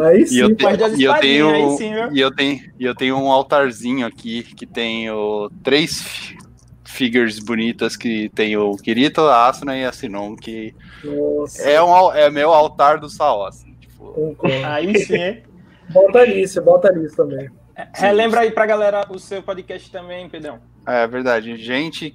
Aí 0.00 0.22
E 0.22 0.26
sim, 0.26 0.40
eu, 0.40 0.54
te- 0.54 0.62
Pode 0.64 0.76
das 0.76 0.98
e 0.98 1.04
eu 1.04 1.14
tenho 1.14 1.50
aí 1.50 1.76
sim, 1.76 1.94
viu? 1.94 2.12
e 2.12 2.20
eu 2.20 2.34
tenho 2.34 2.60
e 2.78 2.84
eu 2.84 2.94
tenho 2.94 3.16
um 3.16 3.30
altarzinho 3.32 4.06
aqui 4.06 4.42
que 4.42 4.66
tem 4.66 5.10
o, 5.10 5.50
três 5.62 6.02
fi- 6.02 6.36
figures 6.84 7.38
bonitas 7.38 7.96
que 7.96 8.28
tem 8.34 8.56
o 8.56 8.76
Kirito, 8.76 9.22
a 9.22 9.48
Asuna 9.48 9.76
e 9.76 9.84
a 9.84 9.92
Sinon, 9.92 10.36
que 10.36 10.74
Nossa, 11.02 11.62
é 11.62 11.82
um 11.82 12.12
é 12.12 12.30
meu 12.30 12.52
altar 12.52 12.98
do 13.00 13.08
Sao, 13.08 13.46
assim, 13.46 13.74
tipo. 13.80 14.36
Aí 14.66 14.98
sim, 14.98 15.16
hein? 15.16 15.42
Bota 15.90 16.18
ali, 16.20 16.46
você 16.46 16.60
bota 16.60 16.88
ali 16.88 17.08
também. 17.14 17.48
Relembra 17.94 18.40
aí 18.40 18.50
pra 18.50 18.64
galera 18.66 19.06
o 19.10 19.18
seu 19.18 19.42
podcast 19.42 19.90
também, 19.90 20.28
Pedrão. 20.28 20.58
é 20.86 21.06
verdade. 21.06 21.56
Gente, 21.58 22.14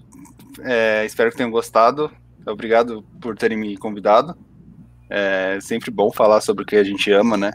é, 0.63 1.05
espero 1.05 1.29
que 1.31 1.37
tenham 1.37 1.51
gostado. 1.51 2.11
Obrigado 2.45 3.03
por 3.21 3.37
terem 3.37 3.57
me 3.57 3.77
convidado. 3.77 4.35
É 5.09 5.59
sempre 5.61 5.91
bom 5.91 6.11
falar 6.11 6.41
sobre 6.41 6.63
o 6.63 6.65
que 6.65 6.75
a 6.75 6.83
gente 6.83 7.11
ama, 7.11 7.37
né? 7.37 7.51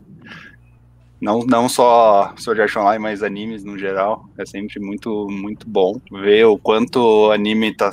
Não, 1.21 1.41
não 1.41 1.69
só 1.69 2.35
Sword 2.37 2.61
Art 2.61 2.77
Online, 2.77 3.03
mas 3.03 3.23
animes 3.23 3.65
no 3.65 3.79
geral. 3.79 4.29
É 4.37 4.45
sempre 4.45 4.79
muito, 4.81 5.29
muito 5.31 5.69
bom 5.69 6.01
ver 6.11 6.45
o 6.45 6.59
quanto 6.59 7.31
anime 7.33 7.71
está 7.71 7.91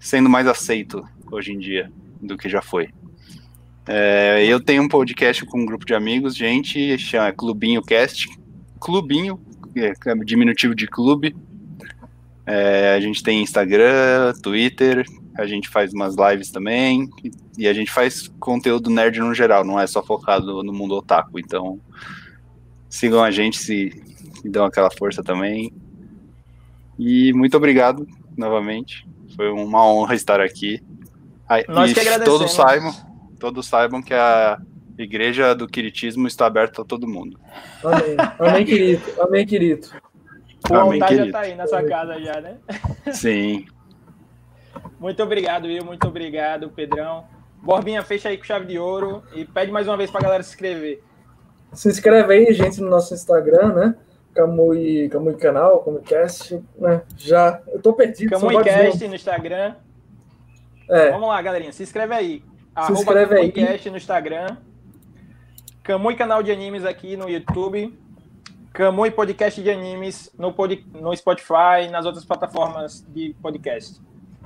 sendo 0.00 0.28
mais 0.28 0.46
aceito 0.46 1.06
hoje 1.30 1.52
em 1.52 1.58
dia 1.58 1.92
do 2.20 2.36
que 2.36 2.48
já 2.48 2.60
foi. 2.60 2.88
É, 3.86 4.44
eu 4.46 4.60
tenho 4.60 4.82
um 4.82 4.88
podcast 4.88 5.44
com 5.46 5.60
um 5.60 5.66
grupo 5.66 5.86
de 5.86 5.94
amigos, 5.94 6.36
gente, 6.36 6.98
chama 6.98 7.32
Clubinho 7.32 7.80
Cast. 7.82 8.28
Clubinho, 8.78 9.40
é 9.74 9.92
é 10.06 10.14
diminutivo 10.24 10.74
de 10.74 10.86
clube. 10.86 11.34
É, 12.44 12.94
a 12.94 13.00
gente 13.00 13.22
tem 13.22 13.42
Instagram, 13.42 14.32
Twitter, 14.42 15.04
a 15.36 15.46
gente 15.46 15.68
faz 15.68 15.92
umas 15.92 16.16
lives 16.16 16.50
também, 16.50 17.08
e, 17.58 17.64
e 17.64 17.68
a 17.68 17.72
gente 17.72 17.90
faz 17.90 18.28
conteúdo 18.38 18.90
nerd 18.90 19.18
no 19.20 19.34
geral, 19.34 19.64
não 19.64 19.78
é 19.78 19.86
só 19.86 20.02
focado 20.02 20.62
no 20.62 20.72
mundo 20.72 20.94
otaku. 20.96 21.38
Então, 21.38 21.80
sigam 22.88 23.22
a 23.22 23.30
gente 23.30 23.58
se, 23.58 23.90
se 24.40 24.48
dão 24.48 24.64
aquela 24.64 24.90
força 24.90 25.22
também. 25.22 25.72
E 26.98 27.32
muito 27.32 27.56
obrigado 27.56 28.06
novamente. 28.36 29.06
Foi 29.36 29.50
uma 29.50 29.86
honra 29.86 30.14
estar 30.14 30.40
aqui. 30.40 30.82
Ah, 31.48 31.62
Nós 31.68 31.90
e 31.90 31.94
que 31.94 32.00
agradecemos. 32.00 32.38
todos 32.38 32.52
saibam, 32.54 32.94
todos 33.38 33.66
saibam 33.66 34.02
que 34.02 34.14
a 34.14 34.58
igreja 34.98 35.54
do 35.54 35.68
Quiritismo 35.68 36.26
está 36.26 36.46
aberta 36.46 36.82
a 36.82 36.84
todo 36.84 37.06
mundo. 37.06 37.38
Amém. 37.84 38.16
Amém, 38.38 38.64
querido. 38.64 39.02
Amém, 39.20 39.46
querido. 39.46 39.88
O 40.68 40.74
Amém, 40.74 40.94
altar 40.94 41.08
já 41.10 41.16
querido. 41.16 41.32
tá 41.32 41.40
aí 41.40 41.54
na 41.54 41.66
sua 41.66 41.82
casa 41.84 42.20
já, 42.20 42.40
né? 42.40 42.58
Sim. 43.12 43.66
Muito 44.98 45.22
obrigado, 45.22 45.66
Will. 45.66 45.84
Muito 45.84 46.06
obrigado, 46.08 46.68
Pedrão. 46.70 47.24
Borbinha, 47.62 48.02
fecha 48.02 48.28
aí 48.28 48.38
com 48.38 48.44
chave 48.44 48.66
de 48.66 48.78
ouro 48.78 49.22
e 49.34 49.44
pede 49.44 49.70
mais 49.70 49.86
uma 49.86 49.96
vez 49.96 50.10
pra 50.10 50.20
galera 50.20 50.42
se 50.42 50.50
inscrever. 50.50 51.02
Se 51.72 51.88
inscreve 51.88 52.32
aí, 52.32 52.52
gente, 52.52 52.80
no 52.80 52.88
nosso 52.88 53.12
Instagram, 53.12 53.74
né? 53.74 53.94
Camui, 54.34 55.08
Camui 55.10 55.34
Canal, 55.34 55.80
Camuicast, 55.80 56.62
né? 56.78 57.02
Já, 57.16 57.60
eu 57.68 57.82
tô 57.82 57.92
perdido. 57.92 58.30
CamuiCast 58.30 59.08
no 59.08 59.14
Instagram. 59.14 59.74
É, 60.88 61.10
Vamos 61.10 61.28
lá, 61.28 61.42
galerinha. 61.42 61.72
Se 61.72 61.82
inscreve 61.82 62.14
aí. 62.14 62.44
Se 62.86 62.92
inscreve 62.92 63.34
aí. 63.34 63.52
CamuiCast 63.52 63.90
no 63.90 63.96
Instagram. 63.96 64.56
Camui 65.82 66.14
Canal 66.16 66.42
de 66.42 66.52
Animes 66.52 66.84
aqui 66.84 67.16
no 67.16 67.28
YouTube. 67.28 67.98
Camui 68.72 69.10
Podcast 69.10 69.60
de 69.60 69.70
Animes 69.70 70.30
no, 70.38 70.52
pod... 70.52 70.86
no 70.92 71.16
Spotify 71.16 71.86
e 71.86 71.88
nas 71.88 72.06
outras 72.06 72.24
plataformas 72.24 73.04
de 73.08 73.34
podcast. 73.42 74.00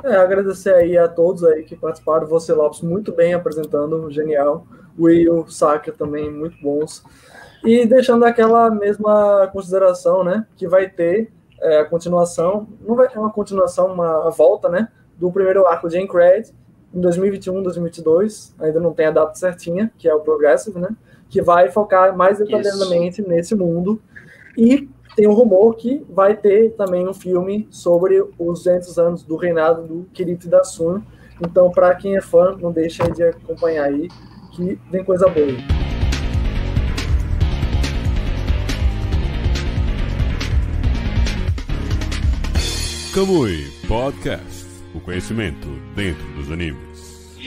É, 0.05 0.17
agradecer 0.17 0.75
aí 0.75 0.97
a 0.97 1.09
todos 1.09 1.45
aí 1.45 1.63
que 1.63 1.77
participaram. 1.77 2.27
Você, 2.27 2.53
Lopes, 2.53 2.81
muito 2.81 3.13
bem 3.13 3.35
apresentando, 3.35 4.11
genial. 4.11 4.67
Will, 4.99 5.47
Saka 5.49 5.93
também, 5.93 6.31
muito 6.31 6.61
bons. 6.63 7.03
E 7.65 7.87
deixando 7.87 8.25
aquela 8.25 8.71
mesma 8.71 9.49
consideração, 9.53 10.25
né? 10.25 10.47
Que 10.57 10.67
vai 10.67 10.89
ter 10.89 11.31
é, 11.61 11.81
a 11.81 11.85
continuação, 11.85 12.67
não 12.81 12.97
vai 12.97 13.09
ter 13.09 13.19
uma 13.19 13.31
continuação, 13.31 13.93
uma 13.93 14.31
volta, 14.31 14.69
né? 14.69 14.89
Do 15.17 15.31
primeiro 15.31 15.67
arco 15.67 15.89
de 15.89 15.97
Aincrad 15.97 16.49
em 16.93 17.01
2021, 17.01 17.63
2022. 17.63 18.55
Ainda 18.59 18.81
não 18.81 18.93
tem 18.93 19.07
a 19.07 19.11
data 19.11 19.35
certinha, 19.35 19.93
que 19.97 20.09
é 20.09 20.15
o 20.15 20.21
Progressive, 20.21 20.79
né? 20.79 20.89
Que 21.31 21.41
vai 21.41 21.71
focar 21.71 22.17
mais 22.17 22.39
detalhadamente 22.39 23.23
nesse 23.23 23.55
mundo. 23.55 24.03
E 24.57 24.89
tem 25.15 25.27
um 25.27 25.35
rumor 25.35 25.77
que 25.77 26.05
vai 26.09 26.37
ter 26.37 26.71
também 26.71 27.07
um 27.07 27.15
filme 27.15 27.67
sobre 27.71 28.21
os 28.21 28.65
200 28.65 28.99
anos 28.99 29.23
do 29.23 29.37
reinado 29.37 29.87
do 29.87 30.07
Kirito 30.13 30.47
e 30.47 30.51
da 30.51 30.65
Suna. 30.65 31.03
Então, 31.41 31.71
para 31.71 31.95
quem 31.95 32.17
é 32.17 32.21
fã, 32.21 32.57
não 32.61 32.73
deixa 32.73 33.11
de 33.11 33.23
acompanhar 33.23 33.85
aí, 33.85 34.09
que 34.53 34.79
vem 34.91 35.05
coisa 35.05 35.29
boa. 35.29 35.47
Kamui 43.15 43.67
Podcast. 43.87 44.63
O 44.95 45.01
conhecimento 45.01 45.69
dentro 45.95 46.25
dos 46.35 46.51
animes. 46.51 47.39